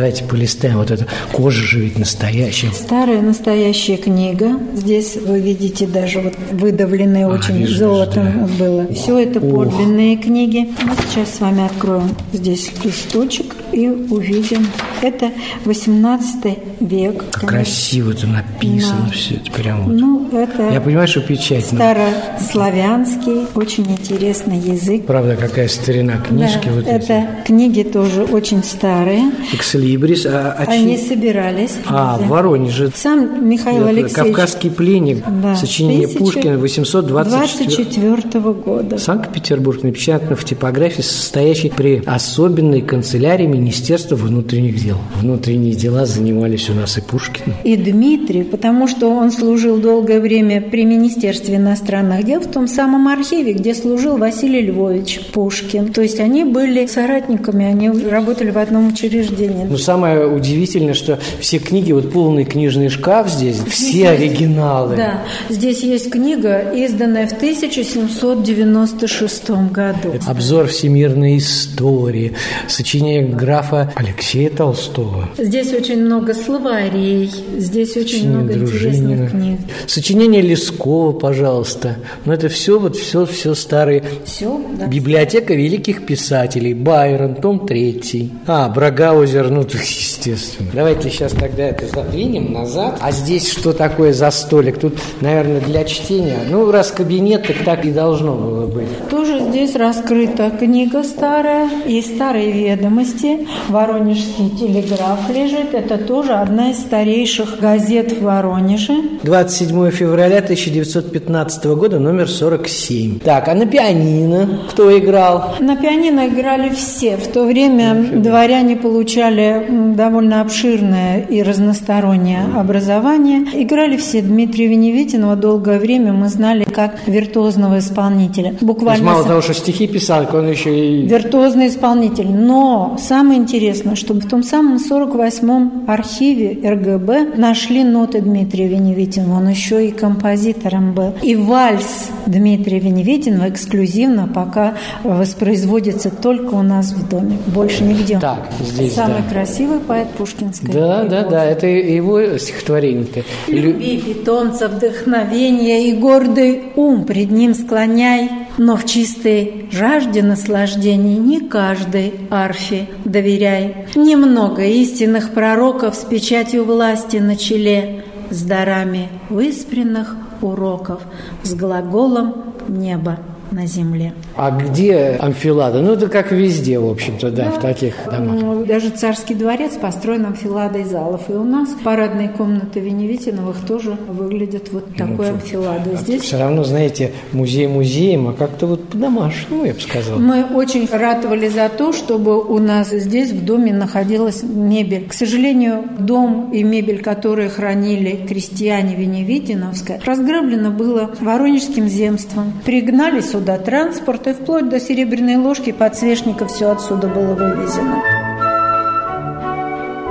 Давайте 0.00 0.24
полистаем 0.24 0.78
вот 0.78 0.90
эту. 0.90 1.04
Кожа 1.30 1.62
же 1.62 1.80
ведь 1.80 1.98
настоящая. 1.98 2.72
Старая 2.72 3.20
настоящая 3.20 3.98
книга. 3.98 4.58
Здесь 4.72 5.16
вы 5.16 5.40
видите 5.40 5.86
даже 5.86 6.20
вот 6.20 6.32
выдавленные 6.52 7.26
А, 7.26 7.28
очень 7.28 7.58
вижу, 7.58 7.76
золотом 7.76 8.46
вижу, 8.46 8.54
было. 8.58 8.86
Все 8.94 9.18
это 9.18 9.42
подлинные 9.42 10.16
книги. 10.16 10.70
Мы 10.82 10.94
сейчас 11.06 11.34
с 11.34 11.40
вами 11.40 11.66
откроем 11.66 12.16
здесь 12.32 12.72
листочек 12.82 13.54
и 13.72 13.88
увидим. 13.88 14.66
Это 15.02 15.30
18 15.64 16.58
век. 16.80 17.24
Как 17.32 17.48
красиво 17.50 18.10
это 18.12 18.26
написано 18.26 19.06
Да. 19.06 19.12
все. 19.12 19.34
Это 19.36 19.50
прям 19.52 19.84
вот. 19.84 19.94
Ну, 19.94 20.28
это 20.32 20.70
Я 20.72 20.80
понимаю, 20.80 21.08
что 21.08 21.20
печать. 21.20 21.66
но, 21.72 21.78
старославянский, 21.78 23.46
очень 23.54 23.86
интересный 23.90 24.58
язык. 24.58 25.06
Правда, 25.06 25.36
какая 25.36 25.68
старина 25.68 26.18
книжки 26.18 26.66
Да, 26.66 26.72
вот 26.72 26.86
это 26.86 27.12
эти. 27.14 27.46
книги 27.46 27.82
тоже 27.82 28.24
очень 28.24 28.62
старые. 28.62 29.30
Экслибрис. 29.52 30.26
А, 30.26 30.54
а 30.58 30.70
Они 30.70 30.96
чьи- 30.96 31.08
собирались. 31.08 31.72
А, 31.86 32.18
в. 32.18 32.28
Воронеже. 32.28 32.90
Сам 32.94 33.48
Михаил 33.48 33.80
Это 33.82 33.88
Алексеевич. 33.90 34.14
Кавказский 34.36 34.70
пленник. 34.70 35.24
Да, 35.42 35.54
Сочинение 35.56 36.08
Пушкина 36.08 36.58
824 36.58 37.64
24 37.64 38.52
года. 38.52 38.98
Санкт-Петербург 38.98 39.82
напечатано 39.82 40.36
в 40.36 40.44
типографии, 40.44 41.02
состоящей 41.02 41.70
при 41.70 42.02
особенной 42.06 42.80
канцелярии 42.82 43.46
Министерства 43.60 44.16
внутренних 44.16 44.82
дел. 44.82 44.96
Внутренние 45.16 45.74
дела 45.74 46.06
занимались 46.06 46.70
у 46.70 46.74
нас 46.74 46.96
и 46.96 47.02
Пушкин. 47.02 47.52
И 47.62 47.76
Дмитрий, 47.76 48.42
потому 48.42 48.88
что 48.88 49.10
он 49.10 49.30
служил 49.30 49.78
долгое 49.78 50.18
время 50.18 50.62
при 50.62 50.84
Министерстве 50.84 51.56
иностранных 51.56 52.24
дел 52.24 52.40
в 52.40 52.46
том 52.46 52.66
самом 52.66 53.06
архиве, 53.08 53.52
где 53.52 53.74
служил 53.74 54.16
Василий 54.16 54.62
Львович 54.62 55.20
Пушкин. 55.32 55.92
То 55.92 56.00
есть 56.00 56.20
они 56.20 56.44
были 56.44 56.86
соратниками, 56.86 57.66
они 57.66 57.90
работали 57.90 58.50
в 58.50 58.56
одном 58.56 58.88
учреждении. 58.88 59.64
Но 59.64 59.76
самое 59.76 60.26
удивительное, 60.26 60.94
что 60.94 61.18
все 61.38 61.58
книги, 61.58 61.92
вот 61.92 62.10
полный 62.10 62.44
книжный 62.44 62.88
шкаф 62.88 63.28
здесь, 63.28 63.58
все 63.68 64.08
оригиналы. 64.08 64.96
Да, 64.96 65.22
здесь 65.50 65.82
есть 65.82 66.10
книга, 66.10 66.72
изданная 66.74 67.26
в 67.26 67.32
1796 67.32 69.50
году. 69.70 70.14
Обзор 70.26 70.68
всемирной 70.68 71.36
истории, 71.36 72.32
сочинение 72.68 73.26
графа 73.50 73.92
Алексея 73.96 74.48
Толстого. 74.48 75.28
Здесь 75.36 75.72
очень 75.72 76.04
много 76.04 76.34
словарей, 76.34 77.28
здесь 77.56 77.96
очень 77.96 78.04
Сочинение 78.04 78.38
много 78.38 78.54
Дружинина. 78.54 78.90
интересных 78.90 79.30
книг. 79.32 79.60
Сочинение 79.88 80.40
Лескова, 80.40 81.10
пожалуйста. 81.10 81.96
Но 82.24 82.32
это 82.32 82.48
все 82.48 82.78
вот 82.78 82.94
все, 82.96 83.26
все 83.26 83.56
старые. 83.56 84.04
Все, 84.24 84.60
да. 84.78 84.86
Библиотека 84.86 85.52
великих 85.52 86.06
писателей. 86.06 86.74
Байрон, 86.74 87.34
том 87.34 87.66
третий. 87.66 88.30
А, 88.46 88.68
Брагаузер, 88.68 89.50
ну, 89.50 89.62
естественно. 89.62 90.70
Давайте 90.72 91.10
сейчас 91.10 91.32
тогда 91.32 91.64
это 91.64 91.88
задвинем 91.88 92.52
назад. 92.52 92.98
А 93.00 93.10
здесь 93.10 93.50
что 93.50 93.72
такое 93.72 94.12
за 94.12 94.30
столик? 94.30 94.78
Тут, 94.78 94.94
наверное, 95.20 95.60
для 95.60 95.82
чтения. 95.82 96.38
Ну, 96.48 96.70
раз 96.70 96.92
кабинет, 96.92 97.48
так 97.48 97.64
так 97.64 97.84
и 97.84 97.90
должно 97.90 98.36
было 98.36 98.66
быть. 98.66 98.86
Тоже 99.10 99.40
здесь 99.40 99.74
раскрыта 99.74 100.50
книга 100.50 101.02
старая 101.02 101.68
и 101.84 102.00
старые 102.00 102.52
ведомости. 102.52 103.39
Воронежский 103.68 104.50
телеграф 104.50 105.28
лежит. 105.28 105.74
Это 105.74 105.98
тоже 105.98 106.32
одна 106.32 106.70
из 106.70 106.78
старейших 106.78 107.60
газет 107.60 108.12
в 108.12 108.22
Воронеже. 108.22 108.94
27 109.22 109.90
февраля 109.90 110.38
1915 110.38 111.64
года, 111.66 111.98
номер 111.98 112.28
47. 112.28 113.20
Так, 113.20 113.48
а 113.48 113.54
на 113.54 113.66
пианино 113.66 114.60
кто 114.70 114.96
играл? 114.96 115.54
На 115.60 115.76
пианино 115.76 116.28
играли 116.28 116.70
все. 116.70 117.16
В 117.16 117.28
то 117.28 117.44
время 117.44 117.94
дворяне 117.94 118.76
получали 118.76 119.66
довольно 119.94 120.40
обширное 120.40 121.20
и 121.22 121.42
разностороннее 121.42 122.46
образование. 122.56 123.44
Играли 123.54 123.96
все. 123.96 124.22
Дмитрия 124.22 124.66
Веневитинова 124.66 125.36
долгое 125.36 125.78
время 125.78 126.12
мы 126.12 126.28
знали 126.28 126.64
как 126.64 127.06
виртуозного 127.06 127.78
исполнителя. 127.78 128.54
Буквально 128.60 129.04
мало 129.04 129.24
того, 129.24 129.42
что 129.42 129.54
стихи 129.54 129.86
писал, 129.86 130.26
он 130.32 130.50
еще 130.50 130.70
и... 130.74 131.06
Виртуозный 131.06 131.68
исполнитель. 131.68 132.28
Но 132.28 132.96
самое 133.30 133.42
интересное, 133.44 133.94
что 133.94 134.14
в 134.14 134.28
том 134.28 134.42
самом 134.42 134.78
48-м 134.78 135.84
архиве 135.86 136.68
РГБ 136.68 137.36
нашли 137.36 137.84
ноты 137.84 138.20
Дмитрия 138.20 138.66
Веневитинова. 138.66 139.36
Он 139.36 139.48
еще 139.48 139.86
и 139.86 139.92
композитором 139.92 140.94
был. 140.94 141.14
И 141.22 141.36
вальс 141.36 142.08
Дмитрия 142.26 142.80
Веневитинова 142.80 143.48
эксклюзивно 143.48 144.26
пока 144.26 144.74
воспроизводится 145.04 146.10
только 146.10 146.54
у 146.54 146.62
нас 146.62 146.90
в 146.90 147.08
доме. 147.08 147.38
Больше 147.46 147.84
нигде. 147.84 148.18
Так, 148.18 148.48
здесь, 148.58 148.94
Самый 148.94 149.22
да. 149.22 149.32
красивый 149.32 149.78
поэт 149.78 150.08
Пушкинской. 150.18 150.74
Да, 150.74 151.04
да, 151.04 151.22
да, 151.22 151.44
это 151.44 151.68
его 151.68 152.36
стихотворение-то. 152.36 153.22
Люби 153.46 153.98
питомца, 153.98 154.66
вдохновение 154.66 155.88
и 155.88 155.92
гордый 155.92 156.62
ум 156.74 157.04
пред 157.04 157.30
ним 157.30 157.54
склоняй, 157.54 158.28
но 158.58 158.76
в 158.76 158.86
чистой 158.86 159.68
жажде 159.70 160.22
наслаждений 160.22 161.16
не 161.16 161.40
каждой 161.40 162.14
арфе 162.30 162.88
доверяй. 163.04 163.86
Немного 163.94 164.62
истинных 164.62 165.30
пророков 165.30 165.94
с 165.94 166.04
печатью 166.04 166.64
власти 166.64 167.16
на 167.16 167.36
челе, 167.36 168.04
с 168.30 168.42
дарами 168.42 169.08
выспренных 169.28 170.16
уроков, 170.42 171.02
с 171.42 171.54
глаголом 171.54 172.54
неба 172.68 173.18
на 173.52 173.66
земле. 173.66 174.12
А 174.36 174.50
где 174.50 175.16
амфилада? 175.20 175.80
Ну, 175.80 175.92
это 175.92 176.08
как 176.08 176.32
везде, 176.32 176.78
в 176.78 176.88
общем-то, 176.88 177.30
да, 177.30 177.46
да, 177.46 177.50
в 177.50 177.60
таких 177.60 177.94
домах. 178.06 178.40
Ну, 178.40 178.64
даже 178.64 178.90
царский 178.90 179.34
дворец 179.34 179.72
построен 179.74 180.26
амфиладой 180.26 180.84
залов. 180.84 181.22
И 181.28 181.32
у 181.32 181.44
нас 181.44 181.68
парадные 181.84 182.28
комнаты 182.28 182.80
Веневитиновых 182.80 183.56
тоже 183.66 183.96
выглядят 184.08 184.72
вот 184.72 184.88
ну, 184.90 184.94
такой 184.96 185.26
ну, 185.26 185.34
амфиладой. 185.34 185.96
Здесь... 185.96 186.22
Все 186.22 186.38
равно, 186.38 186.64
знаете, 186.64 187.12
музей 187.32 187.66
музеем, 187.66 188.28
а 188.28 188.32
как-то 188.32 188.66
вот 188.66 188.88
по-домашнему, 188.88 189.64
я 189.64 189.74
бы 189.74 189.80
сказала. 189.80 190.18
Мы 190.18 190.44
очень 190.44 190.88
ратовали 190.90 191.48
за 191.48 191.68
то, 191.68 191.92
чтобы 191.92 192.42
у 192.42 192.58
нас 192.58 192.90
здесь 192.90 193.32
в 193.32 193.44
доме 193.44 193.72
находилась 193.72 194.42
мебель. 194.42 195.08
К 195.08 195.12
сожалению, 195.12 195.84
дом 195.98 196.50
и 196.52 196.62
мебель, 196.62 197.02
которые 197.02 197.48
хранили 197.48 198.26
крестьяне 198.28 198.96
Веневитиновская, 198.96 200.00
разграблено 200.04 200.70
было 200.70 201.10
Воронежским 201.20 201.88
земством. 201.88 202.52
Пригнали 202.64 203.20
сюда 203.20 203.39
сюда 203.40 203.56
транспорт, 203.56 204.26
и 204.26 204.34
вплоть 204.34 204.68
до 204.68 204.78
серебряной 204.78 205.36
ложки, 205.36 205.72
подсвечника 205.72 206.46
все 206.46 206.70
отсюда 206.72 207.08
было 207.08 207.34
вывезено. 207.34 208.02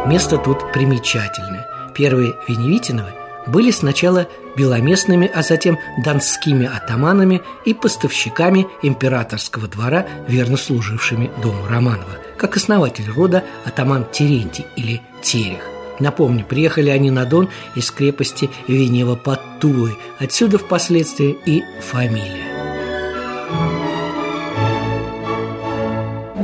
Место 0.08 0.40
тут 0.40 0.72
примечательное. 0.74 1.68
Первые 1.94 2.34
Веневитиновы 2.48 3.12
были 3.46 3.70
сначала 3.70 4.28
беломестными, 4.58 5.30
а 5.32 5.44
затем 5.44 5.78
донскими 6.04 6.66
атаманами 6.66 7.44
и 7.66 7.76
поставщиками 7.76 8.66
императорского 8.82 9.68
двора, 9.68 10.08
верно 10.28 10.58
служившими 10.58 11.30
дому 11.44 11.68
Романова, 11.70 12.18
как 12.36 12.58
основатель 12.58 13.12
рода 13.16 13.44
атаман 13.64 14.06
Терентий 14.12 14.66
или 14.76 15.02
Терех. 15.22 15.62
Напомню, 16.00 16.46
приехали 16.46 16.90
они 16.90 17.12
на 17.12 17.26
Дон 17.26 17.50
из 17.76 17.92
крепости 17.92 18.50
Венева 18.68 19.14
под 19.16 19.60
Тулой, 19.60 19.96
отсюда 20.18 20.58
впоследствии 20.58 21.38
и 21.46 21.62
фамилия. 21.82 22.59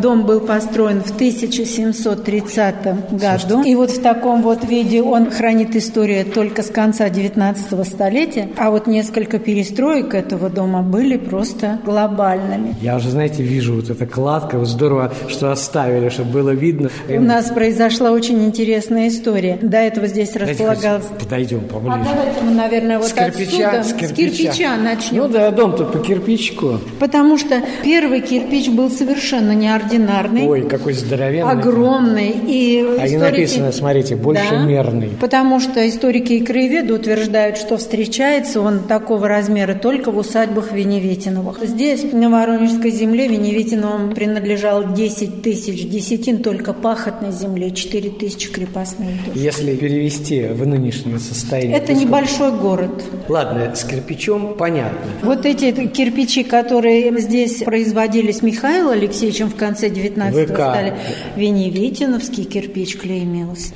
Дом 0.02 0.26
был 0.26 0.42
построен 0.42 1.02
в 1.02 1.12
1730 1.12 3.12
году. 3.12 3.64
И 3.64 3.76
вот 3.76 3.92
в 3.92 4.02
таком 4.02 4.42
вот 4.42 4.66
виде 4.66 5.02
он 5.02 5.32
хранит 5.32 5.76
историю 5.76 6.26
только 6.26 6.64
с 6.64 6.68
конца 6.68 7.10
19 7.10 7.88
столетия. 7.88 8.50
А 8.58 8.72
вот 8.72 8.88
несколько 8.88 9.40
перестроек 9.40 10.14
этого 10.14 10.50
дома 10.50 10.82
были 10.82 11.18
просто 11.18 11.80
глобальными. 11.86 12.76
Я 12.82 12.98
уже, 12.98 13.10
знаете, 13.10 13.44
вижу 13.44 13.76
вот 13.76 13.90
эта 13.90 14.06
кладка. 14.06 14.58
Вот 14.58 14.68
здорово, 14.68 15.14
что 15.28 15.52
оставили, 15.52 16.10
чтобы 16.10 16.32
было 16.32 16.50
видно. 16.52 16.90
У 17.10 17.22
нас 17.22 17.50
произошла 17.50 18.12
очень 18.12 18.44
интересная 18.46 19.08
история. 19.08 19.58
До 19.62 19.78
этого 19.78 20.08
здесь 20.08 20.36
располагалось... 20.36 21.06
Подойдем 21.20 21.62
поближе. 21.62 21.96
А 21.96 22.04
давайте 22.04 22.42
мы, 22.42 22.52
наверное, 22.52 23.00
вот 23.00 23.08
с 23.08 23.14
кирпича, 23.14 23.80
отсюда. 23.80 23.84
С 23.84 23.94
кирпича. 23.94 24.08
С 24.08 24.14
кирпича 24.14 24.78
начнем. 24.78 25.24
Ну 25.24 25.30
да, 25.30 25.52
дом-то 25.52 25.86
по 25.86 26.00
кирпичку. 26.00 26.80
Потому 27.00 27.38
что 27.38 27.62
первый 27.84 28.22
кирпич 28.22 28.70
был 28.70 28.90
совершенно 28.90 29.54
неординарный 29.54 29.85
неординарный. 29.86 30.48
Ой, 30.48 30.62
какой 30.68 30.94
здоровенный. 30.94 31.52
Огромный. 31.52 32.36
И 32.48 32.80
а 32.80 33.06
историки... 33.06 33.16
написано, 33.16 33.72
смотрите, 33.72 34.16
большемерный. 34.16 35.10
Да, 35.10 35.16
потому 35.20 35.60
что 35.60 35.88
историки 35.88 36.34
и 36.34 36.44
краеведы 36.44 36.94
утверждают, 36.94 37.58
что 37.58 37.78
встречается 37.78 38.62
он 38.62 38.80
такого 38.80 39.28
размера 39.28 39.74
только 39.74 40.12
в 40.12 40.18
усадьбах 40.18 40.72
Веневитиновых. 40.72 41.60
Здесь, 41.64 42.04
на 42.12 42.30
Воронежской 42.30 42.92
земле, 42.92 43.28
Веневитиновым 43.28 44.14
принадлежало 44.14 44.86
10 44.86 45.42
тысяч 45.42 45.88
десятин 45.88 46.42
только 46.42 46.74
пахотной 46.74 47.32
земли, 47.32 47.74
4 47.74 48.10
тысячи 48.12 48.52
крепостных 48.52 49.10
душ. 49.26 49.36
Если 49.36 49.76
перевести 49.76 50.44
в 50.44 50.66
нынешнее 50.66 51.20
состояние. 51.20 51.78
Это 51.78 51.94
небольшой 51.94 52.52
город. 52.52 53.04
Ладно, 53.30 53.74
с 53.76 53.84
кирпичом 53.84 54.56
понятно. 54.58 55.00
Вот 55.24 55.46
эти 55.46 55.72
кирпичи, 55.88 56.44
которые 56.44 57.20
здесь 57.20 57.64
производились 57.64 58.42
Михаилом 58.42 58.92
Алексеевичем 58.92 59.50
в 59.50 59.56
конце 59.56 59.75
конце 59.76 59.90
19 59.90 60.50
стали 60.50 60.94
Веневитиновский 61.36 62.46
кирпич 62.46 62.98
клеймился. 62.98 63.74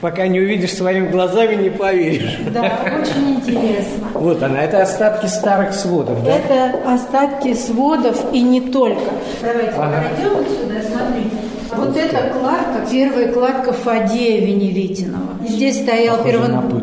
Пока 0.00 0.26
не 0.26 0.40
увидишь 0.40 0.74
своими 0.74 1.08
глазами, 1.08 1.62
не 1.62 1.70
поверишь. 1.70 2.38
Да, 2.52 2.78
очень 3.00 3.36
интересно. 3.36 4.08
Вот 4.14 4.42
она, 4.42 4.62
это 4.62 4.82
остатки 4.82 5.26
старых 5.26 5.72
сводов, 5.72 6.22
да? 6.24 6.36
Это 6.36 6.92
остатки 6.94 7.54
сводов 7.54 8.22
и 8.32 8.42
не 8.42 8.60
только. 8.60 9.12
Давайте 9.40 9.70
ага. 9.70 10.04
пройдем 10.10 10.36
вот 10.36 10.46
сюда, 10.48 10.80
смотрите. 10.82 11.36
Вот 11.76 11.96
эта 11.96 12.34
кладка, 12.38 12.86
первая 12.90 13.32
кладка 13.32 13.72
Фадея 13.72 14.46
Веневитинова. 14.46 15.38
Здесь 15.48 15.82
стоял 15.82 16.22
первоначально. 16.22 16.82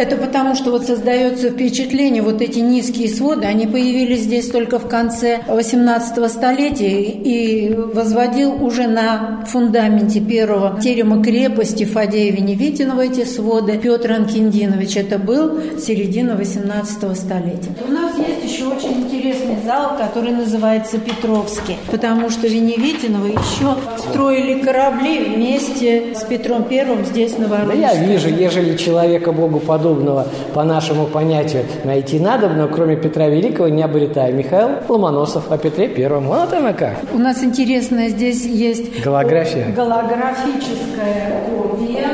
Это 0.00 0.16
потому, 0.16 0.54
что 0.54 0.70
вот 0.70 0.86
создается 0.86 1.50
впечатление, 1.50 2.22
вот 2.22 2.40
эти 2.40 2.60
низкие 2.60 3.06
своды, 3.06 3.44
они 3.44 3.66
появились 3.66 4.20
здесь 4.20 4.48
только 4.48 4.78
в 4.78 4.88
конце 4.88 5.40
18 5.46 6.32
столетия 6.32 7.02
и 7.02 7.74
возводил 7.74 8.64
уже 8.64 8.86
на 8.86 9.44
фундаменте 9.46 10.20
первого 10.20 10.80
терема 10.80 11.22
крепости 11.22 11.84
Фадея 11.84 12.32
Веневитинова 12.32 13.02
эти 13.02 13.26
своды 13.26 13.76
Петр 13.76 14.12
Анкиндинович. 14.12 14.96
Это 14.96 15.18
был 15.18 15.60
середина 15.78 16.34
18 16.34 17.14
столетия. 17.14 17.68
У 17.86 17.92
нас 17.92 18.14
есть 18.16 18.54
еще 18.54 18.68
очень 18.68 19.02
интересный 19.02 19.56
зал, 19.66 19.98
который 19.98 20.32
называется 20.32 20.96
Петровский, 20.96 21.76
потому 21.90 22.30
что 22.30 22.48
Веневитинова 22.48 23.26
еще 23.26 23.76
строили 23.98 24.62
корабли 24.62 25.24
вместе 25.24 26.14
с 26.14 26.22
Петром 26.22 26.64
Первым 26.64 27.04
здесь 27.04 27.36
на 27.36 27.48
Воронеже. 27.48 27.82
Да 27.82 27.92
я 27.92 28.02
вижу, 28.02 28.30
ежели 28.30 28.78
человека 28.78 29.32
Богу 29.32 29.60
подобно 29.60 29.89
подобного 29.90 30.26
по 30.54 30.64
нашему 30.64 31.06
понятию 31.06 31.64
найти 31.84 32.18
надо, 32.18 32.48
но 32.48 32.68
кроме 32.68 32.96
Петра 32.96 33.28
Великого 33.28 33.68
не 33.68 33.82
обретая. 33.82 34.32
Михаил 34.32 34.70
Ломоносов 34.88 35.50
о 35.50 35.58
Петре 35.58 35.88
Первом. 35.88 36.28
Вот 36.28 36.52
она 36.52 36.72
как. 36.72 36.96
У 37.12 37.18
нас 37.18 37.42
интересная 37.42 38.08
здесь 38.08 38.44
есть 38.44 39.02
голография. 39.02 39.72
Голографическая 39.74 41.42
копия 41.46 42.08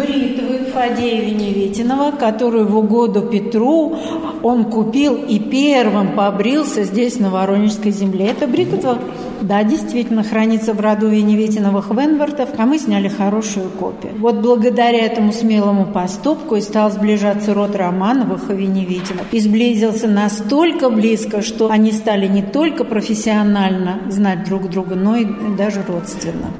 бритвы 0.00 0.70
Фадея 0.72 1.22
Веневитинова, 1.24 2.12
которую 2.12 2.66
в 2.66 2.76
угоду 2.76 3.20
Петру 3.22 3.96
он 4.42 4.64
купил 4.64 5.14
и 5.16 5.38
первым 5.38 6.14
побрился 6.16 6.84
здесь, 6.84 7.18
на 7.18 7.30
Воронежской 7.30 7.90
земле. 7.90 8.28
Это 8.28 8.46
бритва 8.46 8.98
да, 9.42 9.62
действительно, 9.64 10.22
хранится 10.22 10.74
в 10.74 10.80
роду 10.80 11.08
Веневитиновых 11.08 11.90
Венвартов, 11.90 12.50
а 12.56 12.66
мы 12.66 12.78
сняли 12.78 13.08
хорошую 13.08 13.70
копию. 13.70 14.14
Вот 14.18 14.36
благодаря 14.36 15.04
этому 15.04 15.32
смелому 15.32 15.86
поступку 15.86 16.56
и 16.56 16.60
стал 16.60 16.90
сближаться 16.90 17.54
род 17.54 17.74
Романовых 17.74 18.50
и 18.50 18.54
Веневитинов. 18.54 19.26
И 19.32 19.40
сблизился 19.40 20.08
настолько 20.08 20.90
близко, 20.90 21.42
что 21.42 21.70
они 21.70 21.92
стали 21.92 22.26
не 22.26 22.42
только 22.42 22.84
профессионально 22.84 24.00
знать 24.10 24.44
друг 24.44 24.68
друга, 24.70 24.94
но 24.94 25.16
и 25.16 25.26
даже 25.56 25.82
родственно. 25.86 26.50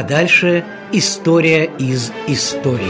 А 0.00 0.02
дальше 0.02 0.64
история 0.92 1.66
из 1.78 2.10
истории. 2.26 2.86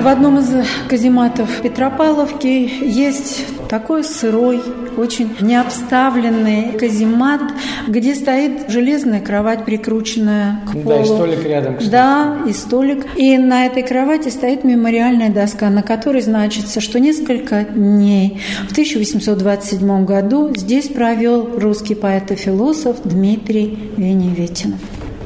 В 0.00 0.06
одном 0.06 0.38
из 0.38 0.64
казематов 0.88 1.60
Петропавловки 1.60 2.46
есть 2.46 3.46
такой 3.70 4.02
сырой, 4.02 4.60
очень 4.96 5.30
необставленный 5.40 6.72
каземат, 6.72 7.40
где 7.86 8.16
стоит 8.16 8.68
железная 8.68 9.20
кровать, 9.20 9.64
прикрученная 9.64 10.60
к 10.66 10.72
полу. 10.72 10.88
Да, 10.88 11.00
и 11.00 11.04
столик 11.04 11.44
рядом, 11.44 11.76
кстати. 11.76 11.90
Да, 11.90 12.38
и 12.48 12.52
столик. 12.52 13.06
И 13.16 13.38
на 13.38 13.66
этой 13.66 13.84
кровати 13.84 14.28
стоит 14.28 14.64
мемориальная 14.64 15.30
доска, 15.30 15.70
на 15.70 15.82
которой 15.82 16.20
значится, 16.20 16.80
что 16.80 16.98
несколько 16.98 17.62
дней 17.62 18.40
в 18.68 18.72
1827 18.72 20.04
году 20.04 20.52
здесь 20.56 20.88
провел 20.88 21.48
русский 21.56 21.94
поэт 21.94 22.32
и 22.32 22.34
философ 22.34 22.96
Дмитрий 23.04 23.78
Веневетинов. 23.96 24.80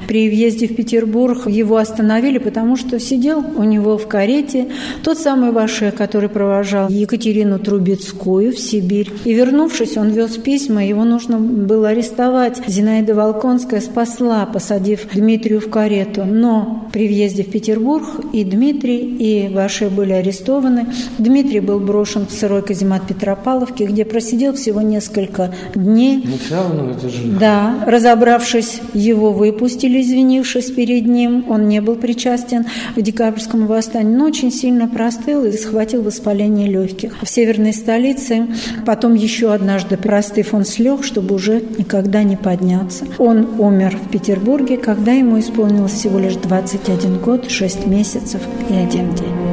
При 0.06 0.28
въезде 0.28 0.66
в 0.66 0.76
Петербург 0.76 1.46
его 1.46 1.76
остановили, 1.76 2.38
потому 2.38 2.76
что 2.76 3.00
сидел 3.00 3.44
у 3.56 3.62
него 3.62 3.98
в 3.98 4.06
карете 4.06 4.68
тот 5.02 5.18
самый 5.18 5.52
Ваше, 5.52 5.92
который 5.96 6.28
провожал 6.28 6.88
Екатерину 6.88 7.58
Трубецкую 7.58 8.52
в 8.52 8.58
Сибирь. 8.58 9.10
И 9.24 9.32
вернувшись, 9.32 9.96
он 9.96 10.10
вез 10.10 10.36
письма, 10.36 10.84
его 10.84 11.04
нужно 11.04 11.38
было 11.38 11.90
арестовать. 11.90 12.60
Зинаида 12.66 13.14
Волконская 13.14 13.80
спасла, 13.80 14.46
посадив 14.46 15.08
Дмитрию 15.14 15.60
в 15.60 15.70
карету. 15.70 16.24
Но 16.24 16.88
при 16.92 17.08
въезде 17.08 17.42
в 17.42 17.50
Петербург 17.50 18.04
и 18.32 18.44
Дмитрий, 18.44 18.98
и 18.98 19.52
Ваше 19.52 19.88
были 19.90 20.12
арестованы. 20.12 20.86
Дмитрий 21.18 21.60
был 21.60 21.80
брошен 21.80 22.26
в 22.26 22.32
сырой 22.32 22.62
каземат 22.62 23.06
Петропавловки, 23.06 23.84
где 23.84 24.04
просидел 24.04 24.54
всего 24.54 24.80
несколько 24.80 25.54
дней. 25.74 26.22
Ну, 26.24 26.36
все 26.44 26.54
равно 26.54 26.90
это 26.90 27.08
же... 27.08 27.22
Да, 27.38 27.84
разобравшись, 27.86 28.80
его 28.92 29.32
выпустили 29.32 29.93
или 29.94 30.02
извинившись 30.02 30.70
перед 30.70 31.06
ним, 31.06 31.44
он 31.48 31.68
не 31.68 31.80
был 31.80 31.94
причастен 31.96 32.66
к 32.94 33.00
декабрьскому 33.00 33.66
восстанию, 33.66 34.18
но 34.18 34.24
очень 34.24 34.50
сильно 34.50 34.88
простыл 34.88 35.44
и 35.44 35.52
схватил 35.52 36.02
воспаление 36.02 36.68
легких. 36.68 37.16
В 37.22 37.28
северной 37.28 37.72
столице 37.72 38.46
потом 38.84 39.14
еще 39.14 39.52
однажды 39.52 39.96
простыв 39.96 40.54
он 40.54 40.64
слег, 40.64 41.04
чтобы 41.04 41.34
уже 41.34 41.62
никогда 41.78 42.22
не 42.22 42.36
подняться. 42.36 43.06
Он 43.18 43.60
умер 43.60 43.98
в 44.04 44.10
Петербурге, 44.10 44.76
когда 44.76 45.12
ему 45.12 45.38
исполнилось 45.38 45.92
всего 45.92 46.18
лишь 46.18 46.34
21 46.34 47.18
год, 47.18 47.50
6 47.50 47.86
месяцев 47.86 48.40
и 48.68 48.74
один 48.74 49.14
день. 49.14 49.43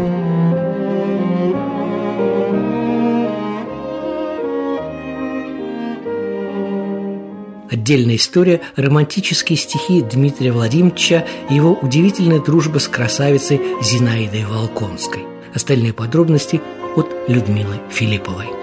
Отдельная 7.91 8.15
история– 8.15 8.61
романтические 8.77 9.57
стихи 9.57 10.01
Дмитрия 10.01 10.53
Владимировича 10.53 11.25
и 11.49 11.55
его 11.55 11.77
удивительная 11.81 12.39
дружба 12.39 12.77
с 12.77 12.87
красавицей 12.87 13.59
Зинаидой 13.83 14.45
Волконской. 14.45 15.23
Остальные 15.53 15.91
подробности 15.91 16.61
от 16.95 17.13
Людмилы 17.27 17.81
Филипповой. 17.91 18.60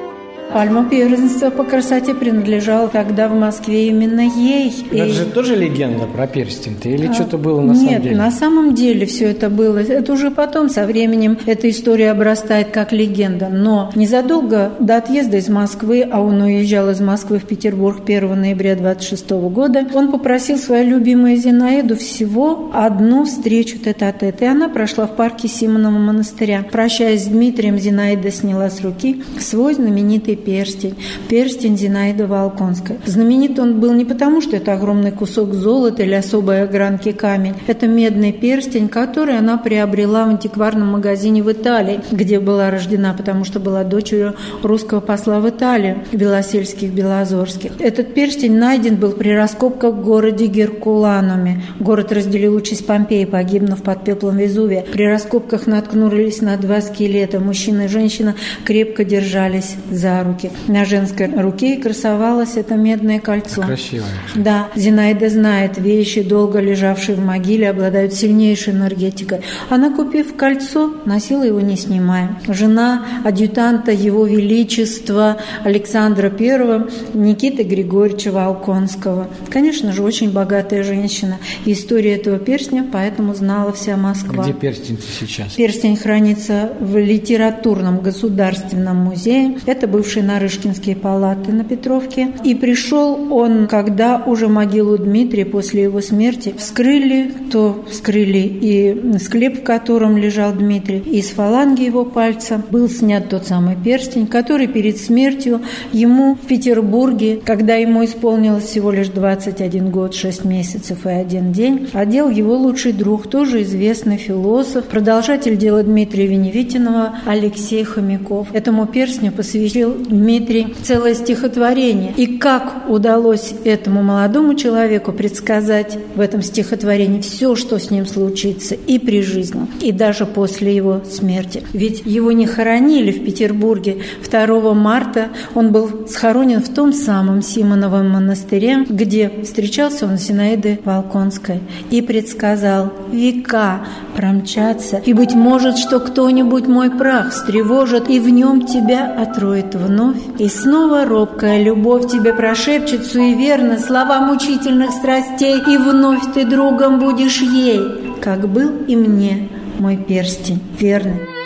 Пальма 0.53 0.89
первенства 0.89 1.51
по 1.51 1.63
красоте 1.63 2.15
принадлежала 2.15 2.89
тогда 2.89 3.29
в 3.29 3.35
Москве 3.35 3.89
именно 3.89 4.23
ей. 4.23 4.73
Но 4.91 5.05
это 5.05 5.13
же 5.13 5.27
тоже 5.27 5.55
легенда 5.55 6.07
про 6.07 6.27
перстень-то 6.27 6.89
или 6.89 7.09
а, 7.09 7.13
что-то 7.13 7.37
было 7.37 7.61
на 7.61 7.73
нет, 7.73 7.79
самом 7.79 8.03
деле? 8.03 8.15
Нет, 8.15 8.19
на 8.19 8.31
самом 8.31 8.75
деле 8.75 9.07
все 9.07 9.27
это 9.27 9.51
было. 9.51 9.79
Это 9.79 10.11
уже 10.11 10.31
потом, 10.31 10.71
со 10.71 10.87
временем, 10.87 11.39
эта 11.45 11.69
история 11.69 12.13
обрастает 12.13 12.69
как 12.69 12.93
легенда. 12.93 13.51
Но 13.51 13.93
незадолго 13.95 14.73
до 14.81 14.97
отъезда 14.97 15.37
из 15.37 15.51
Москвы, 15.51 16.09
а 16.11 16.23
он 16.23 16.41
уезжал 16.41 16.89
из 16.91 17.01
Москвы 17.01 17.39
в 17.39 17.45
Петербург 17.45 18.01
1 18.07 18.41
ноября 18.41 18.75
26 18.75 19.31
года, 19.31 19.87
он 19.95 20.11
попросил 20.11 20.57
свою 20.57 20.89
любимую 20.89 21.37
Зинаиду 21.37 21.97
всего 21.97 22.71
одну 22.73 23.27
встречу 23.27 23.79
тет-а-тет. 23.79 24.41
И 24.41 24.47
она 24.47 24.71
прошла 24.71 25.07
в 25.07 25.15
парке 25.15 25.47
Симонова 25.47 25.99
монастыря. 25.99 26.65
Прощаясь 26.71 27.25
с 27.25 27.27
Дмитрием, 27.27 27.79
Зинаида 27.79 28.31
сняла 28.31 28.71
с 28.71 28.81
руки 28.81 29.23
свой 29.39 29.75
знаменитый 29.75 30.38
перстень, 30.39 30.95
перстень 31.29 31.77
Зинаиды 31.77 32.27
Волконской. 32.27 32.97
Знаменит 33.05 33.59
он 33.59 33.81
был 33.81 33.93
не 33.93 34.05
потому, 34.05 34.41
что 34.41 34.57
это 34.57 34.73
огромный 34.73 35.13
кусок 35.13 35.53
золота 35.55 36.03
или 36.03 36.15
особой 36.15 36.63
огранки 36.63 37.13
камень. 37.13 37.55
Это 37.67 37.87
медный 37.87 38.33
перстень, 38.33 38.89
который 38.89 39.37
она 39.37 39.59
приобрела 39.59 40.25
в 40.25 40.31
антикварном 40.31 40.89
магазине 40.89 41.43
в 41.43 41.53
Италии, 41.53 42.01
где 42.11 42.41
была 42.41 42.71
рождена, 42.71 43.15
потому 43.15 43.45
что 43.45 43.61
была 43.61 43.85
дочерью 43.85 44.35
русского 44.63 45.01
посла 45.01 45.41
в 45.41 45.49
Италии, 45.49 45.99
Белосельских, 46.13 46.91
Белозорских. 46.93 47.73
Этот 47.81 48.15
перстень 48.15 48.57
найден 48.57 48.97
был 48.97 49.13
при 49.13 49.31
раскопках 49.31 49.95
в 49.95 50.03
городе 50.03 50.47
Геркулануме. 50.47 51.63
Город 51.81 52.13
разделил 52.13 52.55
участь 52.55 52.87
Помпеи, 52.87 53.25
погибнув 53.25 53.83
под 53.83 54.05
пеплом 54.05 54.37
Везувия. 54.37 54.85
При 54.93 55.05
раскопках 55.07 55.67
наткнулись 55.67 56.41
на 56.41 56.57
два 56.57 56.81
скелета. 56.81 57.41
Мужчина 57.41 57.83
и 57.83 57.89
женщина 57.89 58.35
крепко 58.65 59.05
держались 59.05 59.77
за 59.91 60.23
руку 60.23 60.28
руки. 60.29 60.51
На 60.69 60.85
женской 60.85 61.27
руке 61.27 61.77
красовалось 61.77 62.57
это 62.57 62.75
медное 62.75 63.21
кольцо. 63.21 63.63
Красивое. 63.63 64.09
Да, 64.35 64.69
Зинаида 64.75 65.29
знает, 65.29 65.79
вещи, 65.79 66.23
долго 66.23 66.61
лежавшие 66.61 67.17
в 67.17 67.25
могиле, 67.25 67.71
обладают 67.71 68.15
сильнейшей 68.15 68.73
энергетикой. 68.75 69.41
Она, 69.71 69.91
купив 69.91 70.37
кольцо, 70.37 70.93
носила 71.05 71.43
его 71.43 71.61
не 71.61 71.77
снимая. 71.77 72.39
Жена 72.49 73.05
адъютанта 73.25 73.93
Его 73.93 74.27
Величества 74.27 75.39
Александра 75.65 76.33
I 76.39 76.87
Никиты 77.15 77.63
Григорьевича 77.63 78.31
Волконского. 78.31 79.29
Конечно 79.51 79.93
же, 79.93 80.03
очень 80.03 80.33
богатая 80.33 80.83
женщина. 80.83 81.39
История 81.65 82.15
этого 82.15 82.39
перстня 82.39 82.87
поэтому 82.91 83.35
знала 83.35 83.73
вся 83.73 83.97
Москва. 83.97 84.43
Где 84.45 84.53
перстень 84.53 84.99
сейчас? 85.21 85.55
Перстень 85.55 85.97
хранится 85.97 86.73
в 86.81 86.97
литературном 86.97 88.01
государственном 88.01 88.97
музее. 88.97 89.59
Это 89.67 89.87
бывший 89.87 90.18
бывшие 90.19 90.23
Нарышкинские 90.23 90.97
палаты 90.97 91.53
на 91.53 91.65
Петровке. 91.65 92.33
И 92.45 92.55
пришел 92.55 93.33
он, 93.33 93.67
когда 93.69 94.23
уже 94.25 94.49
могилу 94.49 94.99
Дмитрия 94.99 95.45
после 95.45 95.85
его 95.85 96.01
смерти 96.01 96.55
вскрыли, 96.57 97.33
то 97.51 97.85
вскрыли 97.89 98.39
и 98.39 99.19
склеп, 99.19 99.61
в 99.61 99.63
котором 99.63 100.17
лежал 100.17 100.53
Дмитрий, 100.53 100.99
и 100.99 101.23
с 101.23 101.31
фаланги 101.31 101.83
его 101.83 102.05
пальца 102.05 102.63
был 102.71 102.89
снят 102.89 103.29
тот 103.29 103.47
самый 103.47 103.77
перстень, 103.77 104.27
который 104.27 104.67
перед 104.67 104.99
смертью 104.99 105.61
ему 105.93 106.35
в 106.35 106.47
Петербурге, 106.47 107.41
когда 107.45 107.75
ему 107.77 108.05
исполнилось 108.05 108.65
всего 108.65 108.91
лишь 108.91 109.09
21 109.09 109.91
год, 109.91 110.15
6 110.15 110.45
месяцев 110.45 111.07
и 111.07 111.11
один 111.11 111.53
день, 111.53 111.89
одел 111.93 112.31
его 112.31 112.57
лучший 112.57 112.93
друг, 112.93 113.29
тоже 113.29 113.63
известный 113.63 114.17
философ, 114.17 114.85
продолжатель 114.85 115.57
дела 115.57 115.83
Дмитрия 115.83 116.27
Веневитинова 116.27 117.19
Алексей 117.27 117.85
Хомяков. 117.85 118.49
Этому 118.53 118.87
перстню 118.87 119.33
посвятил 119.33 119.95
Дмитрий 120.09 120.75
целое 120.83 121.15
стихотворение. 121.15 122.13
И 122.17 122.39
как 122.39 122.89
удалось 122.89 123.53
этому 123.65 124.03
молодому 124.03 124.55
человеку 124.55 125.13
предсказать 125.13 125.99
в 126.15 126.21
этом 126.21 126.43
стихотворении 126.43 127.21
все, 127.21 127.55
что 127.57 127.79
с 127.79 127.91
ним 127.91 128.07
случится 128.07 128.75
и 128.75 128.99
при 128.99 129.23
жизни, 129.23 129.67
и 129.81 129.93
даже 129.93 130.27
после 130.27 130.75
его 130.75 131.03
смерти. 131.09 131.63
Ведь 131.73 132.03
его 132.05 132.33
не 132.33 132.47
хоронили 132.47 133.13
в 133.13 133.25
Петербурге 133.25 133.99
2 134.29 134.75
марта. 134.75 135.29
Он 135.55 135.73
был 135.73 136.07
схоронен 136.09 136.63
в 136.63 136.73
том 136.73 136.93
самом 136.93 137.43
Симоновом 137.43 138.11
монастыре, 138.11 138.85
где 138.89 139.31
встречался 139.43 140.07
он 140.07 140.19
с 140.19 140.23
Зинаидой 140.23 140.81
Волконской 140.85 141.61
и 141.91 142.03
предсказал 142.03 142.93
века 143.13 143.81
промчаться, 144.17 145.01
и, 145.05 145.13
быть 145.13 145.35
может, 145.35 145.79
что 145.79 146.01
кто-нибудь 146.01 146.67
мой 146.67 146.91
прах 146.91 147.31
встревожит, 147.31 148.09
и 148.09 148.19
в 148.21 148.29
нем 148.29 148.67
тебя 148.67 149.13
отроет 149.13 149.75
вновь 149.75 149.98
вновь, 149.99 150.17
и 150.39 150.49
снова 150.49 151.05
робкая 151.05 151.63
любовь 151.63 152.11
тебе 152.11 152.33
прошепчет 152.33 153.07
суеверно 153.07 153.79
слова 153.79 154.21
мучительных 154.21 154.93
страстей, 154.93 155.57
и 155.57 155.77
вновь 155.77 156.33
ты 156.35 156.45
другом 156.45 156.99
будешь 157.01 157.41
ей, 157.41 157.81
как 158.21 158.49
был 158.49 158.71
и 158.87 158.97
мне 158.97 159.49
мой 159.79 159.97
перстень 159.97 160.61
верный. 160.79 161.38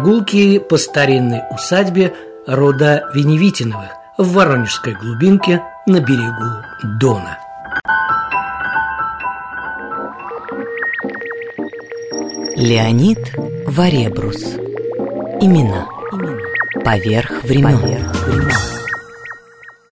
Прогулки 0.00 0.58
по 0.58 0.78
старинной 0.78 1.40
усадьбе 1.50 2.14
рода 2.46 3.02
Веневитиновых 3.14 3.90
в 4.16 4.32
Воронежской 4.32 4.94
глубинке 4.94 5.62
на 5.86 6.00
берегу 6.00 6.64
Дона. 6.98 7.36
Леонид 12.56 13.18
Варебрус. 13.66 14.42
Имена. 15.42 15.86
Поверх 16.82 17.44
времен. 17.44 17.78
Поверх 17.78 18.26
времен. 18.26 18.79